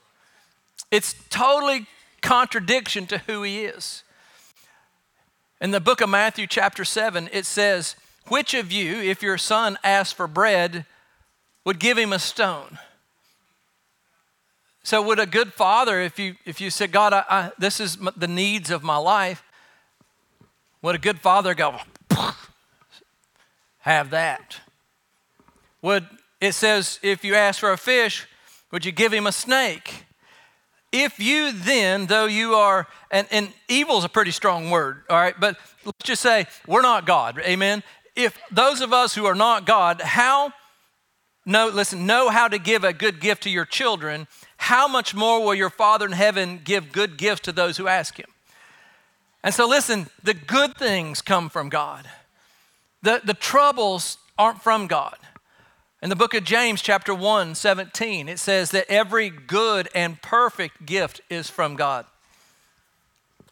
It's 0.91 1.15
totally 1.29 1.87
contradiction 2.21 3.05
to 3.07 3.19
who 3.19 3.43
he 3.43 3.65
is. 3.65 4.03
In 5.61 5.71
the 5.71 5.79
book 5.79 6.01
of 6.01 6.09
Matthew, 6.09 6.47
chapter 6.47 6.83
7, 6.83 7.29
it 7.31 7.45
says, 7.45 7.95
Which 8.27 8.53
of 8.53 8.71
you, 8.71 8.97
if 9.01 9.23
your 9.23 9.37
son 9.37 9.77
asked 9.83 10.15
for 10.15 10.27
bread, 10.27 10.85
would 11.63 11.79
give 11.79 11.97
him 11.97 12.13
a 12.13 12.19
stone? 12.19 12.77
So, 14.83 15.01
would 15.01 15.19
a 15.19 15.25
good 15.25 15.53
father, 15.53 15.99
if 15.99 16.19
you, 16.19 16.35
if 16.45 16.61
you 16.61 16.69
said, 16.69 16.91
God, 16.91 17.13
I, 17.13 17.23
I, 17.27 17.51
this 17.57 17.79
is 17.79 17.97
the 18.15 18.27
needs 18.27 18.69
of 18.69 18.83
my 18.83 18.97
life, 18.97 19.43
would 20.83 20.93
a 20.93 20.99
good 20.99 21.19
father 21.19 21.55
go, 21.55 21.79
have 23.79 24.11
that? 24.11 24.57
Would 25.81 26.05
it 26.39 26.53
says, 26.53 26.99
if 27.01 27.23
you 27.23 27.33
ask 27.33 27.59
for 27.59 27.71
a 27.71 27.77
fish, 27.77 28.27
would 28.71 28.85
you 28.85 28.91
give 28.91 29.11
him 29.11 29.25
a 29.25 29.31
snake? 29.31 30.05
If 30.97 31.19
you 31.19 31.51
then, 31.51 32.05
though 32.05 32.25
you 32.25 32.55
are, 32.55 32.87
and, 33.11 33.27
and 33.29 33.51
evil 33.67 33.97
is 33.97 34.05
a 34.05 34.09
pretty 34.09 34.31
strong 34.31 34.69
word, 34.69 35.03
all 35.09 35.17
right, 35.17 35.37
but 35.37 35.57
let's 35.83 35.97
just 36.05 36.21
say 36.21 36.45
we're 36.65 36.83
not 36.83 37.05
God, 37.05 37.37
amen? 37.39 37.83
If 38.15 38.39
those 38.49 38.79
of 38.79 38.93
us 38.93 39.13
who 39.13 39.25
are 39.25 39.35
not 39.35 39.65
God, 39.65 39.99
how, 39.99 40.53
know, 41.45 41.67
listen, 41.67 42.05
know 42.05 42.29
how 42.29 42.47
to 42.47 42.57
give 42.57 42.85
a 42.85 42.93
good 42.93 43.19
gift 43.19 43.43
to 43.43 43.49
your 43.49 43.65
children, 43.65 44.25
how 44.55 44.87
much 44.87 45.13
more 45.13 45.43
will 45.43 45.53
your 45.53 45.69
Father 45.69 46.05
in 46.05 46.13
heaven 46.13 46.61
give 46.63 46.93
good 46.93 47.17
gifts 47.17 47.41
to 47.41 47.51
those 47.51 47.75
who 47.75 47.89
ask 47.89 48.17
Him? 48.17 48.29
And 49.43 49.53
so, 49.53 49.67
listen, 49.67 50.07
the 50.23 50.33
good 50.33 50.77
things 50.77 51.21
come 51.21 51.49
from 51.49 51.67
God, 51.67 52.07
the, 53.01 53.19
the 53.21 53.33
troubles 53.33 54.17
aren't 54.37 54.61
from 54.61 54.87
God. 54.87 55.17
In 56.01 56.09
the 56.09 56.15
book 56.15 56.33
of 56.33 56.43
James, 56.43 56.81
chapter 56.81 57.15
1, 57.15 57.55
17, 57.55 58.27
it 58.27 58.37
says 58.37 58.71
that 58.71 58.85
every 58.89 59.29
good 59.29 59.87
and 59.95 60.21
perfect 60.21 60.85
gift 60.85 61.21
is 61.29 61.49
from 61.49 61.75
God. 61.75 62.05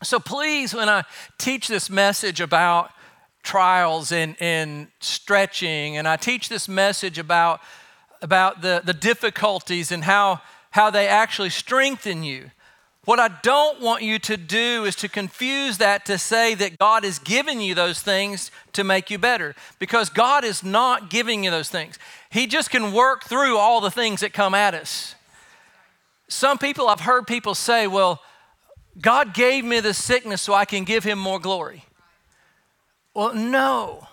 So 0.04 0.20
please, 0.20 0.74
when 0.74 0.90
I 0.90 1.04
teach 1.38 1.70
this 1.70 1.90
message 1.90 2.42
about 2.42 2.92
trials 3.44 4.12
and, 4.12 4.36
and 4.42 4.88
stretching, 5.00 5.96
and 5.96 6.06
I 6.08 6.18
teach 6.18 6.50
this 6.50 6.68
message 6.68 7.18
about, 7.18 7.62
about 8.22 8.62
the, 8.62 8.82
the 8.84 8.94
difficulties 8.94 9.92
and 9.92 10.04
how, 10.04 10.42
how 10.72 10.90
they 10.90 11.08
actually 11.08 11.50
strengthen 11.50 12.24
you, 12.24 12.52
what 13.06 13.20
I 13.20 13.30
don't 13.42 13.82
want 13.82 14.02
you 14.02 14.18
to 14.20 14.38
do 14.38 14.86
is 14.86 14.96
to 14.98 15.10
confuse 15.10 15.78
that 15.80 16.06
to 16.06 16.18
say 16.18 16.56
that 16.56 16.80
God 16.80 17.04
is 17.04 17.20
giving 17.20 17.60
you 17.60 17.76
those 17.76 18.02
things 18.02 18.50
to 18.72 18.84
make 18.84 19.12
you 19.12 19.18
better, 19.18 19.56
because 19.78 20.10
God 20.10 20.46
is 20.46 20.64
not 20.64 21.10
giving 21.10 21.44
you 21.44 21.52
those 21.52 21.70
things. 21.70 22.00
He 22.30 22.48
just 22.48 22.70
can 22.70 22.94
work 22.94 23.26
through 23.26 23.58
all 23.58 23.82
the 23.82 23.92
things 23.92 24.22
that 24.22 24.32
come 24.32 24.56
at 24.56 24.74
us. 24.74 25.16
Some 26.30 26.58
people, 26.58 26.88
I've 26.88 27.02
heard 27.02 27.28
people 27.28 27.56
say, 27.56 27.88
well, 27.88 28.22
God 29.00 29.34
gave 29.34 29.66
me 29.66 29.82
the 29.82 29.94
sickness 29.94 30.42
so 30.42 30.54
I 30.54 30.66
can 30.66 30.84
give 30.84 31.04
him 31.04 31.20
more 31.20 31.40
glory. 31.40 31.84
Well, 33.14 33.36
no. 33.36 34.08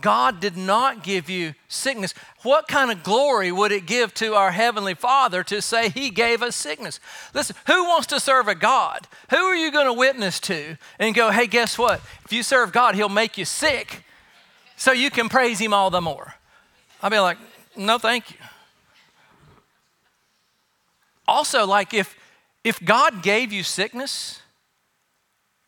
God 0.00 0.40
did 0.40 0.56
not 0.56 1.02
give 1.02 1.28
you 1.30 1.54
sickness. 1.68 2.14
What 2.42 2.68
kind 2.68 2.90
of 2.90 3.02
glory 3.02 3.52
would 3.52 3.72
it 3.72 3.86
give 3.86 4.14
to 4.14 4.34
our 4.34 4.50
Heavenly 4.50 4.94
Father 4.94 5.42
to 5.44 5.60
say 5.60 5.88
He 5.88 6.10
gave 6.10 6.42
us 6.42 6.56
sickness? 6.56 7.00
Listen, 7.34 7.56
who 7.66 7.84
wants 7.84 8.06
to 8.08 8.20
serve 8.20 8.48
a 8.48 8.54
God? 8.54 9.06
Who 9.30 9.36
are 9.36 9.54
you 9.54 9.70
going 9.70 9.86
to 9.86 9.92
witness 9.92 10.40
to 10.40 10.76
and 10.98 11.14
go, 11.14 11.30
hey, 11.30 11.46
guess 11.46 11.78
what? 11.78 12.00
If 12.24 12.32
you 12.32 12.42
serve 12.42 12.72
God, 12.72 12.94
He'll 12.94 13.08
make 13.08 13.38
you 13.38 13.44
sick 13.44 14.04
so 14.76 14.92
you 14.92 15.10
can 15.10 15.28
praise 15.28 15.58
Him 15.58 15.72
all 15.72 15.90
the 15.90 16.00
more? 16.00 16.34
I'll 17.02 17.10
be 17.10 17.18
like, 17.18 17.38
no, 17.76 17.98
thank 17.98 18.30
you. 18.30 18.36
Also, 21.26 21.66
like 21.66 21.94
if, 21.94 22.16
if 22.64 22.84
God 22.84 23.22
gave 23.22 23.52
you 23.52 23.62
sickness, 23.62 24.40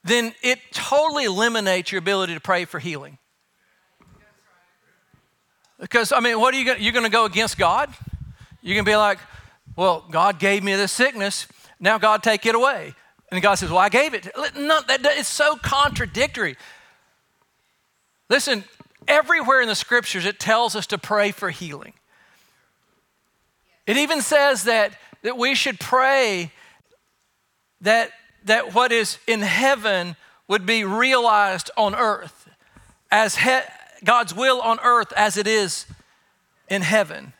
then 0.05 0.35
it 0.43 0.59
totally 0.73 1.25
eliminates 1.25 1.93
your 1.93 2.01
ability 2.01 2.35
to 2.35 2.41
pray 2.41 2.65
for 2.65 2.79
healing. 2.81 3.19
Because, 5.83 6.13
I 6.13 6.21
mean, 6.21 6.39
what 6.39 6.55
are 6.55 6.59
you 6.59 6.65
going 6.65 6.81
you're 6.81 6.93
going 6.93 7.05
to 7.05 7.11
go 7.11 7.25
against 7.25 7.59
God? 7.59 7.93
You're 8.63 8.77
going 8.77 8.85
to 8.85 8.91
be 8.91 8.97
like, 8.97 9.19
well, 9.75 10.05
God 10.09 10.39
gave 10.39 10.63
me 10.63 10.77
this 10.77 10.93
sickness. 10.93 11.49
Now, 11.81 11.99
God, 11.99 12.23
take 12.23 12.47
it 12.47 12.55
away. 12.55 12.95
And 13.33 13.43
God 13.43 13.57
says, 13.57 13.69
well, 13.69 13.81
I 13.81 13.89
gave 13.89 14.15
it. 14.15 14.29
No, 14.57 14.81
that, 14.87 15.01
it's 15.05 15.29
so 15.29 15.57
contradictory. 15.57 16.57
Listen, 18.31 18.63
everywhere 19.09 19.61
in 19.61 19.67
the 19.67 19.75
scriptures, 19.75 20.25
it 20.25 20.39
tells 20.39 20.77
us 20.77 20.87
to 20.87 20.99
pray 20.99 21.33
for 21.33 21.51
healing. 21.51 21.95
It 23.85 23.97
even 23.97 24.21
says 24.21 24.63
that, 24.65 24.93
that 25.23 25.37
we 25.37 25.57
should 25.57 25.81
pray 25.81 26.53
that, 27.81 28.13
that 28.45 28.73
what 28.73 28.93
is 28.93 29.19
in 29.27 29.41
heaven 29.41 30.15
would 30.47 30.65
be 30.65 30.85
realized 30.85 31.73
on 31.77 31.97
earth 31.97 32.49
as, 33.11 33.35
he, 33.35 33.59
God's 34.05 34.35
will 34.35 34.61
on 34.61 34.79
earth 34.83 35.13
as 35.17 35.37
it 35.37 35.47
is 35.47 35.87
in 36.69 36.83
heaven. 36.83 37.33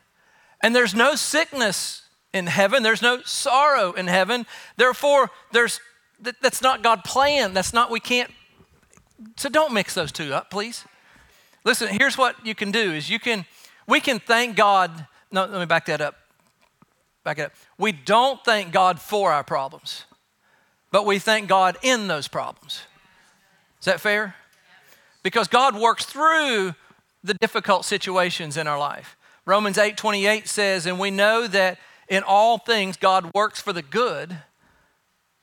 And 0.61 0.75
there's 0.75 0.95
no 0.95 1.15
sickness 1.15 2.03
in 2.33 2.47
heaven, 2.47 2.81
there's 2.83 3.01
no 3.01 3.21
sorrow 3.23 3.91
in 3.91 4.07
heaven. 4.07 4.45
Therefore, 4.75 5.29
there's 5.51 5.79
that's 6.41 6.61
not 6.61 6.81
God 6.81 7.03
plan. 7.03 7.53
That's 7.53 7.73
not 7.73 7.91
we 7.91 7.99
can't 7.99 8.31
so 9.37 9.49
don't 9.49 9.73
mix 9.73 9.93
those 9.93 10.11
two 10.11 10.33
up, 10.33 10.49
please. 10.49 10.85
Listen, 11.63 11.87
here's 11.89 12.17
what 12.17 12.45
you 12.45 12.55
can 12.55 12.71
do 12.71 12.91
is 12.91 13.09
you 13.09 13.19
can 13.19 13.45
we 13.87 13.99
can 13.99 14.19
thank 14.19 14.55
God. 14.55 15.07
No, 15.31 15.45
let 15.45 15.59
me 15.59 15.65
back 15.65 15.85
that 15.85 16.01
up. 16.01 16.15
Back 17.23 17.39
it 17.39 17.45
up. 17.45 17.53
We 17.77 17.91
don't 17.91 18.43
thank 18.43 18.71
God 18.71 18.99
for 18.99 19.31
our 19.31 19.43
problems, 19.43 20.05
but 20.91 21.05
we 21.05 21.19
thank 21.19 21.47
God 21.47 21.77
in 21.81 22.07
those 22.07 22.27
problems. 22.27 22.83
Is 23.79 23.85
that 23.85 24.01
fair? 24.01 24.35
Because 25.23 25.47
God 25.47 25.75
works 25.75 26.05
through 26.05 26.75
the 27.23 27.33
difficult 27.35 27.85
situations 27.85 28.57
in 28.57 28.67
our 28.67 28.77
life. 28.77 29.17
Romans 29.45 29.77
8 29.77 29.97
28 29.97 30.47
says, 30.47 30.85
And 30.85 30.99
we 30.99 31.09
know 31.11 31.47
that 31.47 31.79
in 32.07 32.23
all 32.23 32.57
things 32.57 32.97
God 32.97 33.31
works 33.33 33.61
for 33.61 33.73
the 33.73 33.81
good 33.81 34.37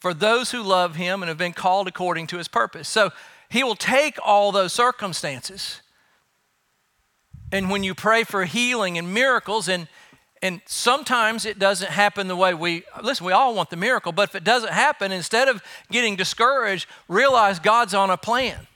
for 0.00 0.14
those 0.14 0.50
who 0.50 0.62
love 0.62 0.96
him 0.96 1.22
and 1.22 1.28
have 1.28 1.38
been 1.38 1.52
called 1.52 1.86
according 1.86 2.26
to 2.28 2.38
his 2.38 2.48
purpose. 2.48 2.88
So 2.88 3.10
he 3.50 3.62
will 3.62 3.76
take 3.76 4.18
all 4.24 4.50
those 4.50 4.72
circumstances. 4.72 5.82
And 7.52 7.70
when 7.70 7.84
you 7.84 7.94
pray 7.94 8.24
for 8.24 8.44
healing 8.44 8.96
and 8.96 9.12
miracles, 9.12 9.68
and, 9.68 9.88
and 10.40 10.62
sometimes 10.64 11.44
it 11.44 11.58
doesn't 11.58 11.90
happen 11.90 12.28
the 12.28 12.36
way 12.36 12.54
we, 12.54 12.84
listen, 13.02 13.26
we 13.26 13.32
all 13.32 13.54
want 13.54 13.70
the 13.70 13.76
miracle, 13.76 14.12
but 14.12 14.30
if 14.30 14.34
it 14.34 14.44
doesn't 14.44 14.72
happen, 14.72 15.12
instead 15.12 15.48
of 15.48 15.62
getting 15.90 16.16
discouraged, 16.16 16.88
realize 17.08 17.58
God's 17.58 17.92
on 17.92 18.08
a 18.08 18.16
plan. 18.16 18.66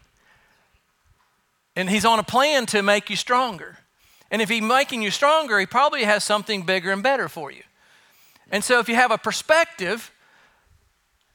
And 1.77 1.91
he's 1.91 2.05
on 2.05 2.19
a 2.19 2.23
plan 2.23 2.67
to 2.67 2.83
make 2.83 3.11
you 3.11 3.17
stronger. 3.17 3.79
And 4.31 4.41
if 4.41 4.49
he's 4.49 4.63
making 4.63 5.03
you 5.03 5.11
stronger, 5.11 5.59
he 5.59 5.67
probably 5.67 6.05
has 6.05 6.25
something 6.25 6.63
bigger 6.63 6.93
and 6.93 7.03
better 7.03 7.29
for 7.29 7.51
you. 7.51 7.63
And 8.51 8.63
so 8.63 8.79
if 8.79 8.89
you 8.89 8.95
have 8.95 9.11
a 9.11 9.19
perspective, 9.19 10.13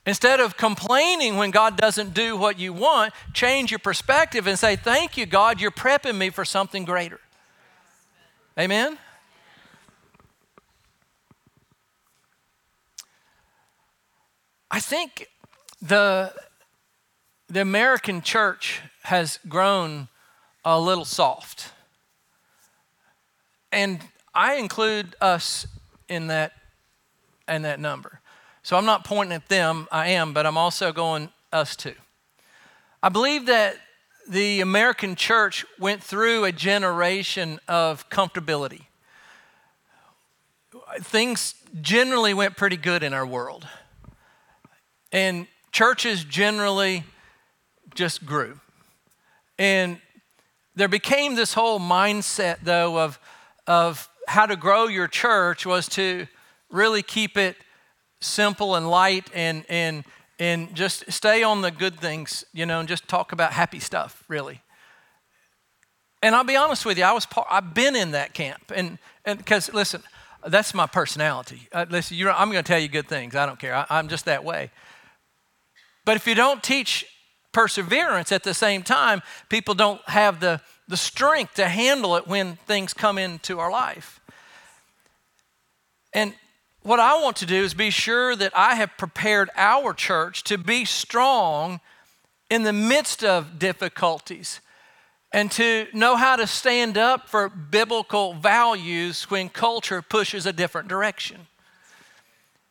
instead 0.06 0.40
of 0.40 0.58
complaining 0.58 1.38
when 1.38 1.52
God 1.52 1.78
doesn't 1.78 2.14
do 2.14 2.38
what 2.38 2.60
you 2.60 2.74
want, 2.74 3.14
change 3.34 3.72
your 3.72 3.80
perspective 3.80 4.48
and 4.48 4.58
say, 4.58 4.76
Thank 4.76 5.18
you, 5.18 5.26
God, 5.26 5.60
you're 5.60 5.72
prepping 5.72 6.18
me 6.18 6.30
for 6.30 6.46
something 6.46 6.86
greater. 6.86 7.20
Amen? 8.58 8.98
I 14.72 14.80
think 14.80 15.28
the, 15.82 16.34
the 17.48 17.62
American 17.62 18.22
church 18.22 18.82
has 19.04 19.40
grown 19.48 20.10
a 20.64 20.80
little 20.80 21.06
soft. 21.06 21.72
And 23.72 24.00
I 24.34 24.56
include 24.56 25.16
us 25.22 25.68
in 26.08 26.28
that, 26.28 26.54
in 27.48 27.62
that 27.64 27.80
number. 27.80 28.20
So 28.64 28.78
I'm 28.78 28.86
not 28.86 29.04
pointing 29.04 29.36
at 29.36 29.48
them, 29.48 29.88
I 29.92 30.10
am, 30.10 30.34
but 30.34 30.46
I'm 30.46 30.58
also 30.58 30.92
going 30.92 31.30
us 31.52 31.76
too. 31.76 31.96
I 33.02 33.10
believe 33.10 33.46
that 33.46 33.78
the 34.28 34.62
American 34.62 35.16
church 35.16 35.66
went 35.80 36.04
through 36.04 36.44
a 36.44 36.52
generation 36.52 37.60
of 37.68 38.10
comfortability. 38.10 38.84
Things 41.02 41.56
generally 41.82 42.34
went 42.34 42.58
pretty 42.58 42.78
good 42.78 43.02
in 43.02 43.14
our 43.14 43.26
world. 43.26 43.68
And 45.12 45.48
churches 45.72 46.24
generally 46.24 47.04
just 47.96 48.26
grew. 48.26 48.60
And 49.58 50.00
there 50.76 50.88
became 50.88 51.36
this 51.36 51.54
whole 51.54 51.80
mindset, 51.80 52.58
though, 52.64 53.00
of, 53.00 53.20
of 53.68 54.10
how 54.28 54.46
to 54.46 54.56
grow 54.56 54.88
your 54.88 55.08
church 55.08 55.66
was 55.66 55.88
to 55.90 56.28
really 56.70 57.02
keep 57.02 57.38
it 57.38 57.56
simple 58.22 58.76
and 58.76 58.90
light 58.90 59.30
and, 59.34 59.66
and, 59.70 60.04
and 60.38 60.74
just 60.76 61.12
stay 61.12 61.44
on 61.44 61.62
the 61.62 61.72
good 61.72 62.00
things, 62.00 62.44
you 62.54 62.66
know, 62.66 62.80
and 62.80 62.88
just 62.88 63.08
talk 63.08 63.32
about 63.32 63.54
happy 63.54 63.80
stuff, 63.80 64.24
really. 64.28 64.62
And 66.22 66.36
I'll 66.36 66.44
be 66.44 66.58
honest 66.58 66.86
with 66.86 66.98
you, 66.98 67.06
I 67.06 67.14
was 67.14 67.26
part, 67.26 67.48
I've 67.50 67.74
been 67.74 67.96
in 67.96 68.12
that 68.12 68.34
camp. 68.34 68.72
And 68.76 69.00
because, 69.26 69.74
listen, 69.74 70.04
that's 70.48 70.74
my 70.74 70.86
personality. 70.86 71.68
Uh, 71.72 71.86
listen, 71.90 72.18
I'm 72.28 72.52
going 72.52 72.64
to 72.64 72.68
tell 72.68 72.80
you 72.80 72.88
good 72.88 73.08
things. 73.08 73.36
I 73.36 73.46
don't 73.46 73.60
care. 73.60 73.76
I, 73.76 73.86
I'm 73.90 74.08
just 74.10 74.26
that 74.26 74.44
way. 74.44 74.72
But 76.06 76.18
if 76.18 76.28
you 76.28 76.36
don't 76.36 76.62
teach 76.62 77.06
perseverance 77.52 78.32
at 78.32 78.44
the 78.44 78.54
same 78.54 78.84
time, 78.84 79.22
people 79.50 79.74
don't 79.74 80.02
have 80.10 80.40
the, 80.40 80.62
the 80.88 80.98
strength 80.98 81.56
to 81.56 81.68
handle 81.68 82.16
it 82.16 82.28
when 82.28 82.56
things 82.68 82.94
come 82.94 83.18
into 83.18 83.60
our 83.60 83.72
life. 83.72 84.20
And 86.14 86.34
what 86.82 87.00
I 87.00 87.22
want 87.22 87.38
to 87.38 87.46
do 87.46 87.64
is 87.64 87.74
be 87.74 87.90
sure 87.90 88.36
that 88.36 88.52
I 88.56 88.76
have 88.76 88.98
prepared 88.98 89.50
our 89.56 89.94
church 89.94 90.44
to 90.46 90.58
be 90.58 90.86
strong 90.86 91.80
in 92.50 92.64
the 92.64 92.74
midst 92.74 93.24
of 93.24 93.60
difficulties 93.60 94.62
and 95.32 95.52
to 95.52 95.88
know 95.94 96.16
how 96.16 96.36
to 96.36 96.48
stand 96.48 96.98
up 96.98 97.30
for 97.30 97.50
biblical 97.50 98.34
values 98.34 99.30
when 99.30 99.50
culture 99.50 100.02
pushes 100.02 100.46
a 100.46 100.54
different 100.54 100.88
direction. 100.88 101.48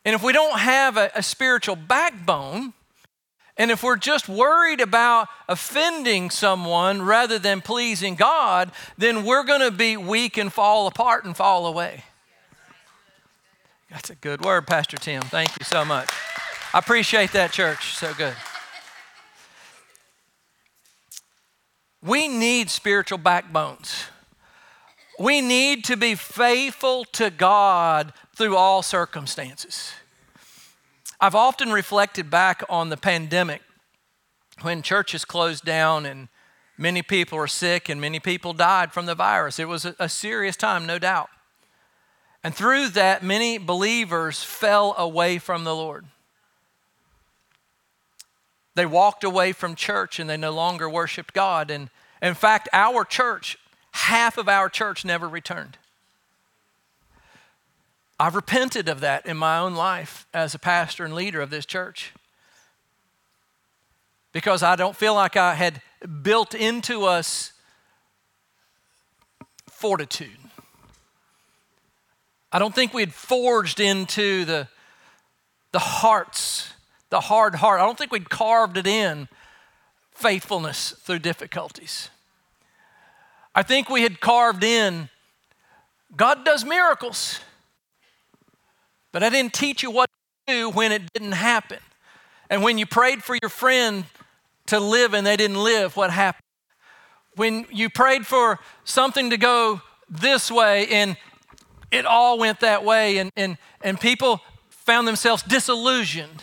And 0.05 0.15
if 0.15 0.23
we 0.23 0.33
don't 0.33 0.59
have 0.59 0.97
a, 0.97 1.11
a 1.15 1.23
spiritual 1.23 1.77
backbone, 1.77 2.73
and 3.59 3.73
if 3.73 3.83
we're 3.83 3.97
just 3.97 4.29
worried 4.29 4.81
about 4.81 5.27
offending 5.49 6.31
someone 6.31 7.03
rather 7.03 7.41
than 7.41 7.61
pleasing 7.61 8.15
God, 8.15 8.71
then 8.97 9.25
we're 9.25 9.43
going 9.43 9.61
to 9.61 9.73
be 9.73 9.97
weak 9.97 10.39
and 10.39 10.53
fall 10.53 10.87
apart 10.87 11.25
and 11.25 11.37
fall 11.37 11.67
away. 11.67 12.05
That's 13.91 14.11
a 14.11 14.15
good 14.15 14.45
word, 14.45 14.69
Pastor 14.69 14.97
Tim. 14.97 15.23
Thank 15.23 15.59
you 15.59 15.65
so 15.65 15.85
much. 15.85 16.09
I 16.73 16.79
appreciate 16.79 17.33
that, 17.33 17.51
church. 17.51 17.97
So 17.97 18.15
good. 18.15 18.35
We 22.01 22.29
need 22.29 22.71
spiritual 22.71 23.19
backbones. 23.19 24.05
We 25.19 25.41
need 25.41 25.83
to 25.85 25.97
be 25.97 26.15
faithful 26.15 27.05
to 27.07 27.31
God 27.31 28.13
through 28.37 28.57
all 28.57 28.83
circumstances. 28.83 29.93
I've 31.21 31.35
often 31.35 31.73
reflected 31.73 32.31
back 32.31 32.63
on 32.69 32.91
the 32.91 32.97
pandemic 32.97 33.63
when 34.61 34.83
churches 34.83 35.25
closed 35.25 35.65
down 35.65 36.07
and 36.07 36.29
many 36.77 37.03
people 37.03 37.39
were 37.39 37.49
sick 37.49 37.89
and 37.89 38.01
many 38.01 38.21
people 38.21 38.53
died 38.53 38.93
from 38.93 39.07
the 39.07 39.17
virus. 39.17 39.59
It 39.59 39.67
was 39.67 39.85
a, 39.85 40.09
serious 40.09 40.57
time, 40.57 40.87
no 40.87 40.99
doubt. 40.99 41.29
And 42.45 42.55
through 42.55 42.91
that, 42.91 43.25
many 43.25 43.59
believers 43.59 44.45
fell 44.45 44.95
away 44.97 45.39
from 45.39 45.65
the 45.65 45.75
Lord. 45.75 46.07
They 48.77 48.87
walked 48.87 49.25
away 49.25 49.51
from 49.51 49.75
church 49.75 50.21
and 50.21 50.31
they 50.31 50.37
no 50.37 50.53
longer 50.53 50.89
worshiped 50.89 51.35
God. 51.35 51.69
And 51.69 51.91
in 52.23 52.35
fact, 52.35 52.69
our 52.73 53.05
church, 53.05 53.59
half 53.91 54.39
of 54.39 54.49
our 54.49 54.69
church 54.69 55.05
never 55.05 55.29
returned. 55.29 55.79
I've 58.21 58.35
repented 58.35 58.89
of 58.89 59.01
that 59.01 59.27
in 59.27 59.37
my 59.37 59.59
own 59.59 59.75
life 59.75 60.27
as 60.35 60.55
a 60.55 60.59
pastor 60.59 61.05
and 61.05 61.15
leader 61.15 61.41
of 61.41 61.51
this 61.51 61.65
church 61.65 62.13
because 64.33 64.63
I 64.63 64.77
don't 64.77 64.97
feel 64.97 65.15
like 65.15 65.37
I 65.37 65.55
had 65.55 65.81
built 66.23 66.55
into 66.55 67.05
us 67.05 67.53
fortitude. 69.69 70.37
I 72.53 72.59
don't 72.59 72.75
think 72.75 72.93
we 72.93 73.03
had 73.03 73.13
forged 73.13 73.79
into 73.79 74.45
the, 74.45 74.69
the 75.73 75.79
hearts, 75.79 76.73
the 77.11 77.21
hard 77.21 77.55
heart. 77.57 77.81
I 77.81 77.85
don't 77.85 77.97
think 77.97 78.11
we'd 78.11 78.31
carved 78.31 78.77
it 78.77 78.87
in 78.87 79.29
faithfulness 80.13 80.95
through 81.03 81.21
difficulties. 81.21 82.11
I 83.55 83.63
think 83.63 83.89
we 83.89 84.03
had 84.03 84.21
carved 84.21 84.65
in 84.65 85.09
God 86.17 86.45
does 86.45 86.65
miracles. 86.65 87.41
But 89.13 89.23
I 89.23 89.31
didn't 89.31 89.55
teach 89.55 89.83
you 89.83 89.91
what 89.91 90.09
to 90.47 90.53
do 90.53 90.71
when 90.71 90.93
it 90.93 91.13
didn't 91.13 91.33
happen. 91.33 91.79
And 92.51 92.63
when 92.63 92.79
you 92.79 92.87
prayed 92.87 93.23
for 93.23 93.37
your 93.41 93.49
friend 93.49 94.05
to 94.67 94.81
live 94.81 95.15
and 95.15 95.27
they 95.27 95.37
didn't 95.37 95.63
live, 95.63 95.97
what 95.97 96.11
happened? 96.11 96.43
When 97.37 97.67
you 97.71 97.89
prayed 97.89 98.27
for 98.27 98.59
something 98.85 99.31
to 99.31 99.37
go 99.37 99.81
this 100.09 100.51
way 100.51 100.89
and 100.89 101.17
it 101.91 102.05
all 102.05 102.39
went 102.39 102.61
that 102.61 102.85
way, 102.85 103.19
and, 103.19 103.31
and, 103.37 103.57
and 103.81 103.99
people 103.99 104.43
found 104.69 105.09
themselves 105.09 105.43
disillusioned, 105.43 106.43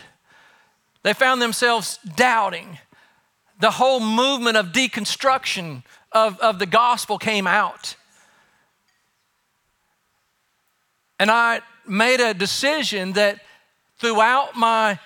they 1.04 1.13
found 1.13 1.41
themselves 1.41 1.99
doubting. 2.15 2.80
The 3.60 3.71
whole 3.71 3.99
movement 3.99 4.58
of 4.58 4.67
deconstruction 4.67 5.84
of, 6.12 6.39
of 6.39 6.58
the 6.58 6.65
gospel 6.65 7.19
came 7.19 7.45
out. 7.45 7.95
And 11.19 11.30
I 11.30 11.62
made 11.88 12.19
a 12.19 12.34
decision 12.34 13.13
that 13.13 13.39
throughout 13.98 14.56
my 14.56 15.00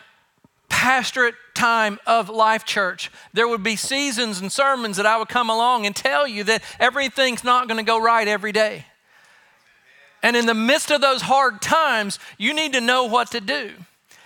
pastorate 0.70 1.36
time 1.56 2.00
of 2.06 2.30
Life 2.30 2.66
Church, 2.66 3.12
there 3.34 3.48
would 3.48 3.64
be 3.64 3.76
seasons 3.76 4.40
and 4.40 4.52
sermons 4.52 4.98
that 4.98 5.06
I 5.06 5.18
would 5.18 5.28
come 5.28 5.50
along 5.50 5.86
and 5.86 5.96
tell 5.96 6.28
you 6.28 6.44
that 6.46 6.64
everything's 6.80 7.44
not 7.44 7.68
going 7.68 7.78
to 7.78 7.84
go 7.84 8.02
right 8.02 8.28
every 8.28 8.52
day. 8.52 8.86
And 10.22 10.36
in 10.36 10.46
the 10.46 10.54
midst 10.54 10.92
of 10.92 11.02
those 11.02 11.24
hard 11.24 11.62
times, 11.62 12.20
you 12.38 12.54
need 12.54 12.74
to 12.74 12.82
know 12.82 13.06
what 13.06 13.32
to 13.32 13.42
do. 13.42 13.72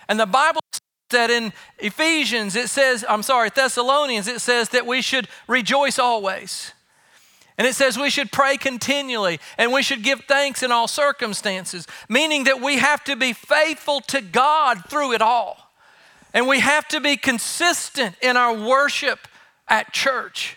And 0.08 0.18
the 0.20 0.26
Bible 0.26 0.60
says 0.72 0.80
that 1.10 1.30
in 1.30 1.52
Ephesians, 1.78 2.56
it 2.56 2.68
says, 2.68 3.04
I'm 3.08 3.22
sorry, 3.22 3.50
Thessalonians, 3.54 4.28
it 4.28 4.40
says 4.40 4.68
that 4.70 4.86
we 4.86 5.02
should 5.02 5.28
rejoice 5.48 5.98
always. 5.98 6.73
And 7.56 7.66
it 7.66 7.74
says 7.74 7.96
we 7.96 8.10
should 8.10 8.32
pray 8.32 8.56
continually 8.56 9.38
and 9.58 9.72
we 9.72 9.82
should 9.82 10.02
give 10.02 10.22
thanks 10.22 10.62
in 10.62 10.72
all 10.72 10.88
circumstances, 10.88 11.86
meaning 12.08 12.44
that 12.44 12.60
we 12.60 12.78
have 12.78 13.04
to 13.04 13.14
be 13.14 13.32
faithful 13.32 14.00
to 14.02 14.20
God 14.20 14.84
through 14.88 15.12
it 15.12 15.22
all. 15.22 15.70
And 16.32 16.48
we 16.48 16.58
have 16.60 16.88
to 16.88 17.00
be 17.00 17.16
consistent 17.16 18.16
in 18.20 18.36
our 18.36 18.52
worship 18.52 19.20
at 19.68 19.92
church. 19.92 20.56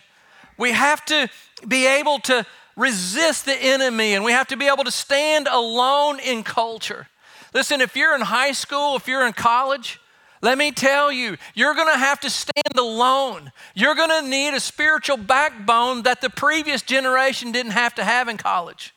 We 0.58 0.72
have 0.72 1.06
to 1.06 1.30
be 1.68 1.86
able 1.86 2.18
to 2.20 2.46
resist 2.76 3.46
the 3.46 3.56
enemy 3.56 4.14
and 4.14 4.24
we 4.24 4.32
have 4.32 4.48
to 4.48 4.58
be 4.58 4.68
able 4.68 4.84
to 4.84 4.92
stand 4.92 5.48
alone 5.48 6.20
in 6.20 6.44
culture. 6.44 7.08
Listen, 7.54 7.80
if 7.80 7.96
you're 7.96 8.16
in 8.16 8.22
high 8.22 8.52
school, 8.52 8.96
if 8.96 9.08
you're 9.08 9.26
in 9.26 9.34
college, 9.34 10.00
let 10.42 10.58
me 10.58 10.72
tell 10.72 11.12
you, 11.12 11.38
you're 11.56 11.74
going 11.74 11.92
to 11.92 12.00
have 12.00 12.20
to 12.22 12.30
stand 12.30 12.78
alone. 12.78 13.52
You're 13.74 13.96
going 13.96 14.22
to 14.22 14.30
need 14.30 14.54
a 14.54 14.60
spiritual 14.60 15.18
backbone 15.18 16.04
that 16.04 16.22
the 16.22 16.30
previous 16.30 16.82
generation 16.82 17.52
didn't 17.52 17.72
have 17.72 17.96
to 17.96 18.04
have 18.04 18.28
in 18.28 18.38
college. 18.38 18.94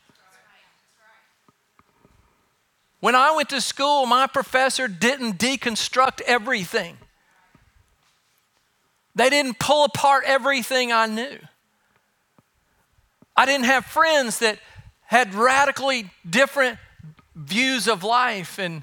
When 3.01 3.15
I 3.15 3.35
went 3.35 3.49
to 3.51 3.61
school, 3.63 4.05
my 4.05 4.27
professor 4.27 4.87
didn't 4.87 5.39
deconstruct 5.39 6.21
everything. 6.27 6.99
They 9.15 9.31
didn't 9.31 9.59
pull 9.59 9.85
apart 9.85 10.25
everything 10.27 10.93
I 10.93 11.07
knew. 11.07 11.39
I 13.37 13.47
didn't 13.47 13.65
have 13.65 13.87
friends 13.87 14.41
that 14.41 14.59
had 15.07 15.35
radically 15.35 16.11
different 16.29 16.79
views 17.35 17.89
of 17.89 18.05
life. 18.05 18.59
And 18.59 18.83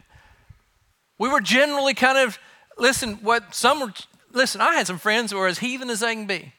we 1.20 1.30
were 1.30 1.40
generally 1.40 1.94
kind 1.94 2.18
of, 2.18 2.40
listen, 2.78 3.16
what 3.22 3.54
some 3.54 3.80
were, 3.80 3.94
listen, 4.32 4.62
I 4.62 4.76
had 4.76 4.88
some 4.88 4.98
friends 4.98 5.32
who 5.32 5.38
were 5.38 5.48
as 5.48 5.60
heathen 5.60 5.90
as 5.90 6.02
they 6.02 6.14
can 6.14 6.28
be. 6.28 6.54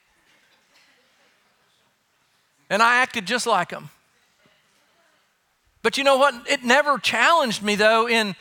And 2.71 2.83
I 2.83 2.97
acted 2.97 3.27
just 3.27 3.47
like 3.47 3.71
them. 3.71 3.91
But 5.83 5.97
you 5.97 6.05
know 6.05 6.17
what? 6.17 6.35
It 6.49 6.65
never 6.65 6.99
challenged 6.99 7.63
me, 7.63 7.77
though, 7.77 8.09
in 8.09 8.35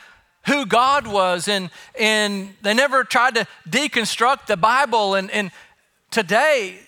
who 0.47 0.65
God 0.65 1.07
was, 1.07 1.47
and, 1.47 1.69
and 1.99 2.53
they 2.61 2.73
never 2.73 3.03
tried 3.03 3.35
to 3.35 3.47
deconstruct 3.69 4.47
the 4.47 4.57
Bible. 4.57 5.15
And, 5.15 5.29
and 5.31 5.51
today, 6.09 6.79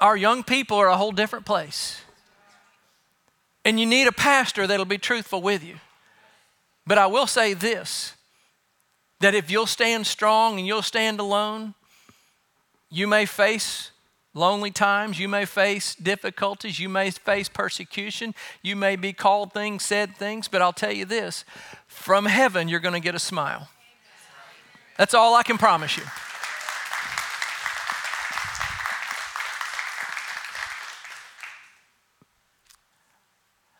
our 0.00 0.16
young 0.16 0.44
people 0.44 0.76
are 0.76 0.88
a 0.88 0.96
whole 0.96 1.12
different 1.12 1.46
place. 1.46 2.00
And 3.64 3.78
you 3.78 3.86
need 3.86 4.06
a 4.06 4.12
pastor 4.12 4.66
that'll 4.66 4.86
be 4.86 4.98
truthful 4.98 5.42
with 5.42 5.64
you. 5.64 5.76
But 6.86 6.98
I 6.98 7.06
will 7.06 7.26
say 7.26 7.54
this 7.54 8.14
that 9.20 9.34
if 9.34 9.50
you'll 9.50 9.66
stand 9.66 10.06
strong 10.06 10.58
and 10.58 10.66
you'll 10.66 10.82
stand 10.82 11.20
alone, 11.20 11.74
you 12.90 13.06
may 13.06 13.26
face 13.26 13.90
lonely 14.34 14.70
times, 14.70 15.18
you 15.18 15.28
may 15.28 15.44
face 15.44 15.94
difficulties, 15.94 16.78
you 16.78 16.88
may 16.88 17.10
face 17.10 17.48
persecution, 17.48 18.34
you 18.62 18.76
may 18.76 18.94
be 18.94 19.12
called 19.12 19.52
things, 19.52 19.84
said 19.84 20.16
things, 20.16 20.46
but 20.48 20.62
I'll 20.62 20.72
tell 20.72 20.92
you 20.92 21.04
this 21.04 21.44
from 21.86 22.26
heaven, 22.26 22.68
you're 22.68 22.80
going 22.80 22.94
to 22.94 23.00
get 23.00 23.14
a 23.14 23.18
smile. 23.20 23.68
That's 24.96 25.14
all 25.14 25.34
I 25.34 25.42
can 25.42 25.58
promise 25.58 25.96
you. 25.96 26.04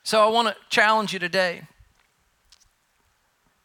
So 0.03 0.22
I 0.22 0.27
want 0.29 0.48
to 0.48 0.57
challenge 0.70 1.12
you 1.12 1.18
today 1.18 1.62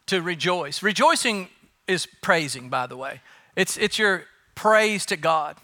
to 0.06 0.20
rejoice. 0.20 0.82
Rejoicing 0.82 1.48
is 1.86 2.06
praising, 2.22 2.68
by 2.68 2.86
the 2.86 2.96
way. 2.96 3.20
It's, 3.56 3.76
it's 3.76 3.98
your 3.98 4.24
praise 4.54 5.06
to 5.06 5.16
God. 5.16 5.56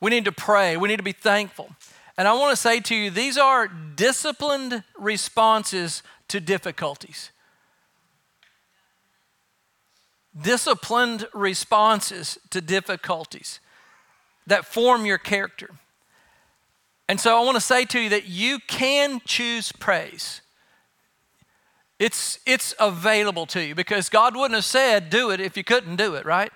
We 0.00 0.10
need 0.10 0.24
to 0.26 0.32
pray, 0.32 0.76
we 0.76 0.88
need 0.88 0.98
to 0.98 1.02
be 1.02 1.12
thankful. 1.12 1.70
And 2.16 2.28
I 2.28 2.34
want 2.34 2.50
to 2.50 2.56
say 2.56 2.80
to 2.80 2.94
you, 2.94 3.10
these 3.10 3.36
are 3.36 3.66
disciplined 3.66 4.84
responses 4.98 6.02
to 6.28 6.40
difficulties. 6.40 7.30
Disciplined 10.40 11.26
responses 11.32 12.38
to 12.50 12.60
difficulties 12.60 13.60
that 14.46 14.64
form 14.64 15.06
your 15.06 15.18
character. 15.18 15.70
And 17.08 17.20
so 17.20 17.36
I 17.36 17.44
want 17.44 17.56
to 17.56 17.60
say 17.60 17.84
to 17.86 18.00
you 18.00 18.08
that 18.10 18.26
you 18.26 18.58
can 18.66 19.20
choose 19.26 19.72
praise. 19.72 20.40
It's, 21.98 22.38
it's 22.44 22.74
available 22.80 23.46
to 23.46 23.62
you 23.62 23.74
because 23.74 24.08
God 24.08 24.36
wouldn't 24.36 24.54
have 24.54 24.64
said, 24.64 25.10
do 25.10 25.30
it 25.30 25.40
if 25.40 25.56
you 25.56 25.64
couldn't 25.64 25.96
do 25.96 26.14
it, 26.14 26.26
right? 26.26 26.52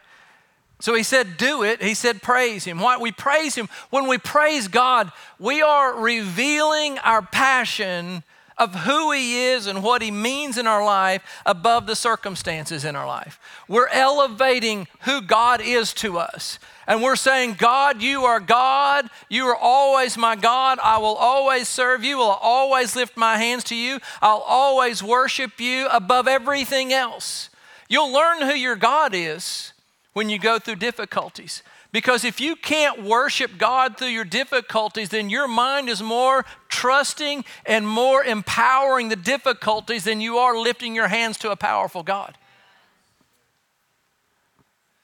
So 0.80 0.94
he 0.94 1.02
said, 1.02 1.36
do 1.36 1.62
it. 1.62 1.82
He 1.82 1.94
said, 1.94 2.22
praise 2.22 2.64
him. 2.64 2.78
Why? 2.78 2.96
We 2.96 3.12
praise 3.12 3.54
him. 3.54 3.68
When 3.90 4.08
we 4.08 4.18
praise 4.18 4.68
God, 4.68 5.12
we 5.38 5.62
are 5.62 6.00
revealing 6.00 6.98
our 6.98 7.22
passion 7.22 8.22
of 8.58 8.74
who 8.74 9.12
He 9.12 9.46
is 9.46 9.66
and 9.66 9.82
what 9.82 10.02
He 10.02 10.10
means 10.10 10.58
in 10.58 10.66
our 10.66 10.84
life 10.84 11.22
above 11.46 11.86
the 11.86 11.96
circumstances 11.96 12.84
in 12.84 12.96
our 12.96 13.06
life. 13.06 13.40
We're 13.68 13.88
elevating 13.88 14.88
who 15.02 15.22
God 15.22 15.60
is 15.60 15.94
to 15.94 16.18
us. 16.18 16.58
And 16.88 17.02
we're 17.02 17.16
saying, 17.16 17.54
God, 17.58 18.00
you 18.00 18.24
are 18.24 18.40
God. 18.40 19.10
You 19.28 19.44
are 19.48 19.56
always 19.56 20.16
my 20.16 20.34
God. 20.36 20.78
I 20.82 20.96
will 20.96 21.16
always 21.16 21.68
serve 21.68 22.02
you. 22.02 22.18
I'll 22.22 22.38
always 22.40 22.96
lift 22.96 23.14
my 23.14 23.36
hands 23.36 23.62
to 23.64 23.76
you. 23.76 23.98
I'll 24.22 24.42
always 24.46 25.02
worship 25.02 25.60
you 25.60 25.86
above 25.88 26.26
everything 26.26 26.94
else. 26.94 27.50
You'll 27.90 28.10
learn 28.10 28.40
who 28.40 28.54
your 28.54 28.74
God 28.74 29.12
is 29.14 29.74
when 30.14 30.30
you 30.30 30.38
go 30.38 30.58
through 30.58 30.76
difficulties. 30.76 31.62
Because 31.92 32.24
if 32.24 32.40
you 32.40 32.56
can't 32.56 33.02
worship 33.02 33.58
God 33.58 33.98
through 33.98 34.08
your 34.08 34.24
difficulties, 34.24 35.10
then 35.10 35.28
your 35.28 35.46
mind 35.46 35.90
is 35.90 36.02
more 36.02 36.46
trusting 36.68 37.44
and 37.66 37.86
more 37.86 38.24
empowering 38.24 39.10
the 39.10 39.16
difficulties 39.16 40.04
than 40.04 40.22
you 40.22 40.38
are 40.38 40.58
lifting 40.58 40.94
your 40.94 41.08
hands 41.08 41.36
to 41.38 41.50
a 41.50 41.56
powerful 41.56 42.02
God. 42.02 42.38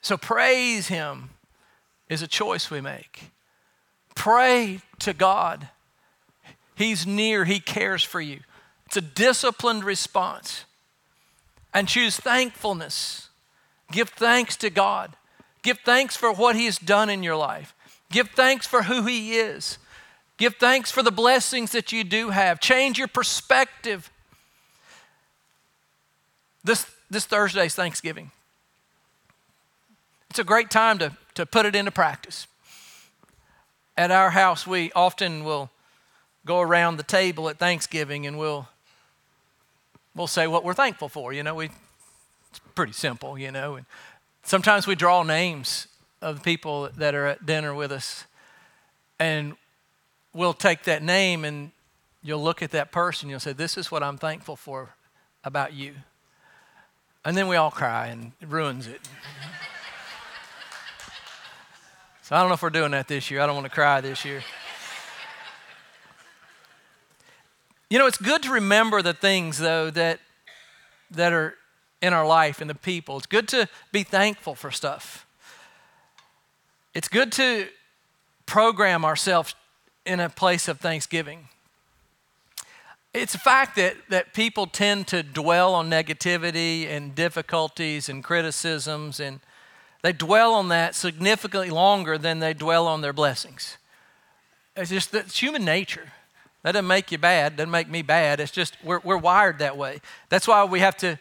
So 0.01 0.17
praise 0.17 0.89
Him 0.89 1.31
is 2.15 2.23
a 2.23 2.29
choice 2.29 2.71
we 2.71 2.81
make. 2.81 3.31
Pray 4.15 4.81
to 5.01 5.13
God. 5.13 5.69
He's 6.75 7.07
near, 7.07 7.45
He 7.45 7.61
cares 7.61 8.03
for 8.03 8.21
you. 8.21 8.41
It's 8.87 8.97
a 8.97 9.03
disciplined 9.03 9.85
response. 9.85 10.65
And 11.75 11.89
choose 11.89 12.17
thankfulness. 12.17 13.29
Give 13.91 14.09
thanks 14.09 14.57
to 14.57 14.71
God. 14.71 15.17
Give 15.63 15.79
thanks 15.85 16.17
for 16.17 16.33
what 16.33 16.57
He 16.57 16.65
has 16.67 16.79
done 16.79 17.11
in 17.11 17.23
your 17.23 17.37
life. 17.37 17.75
Give 18.11 18.29
thanks 18.31 18.67
for 18.67 18.85
who 18.85 19.05
He 19.05 19.37
is. 19.37 19.79
Give 20.37 20.55
thanks 20.55 20.91
for 20.91 21.03
the 21.03 21.13
blessings 21.13 21.73
that 21.73 21.93
you 21.93 22.05
do 22.05 22.31
have. 22.31 22.61
Change 22.61 22.99
your 22.99 23.09
perspective. 23.09 24.11
This, 26.65 26.87
this 27.11 27.27
Thursday 27.27 27.67
is 27.67 27.75
Thanksgiving. 27.75 28.31
It's 30.31 30.39
a 30.39 30.45
great 30.45 30.71
time 30.71 30.99
to, 30.99 31.17
to 31.35 31.47
put 31.47 31.67
it 31.67 31.75
into 31.75 31.91
practice. 31.91 32.47
At 33.97 34.11
our 34.11 34.31
house, 34.31 34.67
we 34.67 34.91
often 34.93 35.45
will 35.45 35.71
go 36.45 36.61
around 36.61 36.97
the 36.97 37.03
table 37.05 37.49
at 37.49 37.59
Thanksgiving 37.59 38.27
and 38.27 38.39
we'll, 38.39 38.69
we'll 40.15 40.27
say 40.27 40.47
what 40.47 40.65
we're 40.65 40.75
thankful 40.75 41.09
for. 41.09 41.33
You 41.33 41.43
know, 41.43 41.55
we, 41.55 41.67
it's 42.51 42.61
pretty 42.75 42.93
simple, 42.93 43.39
you 43.39 43.51
know. 43.51 43.77
And 43.77 43.87
Sometimes 44.47 44.87
we 44.87 44.95
draw 44.95 45.23
names 45.23 45.89
of 46.21 46.43
people 46.43 46.91
that 46.99 47.15
are 47.15 47.27
at 47.27 47.47
dinner 47.47 47.73
with 47.73 47.91
us, 47.91 48.25
and 49.19 49.57
we'll 50.35 50.53
take 50.53 50.83
that 50.83 51.03
name 51.03 51.47
and 51.47 51.71
you'll 52.23 52.43
look 52.43 52.63
at 52.63 52.71
that 52.73 52.93
person, 52.93 53.31
you'll 53.31 53.41
say, 53.41 53.55
This 53.55 53.79
is 53.79 53.91
what 53.91 54.03
I'm 54.03 54.19
thankful 54.19 54.57
for 54.57 54.95
about 55.45 55.73
you. 55.73 55.95
And 57.25 57.35
then 57.35 57.49
we 57.49 57.57
all 57.57 57.71
cry 57.71 58.09
and 58.09 58.33
it 58.43 58.49
ruins 58.49 58.87
it. 58.87 59.01
so 62.25 62.35
I 62.35 62.41
don't 62.41 62.49
know 62.49 62.55
if 62.55 62.63
we're 62.63 62.71
doing 62.71 62.93
that 62.93 63.07
this 63.07 63.31
year. 63.31 63.43
I 63.43 63.47
don't 63.47 63.55
want 63.55 63.67
to 63.67 63.71
cry 63.71 64.01
this 64.01 64.25
year. 64.25 64.43
You 67.91 67.99
know, 67.99 68.07
it's 68.07 68.17
good 68.17 68.43
to 68.45 68.51
remember 68.51 69.03
the 69.03 69.13
things, 69.13 69.59
though, 69.59 69.91
that, 69.91 70.21
that 71.11 71.35
are 71.35 71.57
in 72.01 72.15
our 72.15 72.27
life 72.27 72.63
and 72.63 72.71
the 72.71 72.75
people. 72.75 73.19
It's 73.19 73.27
good 73.27 73.47
to 73.49 73.69
be 73.93 74.05
thankful 74.05 74.55
for 74.55 74.71
stuff. 74.71 75.27
It's 76.95 77.09
good 77.09 77.31
to 77.33 77.69
program 78.47 79.05
ourselves 79.05 79.55
in 80.07 80.19
a 80.19 80.31
place 80.31 80.67
of 80.67 80.81
thanksgiving. 80.81 81.49
It's 83.13 83.35
a 83.35 83.39
fact 83.39 83.77
that, 83.77 83.97
that 84.09 84.33
people 84.33 84.67
tend 84.67 85.09
to 85.09 85.23
dwell 85.23 85.75
on 85.75 85.91
negativity 85.91 86.89
and 86.89 87.15
difficulties 87.15 88.09
and 88.09 88.25
criticisms, 88.25 89.21
and 89.21 89.41
they 90.05 90.13
dwell 90.13 90.53
on 90.53 90.69
that 90.69 90.95
significantly 90.95 91.71
longer 91.71 92.19
than 92.19 92.39
they 92.39 92.53
dwell 92.53 92.87
on 92.87 93.01
their 93.01 93.15
blessings. 93.15 93.79
It's 94.77 94.91
just 94.91 95.15
it's 95.15 95.39
human 95.39 95.65
nature. 95.65 96.13
That 96.63 96.73
doesn't 96.73 96.87
make 96.87 97.11
you 97.11 97.17
bad, 97.17 97.57
doesn't 97.57 97.71
make 97.71 97.89
me 97.89 98.03
bad. 98.03 98.39
It's 98.39 98.53
just 98.53 98.77
we're, 98.85 99.01
we're 99.03 99.17
wired 99.17 99.61
that 99.61 99.79
way. 99.79 100.03
That's 100.29 100.47
why 100.47 100.63
we 100.65 100.81
have 100.81 100.99
to 100.99 101.19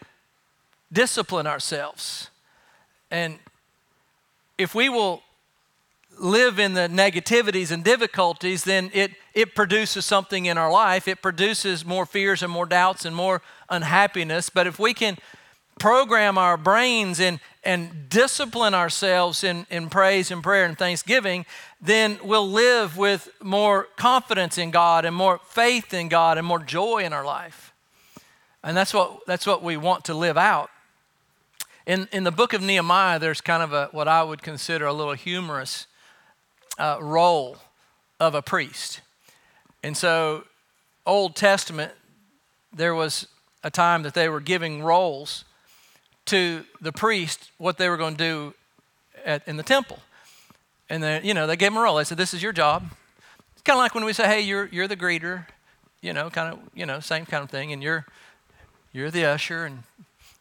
discipline 0.91 1.47
ourselves. 1.47 2.29
And 3.09 3.39
if 4.57 4.75
we 4.75 4.89
will 4.89 5.23
live 6.19 6.59
in 6.59 6.73
the 6.73 6.89
negativities 6.89 7.71
and 7.71 7.85
difficulties, 7.85 8.65
then 8.65 8.91
it, 8.93 9.11
it 9.33 9.55
produces 9.55 10.03
something 10.03 10.45
in 10.45 10.57
our 10.57 10.69
life. 10.69 11.07
It 11.07 11.21
produces 11.21 11.85
more 11.85 12.05
fears 12.05 12.43
and 12.43 12.51
more 12.51 12.65
doubts 12.65 13.05
and 13.05 13.15
more 13.15 13.41
unhappiness. 13.69 14.49
But 14.49 14.67
if 14.67 14.77
we 14.77 14.93
can 14.93 15.17
program 15.79 16.37
our 16.37 16.57
brains 16.57 17.19
and, 17.19 17.39
and 17.63 18.09
discipline 18.09 18.73
ourselves 18.73 19.43
in, 19.43 19.65
in 19.69 19.89
praise 19.89 20.31
and 20.31 20.43
prayer 20.43 20.65
and 20.65 20.77
thanksgiving, 20.77 21.45
then 21.81 22.19
we'll 22.23 22.49
live 22.49 22.97
with 22.97 23.29
more 23.41 23.87
confidence 23.95 24.57
in 24.57 24.71
God 24.71 25.05
and 25.05 25.15
more 25.15 25.39
faith 25.47 25.93
in 25.93 26.09
God 26.09 26.37
and 26.37 26.45
more 26.45 26.59
joy 26.59 27.03
in 27.03 27.13
our 27.13 27.25
life. 27.25 27.73
And 28.63 28.77
that's 28.77 28.93
what, 28.93 29.25
that's 29.25 29.45
what 29.45 29.61
we 29.61 29.75
want 29.75 30.05
to 30.05 30.13
live 30.13 30.37
out. 30.37 30.69
In, 31.85 32.07
in 32.13 32.23
the 32.23 32.31
book 32.31 32.53
of 32.53 32.61
Nehemiah, 32.61 33.19
there's 33.19 33.41
kind 33.41 33.61
of 33.61 33.73
a, 33.73 33.89
what 33.91 34.07
I 34.07 34.23
would 34.23 34.41
consider 34.41 34.85
a 34.85 34.93
little 34.93 35.13
humorous 35.13 35.87
uh, 36.77 36.97
role 37.01 37.57
of 38.19 38.35
a 38.35 38.41
priest. 38.41 39.01
And 39.83 39.97
so, 39.97 40.45
Old 41.05 41.35
Testament, 41.35 41.91
there 42.71 42.95
was 42.95 43.27
a 43.63 43.69
time 43.69 44.03
that 44.03 44.13
they 44.13 44.29
were 44.29 44.39
giving 44.39 44.81
roles 44.81 45.43
to 46.25 46.63
the 46.81 46.91
priest 46.91 47.51
what 47.57 47.77
they 47.77 47.89
were 47.89 47.97
going 47.97 48.15
to 48.15 48.23
do 48.23 48.53
at, 49.25 49.47
in 49.47 49.57
the 49.57 49.63
temple. 49.63 49.99
And 50.89 51.01
then, 51.01 51.25
you 51.25 51.33
know, 51.33 51.47
they 51.47 51.55
gave 51.55 51.71
him 51.71 51.77
a 51.77 51.81
role. 51.81 51.95
They 51.95 52.03
said, 52.03 52.17
This 52.17 52.33
is 52.33 52.43
your 52.43 52.53
job. 52.53 52.85
It's 53.53 53.61
kind 53.61 53.77
of 53.77 53.81
like 53.81 53.95
when 53.95 54.05
we 54.05 54.13
say, 54.13 54.25
Hey, 54.25 54.41
you're, 54.41 54.67
you're 54.67 54.87
the 54.87 54.97
greeter, 54.97 55.45
you 56.01 56.13
know, 56.13 56.29
kind 56.29 56.53
of, 56.53 56.59
you 56.73 56.85
know, 56.85 56.99
same 56.99 57.25
kind 57.25 57.43
of 57.43 57.49
thing. 57.49 57.71
And 57.71 57.81
you're, 57.81 58.05
you're 58.91 59.11
the 59.11 59.25
usher, 59.25 59.65
and 59.65 59.83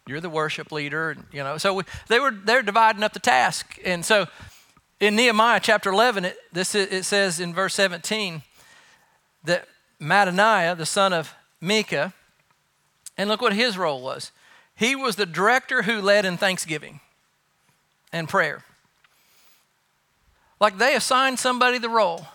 you're 0.07 0.21
the 0.21 0.31
worship 0.31 0.71
leader, 0.73 1.11
and, 1.11 1.25
you 1.33 1.43
know. 1.43 1.59
So 1.59 1.75
we, 1.75 1.85
they 2.09 2.21
were 2.21 2.31
they're 2.31 2.63
dividing 2.63 3.03
up 3.03 3.13
the 3.13 3.21
task, 3.21 3.79
and 3.85 4.05
so 4.05 4.27
in 5.01 5.17
Nehemiah 5.17 5.61
chapter 5.61 5.91
11, 5.91 6.27
it, 6.27 6.37
this 6.53 6.75
it 6.75 7.05
says 7.05 7.41
in 7.41 7.55
verse 7.55 7.75
17 7.75 8.43
that 9.45 9.67
Mattaniah, 10.01 10.77
the 10.77 10.87
son 10.87 11.13
of 11.13 11.35
Micah, 11.61 12.13
and 13.17 13.29
look 13.29 13.41
what 13.41 13.53
his 13.53 13.79
role 13.79 14.03
was. 14.03 14.33
He 14.83 14.97
was 14.97 15.15
the 15.15 15.27
director 15.27 15.83
who 15.83 16.01
led 16.01 16.25
in 16.25 16.37
thanksgiving 16.37 16.99
and 18.13 18.29
prayer. 18.29 18.65
Like 20.59 20.77
they 20.77 20.97
assigned 20.97 21.39
somebody 21.39 21.79
the 21.79 21.89
role. 21.89 22.27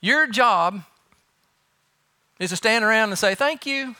Your 0.00 0.26
job 0.26 0.82
is 2.40 2.50
to 2.50 2.56
stand 2.56 2.84
around 2.84 3.10
and 3.10 3.18
say, 3.20 3.36
Thank 3.36 3.66
you. 3.66 3.94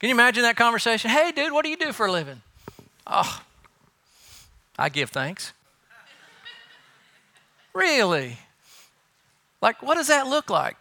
Can 0.00 0.08
you 0.08 0.14
imagine 0.16 0.42
that 0.42 0.56
conversation? 0.56 1.12
Hey, 1.12 1.30
dude, 1.30 1.52
what 1.52 1.62
do 1.62 1.70
you 1.70 1.76
do 1.76 1.92
for 1.92 2.06
a 2.06 2.10
living? 2.10 2.42
Oh, 3.06 3.42
I 4.76 4.88
give 4.88 5.10
thanks. 5.10 5.52
really? 7.72 8.38
Like, 9.62 9.80
what 9.84 9.94
does 9.94 10.08
that 10.08 10.26
look 10.26 10.50
like? 10.50 10.76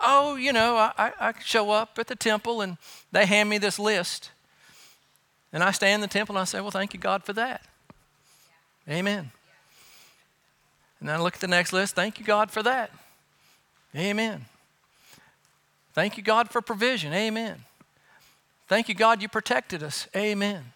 Oh, 0.00 0.36
you 0.36 0.52
know, 0.52 0.76
I, 0.76 1.12
I 1.18 1.34
show 1.44 1.70
up 1.70 1.98
at 1.98 2.06
the 2.06 2.16
temple 2.16 2.60
and 2.60 2.76
they 3.10 3.26
hand 3.26 3.48
me 3.48 3.58
this 3.58 3.78
list. 3.78 4.30
And 5.52 5.62
I 5.62 5.70
stand 5.70 5.94
in 5.96 6.00
the 6.00 6.12
temple 6.12 6.36
and 6.36 6.42
I 6.42 6.44
say, 6.44 6.60
Well, 6.60 6.70
thank 6.70 6.94
you, 6.94 7.00
God, 7.00 7.24
for 7.24 7.32
that. 7.32 7.62
Yeah. 8.86 8.96
Amen. 8.96 9.30
And 11.00 11.08
then 11.08 11.16
I 11.16 11.22
look 11.22 11.34
at 11.34 11.40
the 11.40 11.48
next 11.48 11.72
list. 11.72 11.94
Thank 11.94 12.18
you, 12.18 12.24
God, 12.24 12.50
for 12.50 12.62
that. 12.62 12.90
Amen. 13.96 14.44
Thank 15.94 16.16
you, 16.16 16.22
God, 16.22 16.50
for 16.50 16.60
provision. 16.60 17.12
Amen. 17.12 17.64
Thank 18.66 18.88
you, 18.88 18.94
God, 18.94 19.22
you 19.22 19.28
protected 19.28 19.82
us. 19.82 20.06
Amen. 20.14 20.72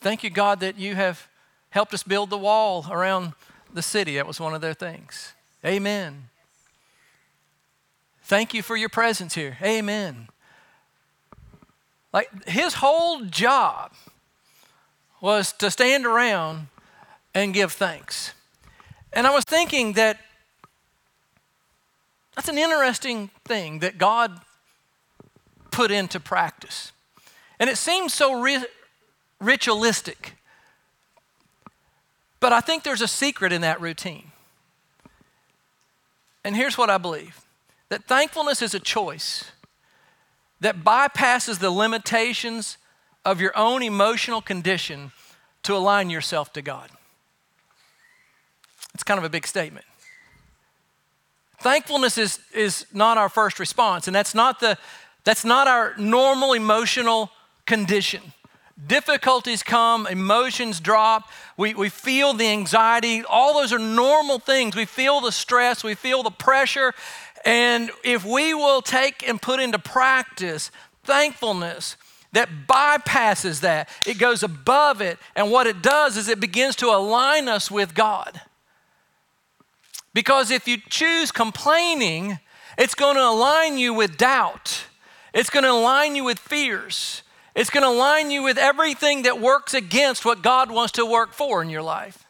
Thank 0.00 0.22
you, 0.22 0.30
God, 0.30 0.60
that 0.60 0.78
you 0.78 0.94
have 0.94 1.28
helped 1.70 1.94
us 1.94 2.02
build 2.02 2.30
the 2.30 2.38
wall 2.38 2.86
around 2.90 3.32
the 3.72 3.82
city. 3.82 4.16
That 4.16 4.26
was 4.26 4.38
one 4.38 4.54
of 4.54 4.60
their 4.60 4.74
things. 4.74 5.32
Amen. 5.64 6.28
Thank 8.32 8.54
you 8.54 8.62
for 8.62 8.78
your 8.78 8.88
presence 8.88 9.34
here. 9.34 9.58
Amen. 9.62 10.28
Like 12.14 12.48
his 12.48 12.72
whole 12.72 13.26
job 13.26 13.92
was 15.20 15.52
to 15.52 15.70
stand 15.70 16.06
around 16.06 16.68
and 17.34 17.52
give 17.52 17.72
thanks. 17.72 18.32
And 19.12 19.26
I 19.26 19.30
was 19.32 19.44
thinking 19.44 19.92
that 19.92 20.18
that's 22.34 22.48
an 22.48 22.56
interesting 22.56 23.28
thing 23.44 23.80
that 23.80 23.98
God 23.98 24.40
put 25.70 25.90
into 25.90 26.18
practice. 26.18 26.92
And 27.60 27.68
it 27.68 27.76
seems 27.76 28.14
so 28.14 28.40
ri- 28.40 28.64
ritualistic. 29.40 30.36
But 32.40 32.54
I 32.54 32.60
think 32.62 32.82
there's 32.82 33.02
a 33.02 33.08
secret 33.08 33.52
in 33.52 33.60
that 33.60 33.78
routine. 33.78 34.32
And 36.42 36.56
here's 36.56 36.78
what 36.78 36.88
I 36.88 36.96
believe 36.96 37.42
that 37.92 38.04
thankfulness 38.04 38.62
is 38.62 38.72
a 38.72 38.80
choice 38.80 39.44
that 40.60 40.82
bypasses 40.82 41.58
the 41.58 41.68
limitations 41.68 42.78
of 43.22 43.38
your 43.38 43.54
own 43.54 43.82
emotional 43.82 44.40
condition 44.40 45.12
to 45.62 45.76
align 45.76 46.08
yourself 46.08 46.54
to 46.54 46.62
God. 46.62 46.88
It's 48.94 49.02
kind 49.02 49.18
of 49.18 49.24
a 49.24 49.28
big 49.28 49.46
statement. 49.46 49.84
Thankfulness 51.60 52.16
is, 52.16 52.38
is 52.54 52.86
not 52.94 53.18
our 53.18 53.28
first 53.28 53.60
response, 53.60 54.06
and 54.06 54.16
that's 54.16 54.34
not 54.34 54.58
the, 54.58 54.78
that's 55.24 55.44
not 55.44 55.68
our 55.68 55.94
normal 55.98 56.54
emotional 56.54 57.30
condition. 57.66 58.22
Difficulties 58.86 59.62
come, 59.62 60.06
emotions 60.06 60.80
drop, 60.80 61.28
we, 61.58 61.74
we 61.74 61.90
feel 61.90 62.32
the 62.32 62.46
anxiety. 62.48 63.22
All 63.28 63.52
those 63.52 63.70
are 63.70 63.78
normal 63.78 64.38
things. 64.38 64.74
We 64.74 64.86
feel 64.86 65.20
the 65.20 65.30
stress, 65.30 65.84
we 65.84 65.94
feel 65.94 66.22
the 66.22 66.30
pressure. 66.30 66.94
And 67.44 67.90
if 68.04 68.24
we 68.24 68.54
will 68.54 68.82
take 68.82 69.26
and 69.28 69.40
put 69.40 69.60
into 69.60 69.78
practice 69.78 70.70
thankfulness 71.04 71.96
that 72.32 72.48
bypasses 72.66 73.60
that, 73.60 73.88
it 74.06 74.18
goes 74.18 74.42
above 74.42 75.00
it. 75.00 75.18
And 75.34 75.50
what 75.50 75.66
it 75.66 75.82
does 75.82 76.16
is 76.16 76.28
it 76.28 76.40
begins 76.40 76.76
to 76.76 76.86
align 76.86 77.48
us 77.48 77.70
with 77.70 77.94
God. 77.94 78.40
Because 80.14 80.50
if 80.50 80.68
you 80.68 80.78
choose 80.88 81.32
complaining, 81.32 82.38
it's 82.78 82.94
going 82.94 83.16
to 83.16 83.24
align 83.24 83.78
you 83.78 83.92
with 83.92 84.16
doubt. 84.16 84.84
It's 85.34 85.50
going 85.50 85.64
to 85.64 85.70
align 85.70 86.16
you 86.16 86.24
with 86.24 86.38
fears. 86.38 87.22
It's 87.54 87.70
going 87.70 87.82
to 87.82 87.88
align 87.88 88.30
you 88.30 88.42
with 88.42 88.56
everything 88.56 89.22
that 89.22 89.40
works 89.40 89.74
against 89.74 90.24
what 90.24 90.42
God 90.42 90.70
wants 90.70 90.92
to 90.92 91.04
work 91.04 91.32
for 91.32 91.62
in 91.62 91.70
your 91.70 91.82
life. 91.82 92.24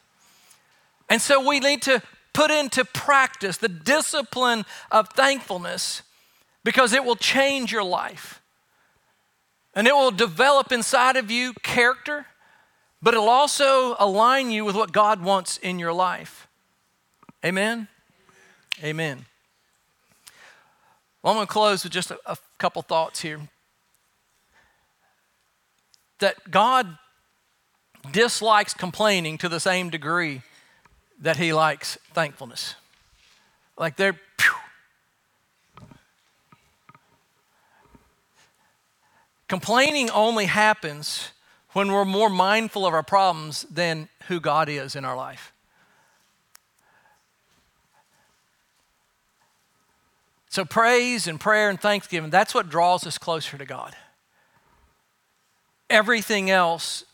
And 1.09 1.21
so 1.21 1.47
we 1.47 1.59
need 1.59 1.81
to 1.83 2.01
put 2.33 2.51
into 2.51 2.83
practice 2.83 3.57
the 3.57 3.69
discipline 3.69 4.65
of 4.91 5.09
thankfulness 5.09 6.01
because 6.63 6.93
it 6.93 7.03
will 7.03 7.15
change 7.15 7.71
your 7.71 7.83
life. 7.83 8.41
And 9.75 9.87
it 9.87 9.93
will 9.93 10.11
develop 10.11 10.71
inside 10.71 11.15
of 11.15 11.31
you 11.31 11.53
character, 11.63 12.27
but 13.01 13.13
it'll 13.13 13.29
also 13.29 13.95
align 13.99 14.51
you 14.51 14.65
with 14.65 14.75
what 14.75 14.91
God 14.91 15.21
wants 15.21 15.57
in 15.57 15.79
your 15.79 15.93
life. 15.93 16.47
Amen? 17.43 17.87
Amen. 18.83 19.25
Well, 21.21 21.31
I'm 21.31 21.37
going 21.37 21.47
to 21.47 21.53
close 21.53 21.83
with 21.83 21.93
just 21.93 22.11
a, 22.11 22.19
a 22.25 22.37
couple 22.57 22.81
thoughts 22.81 23.21
here. 23.21 23.39
That 26.19 26.51
God 26.51 26.97
dislikes 28.11 28.73
complaining 28.73 29.37
to 29.39 29.49
the 29.49 29.59
same 29.59 29.89
degree 29.89 30.41
that 31.21 31.37
He 31.37 31.53
likes 31.53 31.97
thankfulness. 32.13 32.75
Like 33.77 33.95
they're, 33.95 34.19
complaining 39.47 40.09
only 40.09 40.45
happens 40.45 41.29
when 41.73 41.91
we're 41.91 42.05
more 42.05 42.29
mindful 42.29 42.85
of 42.85 42.93
our 42.93 43.03
problems 43.03 43.63
than 43.63 44.07
who 44.27 44.39
God 44.39 44.69
is 44.69 44.95
in 44.95 45.05
our 45.05 45.15
life. 45.15 45.53
So, 50.49 50.63
praise 50.65 51.27
and 51.27 51.39
prayer 51.39 51.71
and 51.71 51.81
thanksgiving, 51.81 52.29
that's 52.29 52.53
what 52.53 52.69
draws 52.69 53.07
us 53.07 53.17
closer 53.17 53.57
to 53.57 53.65
God. 53.65 53.95
Everything 55.89 56.51
else 56.51 57.05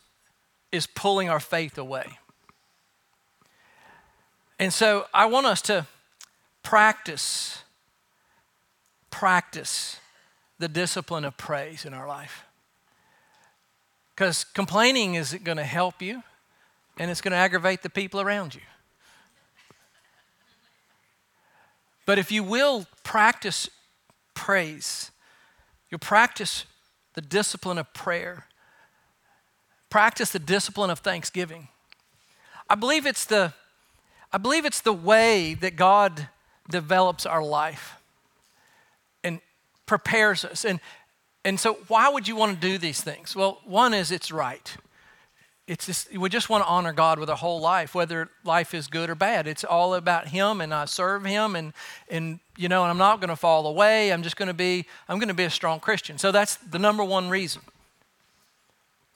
is 0.70 0.86
pulling 0.86 1.30
our 1.30 1.40
faith 1.40 1.78
away. 1.78 2.18
And 4.60 4.74
so, 4.74 5.06
I 5.14 5.24
want 5.24 5.46
us 5.46 5.62
to 5.62 5.86
practice, 6.62 7.62
practice 9.10 9.96
the 10.58 10.68
discipline 10.68 11.24
of 11.24 11.38
praise 11.38 11.86
in 11.86 11.94
our 11.94 12.06
life. 12.06 12.44
Because 14.14 14.44
complaining 14.44 15.14
isn't 15.14 15.44
going 15.44 15.56
to 15.56 15.64
help 15.64 16.02
you, 16.02 16.22
and 16.98 17.10
it's 17.10 17.22
going 17.22 17.32
to 17.32 17.38
aggravate 17.38 17.82
the 17.82 17.88
people 17.88 18.20
around 18.20 18.54
you. 18.54 18.60
But 22.04 22.18
if 22.18 22.30
you 22.30 22.44
will 22.44 22.84
practice 23.02 23.70
praise, 24.34 25.10
you'll 25.90 26.00
practice 26.00 26.66
the 27.14 27.22
discipline 27.22 27.78
of 27.78 27.90
prayer, 27.94 28.44
practice 29.88 30.30
the 30.30 30.38
discipline 30.38 30.90
of 30.90 30.98
thanksgiving. 30.98 31.68
I 32.68 32.74
believe 32.74 33.06
it's 33.06 33.24
the, 33.24 33.54
I 34.32 34.38
believe 34.38 34.64
it's 34.64 34.80
the 34.80 34.92
way 34.92 35.54
that 35.54 35.76
God 35.76 36.28
develops 36.70 37.26
our 37.26 37.42
life 37.42 37.96
and 39.24 39.40
prepares 39.86 40.44
us. 40.44 40.64
And, 40.64 40.80
and 41.44 41.58
so, 41.58 41.78
why 41.88 42.08
would 42.08 42.28
you 42.28 42.36
want 42.36 42.54
to 42.54 42.60
do 42.60 42.78
these 42.78 43.00
things? 43.00 43.34
Well, 43.34 43.60
one 43.64 43.92
is 43.92 44.10
it's 44.10 44.30
right. 44.30 44.76
It's 45.66 45.86
just, 45.86 46.16
we 46.16 46.28
just 46.28 46.48
want 46.48 46.64
to 46.64 46.68
honor 46.68 46.92
God 46.92 47.20
with 47.20 47.30
our 47.30 47.36
whole 47.36 47.60
life, 47.60 47.94
whether 47.94 48.28
life 48.44 48.74
is 48.74 48.88
good 48.88 49.08
or 49.08 49.14
bad. 49.14 49.46
It's 49.46 49.62
all 49.62 49.94
about 49.94 50.26
Him, 50.28 50.60
and 50.60 50.74
I 50.74 50.86
serve 50.86 51.24
Him, 51.24 51.54
and 51.54 51.72
and 52.08 52.40
you 52.56 52.68
know, 52.68 52.82
and 52.82 52.90
I'm 52.90 52.98
not 52.98 53.20
going 53.20 53.28
to 53.28 53.36
fall 53.36 53.66
away. 53.68 54.12
I'm 54.12 54.24
just 54.24 54.36
going 54.36 54.48
to 54.48 54.54
be, 54.54 54.84
I'm 55.08 55.18
going 55.18 55.28
to 55.28 55.34
be 55.34 55.44
a 55.44 55.50
strong 55.50 55.78
Christian. 55.78 56.18
So 56.18 56.32
that's 56.32 56.56
the 56.56 56.80
number 56.80 57.04
one 57.04 57.28
reason. 57.28 57.62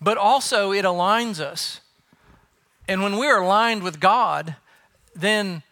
But 0.00 0.16
also, 0.16 0.70
it 0.70 0.84
aligns 0.84 1.40
us, 1.40 1.80
and 2.86 3.02
when 3.02 3.16
we're 3.16 3.38
aligned 3.38 3.82
with 3.82 3.98
God, 3.98 4.54
then 5.14 5.62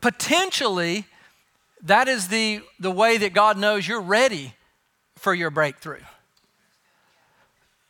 potentially 0.00 1.04
that 1.82 2.08
is 2.08 2.28
the 2.28 2.60
the 2.78 2.90
way 2.90 3.18
that 3.18 3.32
God 3.32 3.58
knows 3.58 3.86
you're 3.86 4.00
ready 4.00 4.54
for 5.16 5.34
your 5.34 5.50
breakthrough. 5.50 6.02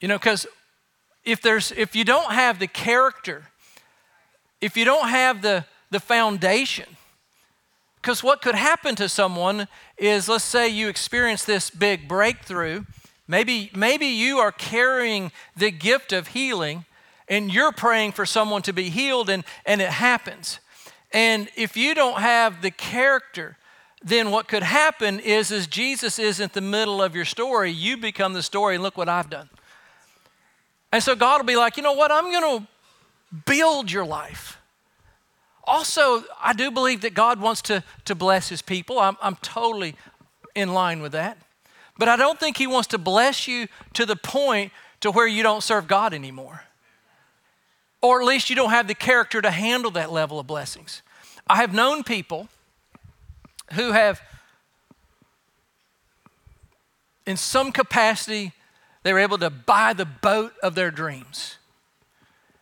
You 0.01 0.09
know, 0.09 0.19
because 0.19 0.47
if 1.25 1.41
there's 1.41 1.73
if 1.73 1.97
you 1.97 2.05
don't 2.05 2.33
have 2.33 2.59
the 2.59 2.67
character, 2.67 3.47
if 4.61 4.77
you 4.77 4.85
don't 4.85 5.09
have 5.09 5.43
the 5.43 5.65
the 5.91 6.01
foundation, 6.01 6.97
because 8.01 8.23
what 8.23 8.43
could 8.43 8.55
happen 8.55 8.95
to 8.97 9.09
someone 9.09 9.69
is 9.97 10.29
let's 10.29 10.45
say 10.45 10.69
you 10.69 10.89
experience 10.89 11.45
this 11.45 11.71
big 11.71 12.07
breakthrough. 12.09 12.85
Maybe, 13.29 13.73
maybe 13.75 14.07
you 14.07 14.39
are 14.39 14.53
carrying 14.53 15.33
the 15.57 15.73
gift 15.73 16.13
of 16.13 16.29
healing 16.29 16.85
and 17.29 17.53
you're 17.53 17.73
praying 17.73 18.13
for 18.13 18.27
someone 18.27 18.63
to 18.63 18.73
be 18.73 18.91
healed 18.91 19.29
and, 19.29 19.45
and 19.65 19.81
it 19.81 19.91
happens. 19.91 20.61
And 21.13 21.49
if 21.57 21.77
you 21.77 21.95
don't 21.95 22.21
have 22.21 22.63
the 22.63 22.71
character 22.71 23.57
then 24.07 24.31
what 24.31 24.47
could 24.47 24.63
happen 24.63 25.19
is 25.19 25.51
is 25.51 25.67
Jesus 25.67 26.19
isn't 26.19 26.53
the 26.53 26.61
middle 26.61 27.03
of 27.03 27.17
your 27.17 27.25
story, 27.25 27.73
you 27.73 27.97
become 27.97 28.35
the 28.35 28.43
story, 28.43 28.77
and 28.77 28.83
look 28.83 28.97
what 28.97 29.09
I've 29.09 29.29
done. 29.29 29.49
And 30.93 31.03
so 31.03 31.17
God 31.17 31.39
will 31.39 31.47
be 31.47 31.57
like, 31.57 31.77
you 31.77 31.83
know 31.83 31.93
what? 31.93 32.13
I'm 32.13 32.31
going 32.31 32.61
to 32.61 32.67
build 33.47 33.91
your 33.91 34.05
life. 34.05 34.59
Also, 35.65 36.23
I 36.41 36.53
do 36.53 36.71
believe 36.71 37.01
that 37.01 37.15
God 37.15 37.41
wants 37.41 37.61
to, 37.63 37.83
to 38.05 38.15
bless 38.15 38.49
his 38.49 38.63
people. 38.63 39.01
I'm, 39.01 39.17
I'm 39.21 39.35
totally 39.37 39.97
in 40.55 40.73
line 40.73 41.03
with 41.03 41.13
that. 41.13 41.39
But 41.99 42.09
I 42.09 42.15
don't 42.15 42.39
think 42.39 42.57
he 42.57 42.69
wants 42.69 42.87
to 42.89 42.99
bless 42.99 43.49
you 43.49 43.67
to 43.95 44.07
the 44.07 44.15
point 44.15 44.71
to 45.01 45.11
where 45.11 45.27
you 45.27 45.43
don't 45.43 45.63
serve 45.63 45.89
God 45.89 46.15
anymore. 46.15 46.63
Or 48.07 48.21
at 48.21 48.27
least 48.29 48.51
you 48.51 48.55
don't 48.55 48.71
have 48.71 48.87
the 48.87 48.95
character 48.95 49.43
to 49.43 49.51
handle 49.51 49.91
that 49.91 50.13
level 50.13 50.39
of 50.39 50.47
blessings. 50.47 51.03
I 51.49 51.57
have 51.57 51.75
known 51.75 52.05
people 52.05 52.49
who 53.73 53.91
have, 53.91 54.21
in 57.27 57.37
some 57.37 57.73
capacity, 57.73 58.53
they 59.03 59.13
were 59.13 59.19
able 59.19 59.39
to 59.39 59.51
buy 59.51 59.93
the 59.93 60.05
boat 60.05 60.53
of 60.63 60.77
their 60.77 60.93
dreams. 60.93 61.57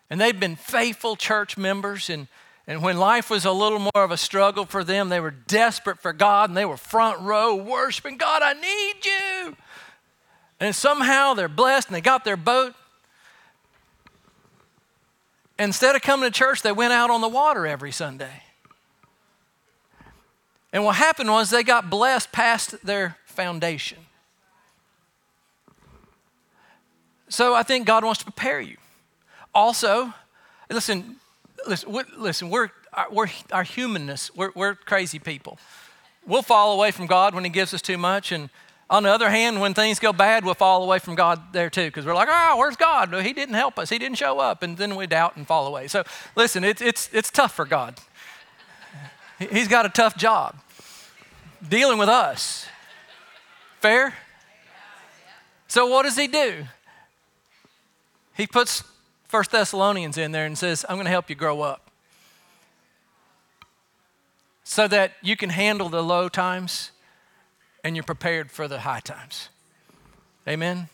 And 0.09 0.19
they've 0.19 0.41
been 0.41 0.57
faithful 0.57 1.15
church 1.15 1.59
members. 1.59 2.09
And, 2.09 2.27
and 2.67 2.83
when 2.83 2.97
life 2.97 3.29
was 3.29 3.45
a 3.45 3.53
little 3.53 3.81
more 3.81 4.03
of 4.03 4.11
a 4.11 4.17
struggle 4.17 4.65
for 4.65 4.83
them, 4.83 5.11
they 5.11 5.21
were 5.21 5.31
desperate 5.31 6.01
for 6.01 6.15
God 6.15 6.49
and 6.49 6.57
they 6.57 6.65
were 6.65 6.79
front 6.79 7.21
row 7.21 7.55
worshiping 7.55 8.17
God, 8.17 8.41
I 8.43 8.55
need 8.55 9.05
you. 9.05 9.57
And 10.59 10.75
somehow 10.75 11.35
they're 11.35 11.49
blessed 11.49 11.89
and 11.89 11.97
they 11.97 12.01
got 12.01 12.25
their 12.25 12.39
boat. 12.39 12.75
Instead 15.59 15.95
of 15.95 16.03
coming 16.03 16.31
to 16.31 16.37
church, 16.37 16.63
they 16.63 16.73
went 16.73 16.93
out 16.93 17.11
on 17.11 17.21
the 17.21 17.29
water 17.29 17.67
every 17.67 17.93
Sunday. 17.93 18.43
And 20.73 20.85
what 20.85 20.97
happened 20.97 21.31
was 21.31 21.51
they 21.51 21.63
got 21.63 21.89
blessed 21.89 22.33
past 22.33 22.85
their 22.85 23.17
foundation. 23.27 23.99
So 27.29 27.55
I 27.55 27.63
think 27.63 27.87
God 27.87 28.05
wants 28.05 28.19
to 28.19 28.25
prepare 28.25 28.61
you. 28.61 28.77
Also, 29.55 30.13
listen, 30.69 31.17
listen, 31.67 31.93
listen, 32.19 32.51
we're, 32.51 32.71
we're 33.11 33.29
our 33.53 33.63
humanness, 33.63 34.35
we're, 34.35 34.51
we're 34.55 34.75
crazy 34.75 35.19
people. 35.21 35.59
We'll 36.27 36.43
fall 36.43 36.73
away 36.73 36.91
from 36.91 37.07
God 37.07 37.35
when 37.35 37.45
He 37.45 37.51
gives 37.51 37.73
us 37.75 37.83
too 37.83 37.99
much. 37.99 38.33
And 38.33 38.51
on 38.91 39.03
the 39.03 39.11
other 39.11 39.31
hand, 39.31 39.61
when 39.61 39.75
things 39.75 39.99
go 39.99 40.13
bad, 40.13 40.45
we'll 40.45 40.55
fall 40.55 40.83
away 40.85 40.99
from 40.99 41.15
God 41.15 41.41
there 41.53 41.71
too, 41.71 41.87
because 41.87 42.05
we're 42.05 42.15
like, 42.15 42.29
oh, 42.31 42.57
where's 42.59 42.77
God? 42.77 43.15
He 43.25 43.33
didn't 43.33 43.55
help 43.55 43.79
us. 43.79 43.89
He 43.89 43.99
didn't 43.99 44.19
show 44.19 44.39
up. 44.39 44.63
And 44.63 44.77
then 44.77 44.95
we 44.95 45.07
doubt 45.07 45.37
and 45.37 45.47
fall 45.47 45.67
away. 45.67 45.89
So 45.89 46.05
listen, 46.37 46.65
it's, 46.65 46.83
it's, 46.83 47.09
it's 47.13 47.31
tough 47.31 47.55
for 47.55 47.65
God. 47.65 47.99
He's 49.39 49.69
got 49.69 49.87
a 49.87 49.89
tough 49.89 50.17
job 50.17 50.57
dealing 51.67 51.99
with 51.99 52.09
us. 52.09 52.67
Fair? 53.81 54.15
So, 55.67 55.87
what 55.87 56.05
does 56.05 56.17
he 56.17 56.29
do? 56.29 56.65
He 58.37 58.47
puts 58.47 58.85
First 59.29 59.51
Thessalonians 59.51 60.17
in 60.19 60.33
there 60.33 60.47
and 60.47 60.57
says, 60.57 60.85
I'm 60.89 60.97
going 60.97 61.07
to 61.07 61.11
help 61.11 61.29
you 61.29 61.37
grow 61.37 61.63
up 61.63 61.91
so 64.63 64.89
that 64.89 65.13
you 65.23 65.37
can 65.37 65.51
handle 65.51 65.89
the 65.89 66.03
low 66.03 66.29
times 66.29 66.91
and 67.85 67.95
you're 67.95 68.03
prepared 68.03 68.51
for 68.51 68.67
the 68.67 68.81
high 68.81 69.01
times. 69.01 69.51
Amen? 70.49 70.89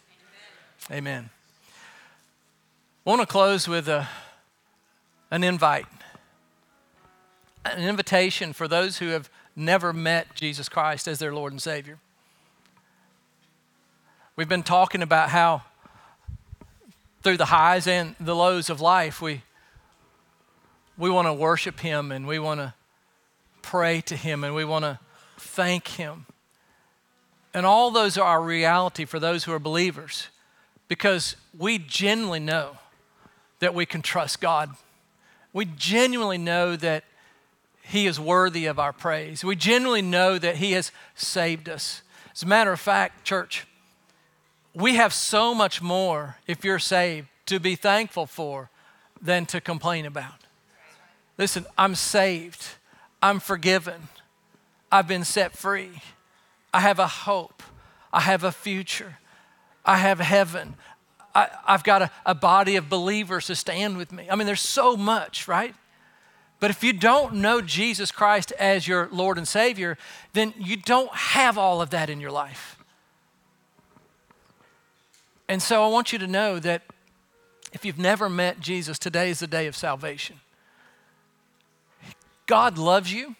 Amen. 0.91 0.99
Amen. 0.99 1.30
I 3.07 3.11
want 3.11 3.20
to 3.22 3.26
close 3.26 3.68
with 3.68 3.88
a, 3.88 4.09
an 5.30 5.45
invite, 5.45 5.86
an 7.64 7.88
invitation 7.88 8.53
for 8.53 8.66
those 8.66 8.99
who 8.99 9.09
have 9.09 9.30
never 9.55 9.93
met 9.93 10.34
Jesus 10.34 10.68
Christ 10.68 11.07
as 11.07 11.20
their 11.20 11.32
Lord 11.32 11.53
and 11.53 11.62
Savior. 11.62 11.99
We've 14.34 14.49
been 14.49 14.62
talking 14.62 15.03
about 15.03 15.30
how 15.30 15.62
through 17.22 17.36
the 17.36 17.47
highs 17.47 17.86
and 17.86 18.16
the 18.18 18.34
lows 18.34 18.70
of 18.70 18.80
life, 18.80 19.20
we, 19.20 19.43
we 20.97 21.11
want 21.11 21.28
to 21.28 21.34
worship 21.34 21.80
Him 21.80 22.11
and 22.11 22.26
we 22.26 22.38
want 22.38 22.61
to 22.61 22.74
pray 23.62 24.01
to 24.03 24.16
Him 24.16 24.43
and 24.43 24.55
we 24.55 24.64
want 24.64 24.84
to 24.84 24.99
thank 25.36 25.88
Him. 25.88 26.26
And 27.53 27.66
all 27.66 27.90
those 27.90 28.16
are 28.16 28.24
our 28.24 28.42
reality 28.42 29.05
for 29.05 29.18
those 29.18 29.44
who 29.44 29.53
are 29.53 29.59
believers 29.59 30.28
because 30.88 31.36
we 31.57 31.78
genuinely 31.78 32.40
know 32.40 32.78
that 33.59 33.74
we 33.74 33.86
can 33.86 34.03
trust 34.03 34.40
God. 34.40 34.70
We 35.53 35.64
genuinely 35.64 36.38
know 36.38 36.76
that 36.76 37.05
he 37.90 38.07
is 38.07 38.20
worthy 38.20 38.66
of 38.66 38.78
our 38.78 38.92
praise. 38.92 39.42
We 39.42 39.57
genuinely 39.57 40.01
know 40.01 40.38
that 40.38 40.57
He 40.57 40.72
has 40.72 40.92
saved 41.16 41.68
us. 41.68 42.03
As 42.32 42.44
a 42.44 42.46
matter 42.46 42.70
of 42.70 42.78
fact, 42.78 43.24
church, 43.24 43.66
we 44.72 44.94
have 44.94 45.12
so 45.12 45.57
much 45.57 45.82
more, 45.82 46.36
if 46.46 46.64
you're 46.64 46.78
saved, 46.78 47.26
to 47.46 47.59
be 47.59 47.74
thankful 47.74 48.26
for 48.26 48.70
than 49.20 49.44
to 49.46 49.61
complain 49.61 50.07
about. 50.07 50.44
Listen, 51.36 51.66
I'm 51.76 51.96
saved, 51.96 52.64
I'm 53.20 53.40
forgiven, 53.40 54.09
I've 54.92 55.09
been 55.09 55.24
set 55.24 55.57
free, 55.57 56.01
I 56.73 56.81
have 56.81 56.99
a 56.99 57.07
hope, 57.07 57.62
I 58.12 58.21
have 58.21 58.45
a 58.45 58.53
future, 58.53 59.18
I 59.85 59.99
have 59.99 60.21
heaven. 60.21 60.75
I, 61.33 61.49
have 61.64 61.85
got 61.85 62.03
a, 62.03 62.11
a 62.27 62.35
body 62.35 62.75
of 62.75 62.89
believers 62.89 63.47
to 63.47 63.55
stand 63.55 63.97
with 63.97 64.11
me. 64.11 64.27
I 64.29 64.35
mean, 64.35 64.47
there's 64.47 64.61
so 64.61 64.97
much, 64.97 65.47
right? 65.47 65.77
But 66.59 66.71
if 66.71 66.85
you 66.85 66.93
don't 66.93 67.37
know 67.37 67.61
Jesus 67.61 68.11
Christ 68.12 68.53
as 68.59 68.87
your 68.87 69.09
Lord 69.11 69.39
and 69.39 69.49
Savior, 69.49 69.97
then 70.33 70.53
you 70.59 70.77
don't 70.77 71.12
have 71.14 71.57
all 71.57 71.81
of 71.81 71.91
that 71.91 72.11
in 72.11 72.21
your 72.21 72.31
life. 72.33 72.77
And 75.49 75.62
so 75.62 75.85
I 75.85 75.89
want 75.89 76.12
you 76.12 76.18
to 76.18 76.27
know 76.27 76.59
that 76.59 76.83
if 77.73 77.85
you've 77.85 77.99
never 77.99 78.29
met 78.29 78.61
Jesus, 78.61 78.99
today 78.99 79.31
is 79.31 79.41
the 79.41 79.47
day 79.47 79.66
of 79.66 79.75
salvation. 79.75 80.37
God 82.47 82.79
loves 82.79 83.12
you 83.12 83.37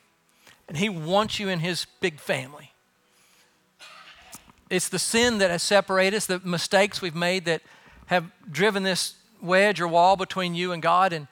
and 0.67 0.77
He 0.77 0.89
wants 0.89 1.39
you 1.39 1.49
in 1.49 1.59
His 1.59 1.87
big 2.01 2.19
family. 2.19 2.70
It's 4.71 4.89
the 4.89 4.99
sin 4.99 5.39
that 5.39 5.51
has 5.51 5.63
separated 5.63 6.17
us, 6.17 6.27
the 6.27 6.41
mistakes 6.41 7.03
we've 7.03 7.15
made 7.15 7.45
that 7.45 7.63
have 8.07 8.31
driven 8.51 8.85
this 8.85 9.15
wedge 9.43 9.81
or 9.81 9.89
wall 9.89 10.17
between 10.17 10.55
you 10.55 10.73
and 10.73 10.81
God. 10.81 11.13
And 11.13 11.27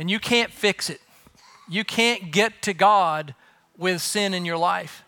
and 0.00 0.10
you 0.10 0.18
can't 0.18 0.50
fix 0.50 0.88
it. 0.88 1.02
You 1.68 1.84
can't 1.84 2.32
get 2.32 2.62
to 2.62 2.72
God 2.72 3.34
with 3.76 4.00
sin 4.00 4.32
in 4.32 4.46
your 4.46 4.56
life. 4.56 5.04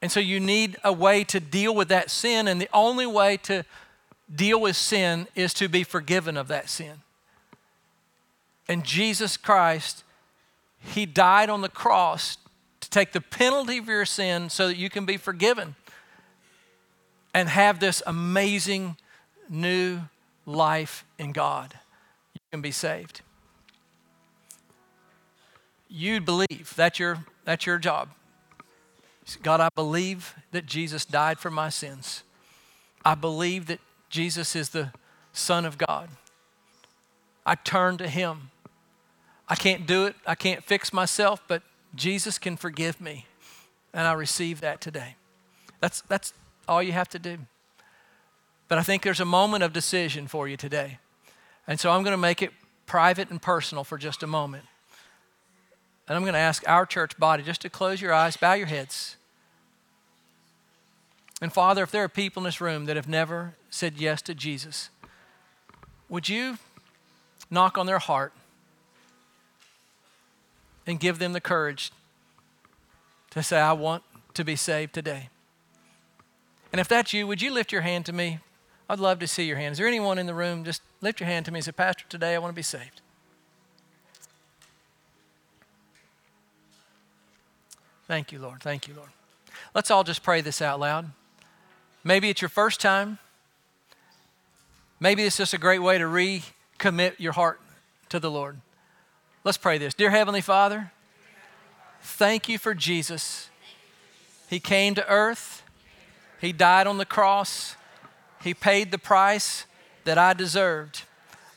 And 0.00 0.12
so 0.12 0.20
you 0.20 0.38
need 0.38 0.76
a 0.84 0.92
way 0.92 1.24
to 1.24 1.40
deal 1.40 1.74
with 1.74 1.88
that 1.88 2.08
sin, 2.08 2.46
and 2.46 2.60
the 2.60 2.68
only 2.72 3.04
way 3.04 3.36
to 3.38 3.64
deal 4.32 4.60
with 4.60 4.76
sin 4.76 5.26
is 5.34 5.52
to 5.54 5.68
be 5.68 5.82
forgiven 5.82 6.36
of 6.36 6.46
that 6.46 6.70
sin. 6.70 7.02
And 8.68 8.84
Jesus 8.84 9.36
Christ, 9.36 10.04
He 10.78 11.04
died 11.04 11.50
on 11.50 11.60
the 11.60 11.68
cross 11.68 12.38
to 12.78 12.88
take 12.88 13.10
the 13.10 13.20
penalty 13.20 13.78
of 13.78 13.88
your 13.88 14.06
sin 14.06 14.50
so 14.50 14.68
that 14.68 14.76
you 14.76 14.88
can 14.88 15.04
be 15.04 15.16
forgiven 15.16 15.74
and 17.32 17.48
have 17.48 17.80
this 17.80 18.02
amazing 18.06 18.96
new 19.48 20.00
life 20.46 21.04
in 21.18 21.32
God, 21.32 21.74
you 22.34 22.40
can 22.50 22.60
be 22.60 22.70
saved. 22.70 23.20
You 25.88 26.20
believe. 26.20 26.72
That's 26.76 26.98
your, 26.98 27.24
that's 27.44 27.66
your 27.66 27.78
job. 27.78 28.10
God, 29.42 29.60
I 29.60 29.68
believe 29.74 30.34
that 30.52 30.66
Jesus 30.66 31.04
died 31.04 31.38
for 31.38 31.50
my 31.50 31.68
sins. 31.68 32.22
I 33.04 33.14
believe 33.14 33.66
that 33.66 33.80
Jesus 34.08 34.56
is 34.56 34.70
the 34.70 34.92
Son 35.32 35.64
of 35.64 35.78
God. 35.78 36.08
I 37.46 37.54
turn 37.54 37.96
to 37.98 38.08
Him. 38.08 38.50
I 39.48 39.56
can't 39.56 39.86
do 39.86 40.06
it, 40.06 40.14
I 40.26 40.36
can't 40.36 40.62
fix 40.62 40.92
myself, 40.92 41.42
but 41.48 41.62
Jesus 41.96 42.38
can 42.38 42.56
forgive 42.56 43.00
me. 43.00 43.26
And 43.92 44.06
I 44.06 44.12
receive 44.12 44.60
that 44.60 44.80
today. 44.80 45.16
That's, 45.80 46.02
that's 46.02 46.32
all 46.70 46.82
you 46.82 46.92
have 46.92 47.08
to 47.08 47.18
do. 47.18 47.38
But 48.68 48.78
I 48.78 48.82
think 48.82 49.02
there's 49.02 49.20
a 49.20 49.24
moment 49.24 49.64
of 49.64 49.72
decision 49.72 50.28
for 50.28 50.46
you 50.46 50.56
today. 50.56 50.98
And 51.66 51.80
so 51.80 51.90
I'm 51.90 52.04
going 52.04 52.12
to 52.12 52.16
make 52.16 52.40
it 52.40 52.52
private 52.86 53.28
and 53.28 53.42
personal 53.42 53.82
for 53.82 53.98
just 53.98 54.22
a 54.22 54.26
moment. 54.28 54.64
And 56.06 56.16
I'm 56.16 56.22
going 56.22 56.34
to 56.34 56.38
ask 56.38 56.66
our 56.68 56.86
church 56.86 57.18
body 57.18 57.42
just 57.42 57.60
to 57.62 57.68
close 57.68 58.00
your 58.00 58.14
eyes, 58.14 58.36
bow 58.36 58.54
your 58.54 58.68
heads. 58.68 59.16
And 61.42 61.52
Father, 61.52 61.82
if 61.82 61.90
there 61.90 62.04
are 62.04 62.08
people 62.08 62.42
in 62.42 62.44
this 62.44 62.60
room 62.60 62.86
that 62.86 62.96
have 62.96 63.08
never 63.08 63.54
said 63.68 63.94
yes 63.96 64.22
to 64.22 64.34
Jesus, 64.34 64.90
would 66.08 66.28
you 66.28 66.58
knock 67.50 67.76
on 67.76 67.86
their 67.86 67.98
heart 67.98 68.32
and 70.86 71.00
give 71.00 71.18
them 71.18 71.32
the 71.32 71.40
courage 71.40 71.90
to 73.30 73.42
say, 73.42 73.58
I 73.58 73.72
want 73.72 74.04
to 74.34 74.44
be 74.44 74.54
saved 74.54 74.94
today? 74.94 75.30
And 76.72 76.80
if 76.80 76.88
that's 76.88 77.12
you, 77.12 77.26
would 77.26 77.42
you 77.42 77.52
lift 77.52 77.72
your 77.72 77.82
hand 77.82 78.06
to 78.06 78.12
me? 78.12 78.38
I'd 78.88 78.98
love 78.98 79.18
to 79.20 79.26
see 79.26 79.44
your 79.44 79.56
hand. 79.56 79.72
Is 79.72 79.78
there 79.78 79.86
anyone 79.86 80.18
in 80.18 80.26
the 80.26 80.34
room? 80.34 80.64
Just 80.64 80.82
lift 81.00 81.20
your 81.20 81.28
hand 81.28 81.46
to 81.46 81.52
me 81.52 81.58
and 81.58 81.64
say, 81.64 81.72
Pastor, 81.72 82.04
today 82.08 82.34
I 82.34 82.38
want 82.38 82.50
to 82.50 82.56
be 82.56 82.62
saved. 82.62 83.00
Thank 88.06 88.32
you, 88.32 88.40
Lord. 88.40 88.60
Thank 88.60 88.88
you, 88.88 88.94
Lord. 88.94 89.10
Let's 89.74 89.90
all 89.90 90.02
just 90.02 90.22
pray 90.24 90.40
this 90.40 90.60
out 90.60 90.80
loud. 90.80 91.10
Maybe 92.02 92.28
it's 92.28 92.42
your 92.42 92.48
first 92.48 92.80
time. 92.80 93.18
Maybe 94.98 95.22
it's 95.24 95.36
just 95.36 95.54
a 95.54 95.58
great 95.58 95.78
way 95.78 95.96
to 95.96 96.04
recommit 96.04 97.14
your 97.18 97.32
heart 97.32 97.60
to 98.08 98.18
the 98.18 98.30
Lord. 98.30 98.56
Let's 99.44 99.58
pray 99.58 99.78
this. 99.78 99.94
Dear 99.94 100.10
Heavenly 100.10 100.40
Father, 100.40 100.92
thank 102.02 102.48
you 102.48 102.58
for 102.58 102.74
Jesus. 102.74 103.48
He 104.48 104.60
came 104.60 104.94
to 104.96 105.08
earth, 105.08 105.59
He 106.40 106.52
died 106.52 106.86
on 106.86 106.98
the 106.98 107.04
cross, 107.04 107.76
He 108.42 108.54
paid 108.54 108.90
the 108.90 108.98
price 108.98 109.66
that 110.04 110.18
I 110.18 110.32
deserved. 110.32 111.02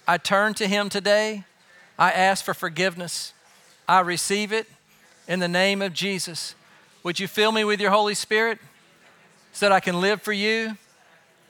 I 0.07 0.17
turn 0.17 0.53
to 0.55 0.67
Him 0.67 0.89
today. 0.89 1.45
I 1.97 2.11
ask 2.11 2.43
for 2.43 2.53
forgiveness. 2.53 3.33
I 3.87 4.01
receive 4.01 4.51
it 4.51 4.67
in 5.27 5.39
the 5.39 5.47
name 5.47 5.81
of 5.81 5.93
Jesus. 5.93 6.55
Would 7.03 7.19
you 7.19 7.27
fill 7.27 7.51
me 7.51 7.63
with 7.63 7.79
your 7.79 7.91
Holy 7.91 8.15
Spirit? 8.15 8.59
so 9.53 9.67
that 9.67 9.71
I 9.71 9.79
can 9.79 10.01
live 10.01 10.21
for 10.21 10.33
you 10.33 10.75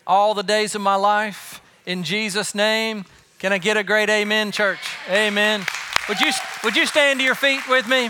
all 0.06 0.34
the 0.34 0.44
days 0.44 0.76
of 0.76 0.82
my 0.82 0.96
life. 0.96 1.62
In 1.86 2.04
Jesus' 2.04 2.54
name, 2.54 3.06
can 3.40 3.54
I 3.54 3.58
get 3.58 3.78
a 3.78 3.84
great 3.84 4.10
amen, 4.10 4.52
church? 4.52 4.80
Amen. 5.10 5.66
Would 6.10 6.20
you, 6.20 6.32
would 6.66 6.76
you 6.76 6.86
stand 6.86 7.20
to 7.20 7.26
your 7.26 7.36
feet 7.36 7.62
with 7.70 7.88
me? 7.88 8.10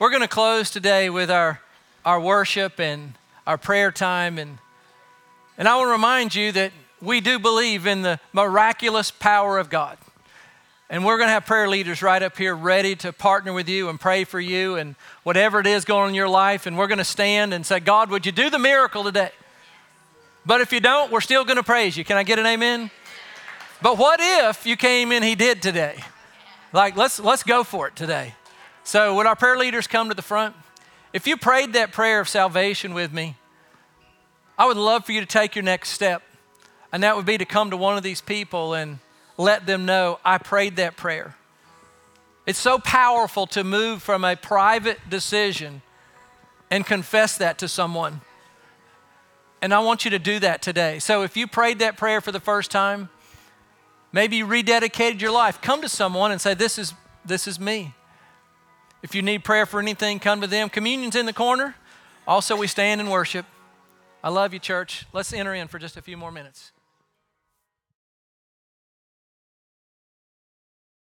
We're 0.00 0.10
going 0.10 0.22
to 0.22 0.28
close 0.28 0.70
today 0.70 1.08
with 1.08 1.30
our, 1.30 1.60
our 2.04 2.20
worship 2.20 2.80
and 2.80 3.14
our 3.46 3.58
prayer 3.58 3.92
time. 3.92 4.38
And, 4.38 4.58
and 5.58 5.68
I 5.68 5.76
want 5.76 5.88
to 5.88 5.92
remind 5.92 6.34
you 6.34 6.52
that 6.52 6.72
we 7.00 7.20
do 7.20 7.38
believe 7.38 7.86
in 7.86 8.02
the 8.02 8.18
miraculous 8.32 9.10
power 9.10 9.58
of 9.58 9.70
God. 9.70 9.98
And 10.90 11.04
we're 11.04 11.16
going 11.16 11.28
to 11.28 11.32
have 11.32 11.46
prayer 11.46 11.68
leaders 11.68 12.02
right 12.02 12.22
up 12.22 12.36
here 12.36 12.54
ready 12.54 12.94
to 12.96 13.12
partner 13.12 13.52
with 13.52 13.68
you 13.68 13.88
and 13.88 13.98
pray 13.98 14.24
for 14.24 14.38
you 14.38 14.76
and 14.76 14.94
whatever 15.22 15.58
it 15.58 15.66
is 15.66 15.84
going 15.84 16.04
on 16.04 16.08
in 16.10 16.14
your 16.14 16.28
life. 16.28 16.66
And 16.66 16.76
we're 16.76 16.86
going 16.86 16.98
to 16.98 17.04
stand 17.04 17.54
and 17.54 17.64
say, 17.64 17.80
God, 17.80 18.10
would 18.10 18.26
you 18.26 18.32
do 18.32 18.50
the 18.50 18.58
miracle 18.58 19.02
today? 19.02 19.30
But 20.46 20.60
if 20.60 20.72
you 20.72 20.80
don't, 20.80 21.10
we're 21.10 21.22
still 21.22 21.44
going 21.44 21.56
to 21.56 21.62
praise 21.62 21.96
you. 21.96 22.04
Can 22.04 22.16
I 22.16 22.22
get 22.22 22.38
an 22.38 22.46
amen? 22.46 22.90
But 23.80 23.98
what 23.98 24.20
if 24.22 24.66
you 24.66 24.76
came 24.76 25.10
in, 25.10 25.22
he 25.22 25.34
did 25.34 25.62
today? 25.62 26.02
Like, 26.72 26.96
let's, 26.96 27.18
let's 27.18 27.42
go 27.42 27.64
for 27.64 27.88
it 27.88 27.96
today. 27.96 28.34
So, 28.82 29.14
would 29.16 29.26
our 29.26 29.36
prayer 29.36 29.56
leaders 29.56 29.86
come 29.86 30.08
to 30.10 30.14
the 30.14 30.22
front? 30.22 30.54
If 31.14 31.28
you 31.28 31.36
prayed 31.36 31.74
that 31.74 31.92
prayer 31.92 32.18
of 32.18 32.28
salvation 32.28 32.92
with 32.92 33.12
me, 33.12 33.36
I 34.58 34.66
would 34.66 34.76
love 34.76 35.06
for 35.06 35.12
you 35.12 35.20
to 35.20 35.26
take 35.26 35.54
your 35.54 35.62
next 35.62 35.90
step. 35.90 36.22
And 36.92 37.04
that 37.04 37.14
would 37.14 37.24
be 37.24 37.38
to 37.38 37.44
come 37.44 37.70
to 37.70 37.76
one 37.76 37.96
of 37.96 38.02
these 38.02 38.20
people 38.20 38.74
and 38.74 38.98
let 39.38 39.64
them 39.64 39.86
know 39.86 40.18
I 40.24 40.38
prayed 40.38 40.74
that 40.76 40.96
prayer. 40.96 41.36
It's 42.46 42.58
so 42.58 42.78
powerful 42.80 43.46
to 43.48 43.62
move 43.62 44.02
from 44.02 44.24
a 44.24 44.34
private 44.34 45.08
decision 45.08 45.82
and 46.68 46.84
confess 46.84 47.38
that 47.38 47.58
to 47.58 47.68
someone. 47.68 48.20
And 49.62 49.72
I 49.72 49.78
want 49.78 50.04
you 50.04 50.10
to 50.10 50.18
do 50.18 50.40
that 50.40 50.62
today. 50.62 50.98
So 50.98 51.22
if 51.22 51.36
you 51.36 51.46
prayed 51.46 51.78
that 51.78 51.96
prayer 51.96 52.20
for 52.20 52.32
the 52.32 52.40
first 52.40 52.72
time, 52.72 53.08
maybe 54.12 54.36
you 54.36 54.46
rededicated 54.46 55.20
your 55.20 55.30
life, 55.30 55.60
come 55.62 55.80
to 55.82 55.88
someone 55.88 56.32
and 56.32 56.40
say, 56.40 56.54
This 56.54 56.76
is, 56.76 56.92
this 57.24 57.46
is 57.46 57.60
me. 57.60 57.94
If 59.04 59.14
you 59.14 59.20
need 59.20 59.44
prayer 59.44 59.66
for 59.66 59.80
anything, 59.80 60.18
come 60.18 60.40
to 60.40 60.46
them. 60.46 60.70
Communion's 60.70 61.14
in 61.14 61.26
the 61.26 61.34
corner. 61.34 61.74
Also, 62.26 62.56
we 62.56 62.66
stand 62.66 63.02
and 63.02 63.10
worship. 63.10 63.44
I 64.22 64.30
love 64.30 64.54
you, 64.54 64.58
church. 64.58 65.04
Let's 65.12 65.30
enter 65.34 65.52
in 65.52 65.68
for 65.68 65.78
just 65.78 65.98
a 65.98 66.02
few 66.02 66.16
more 66.16 66.32
minutes. 66.32 66.72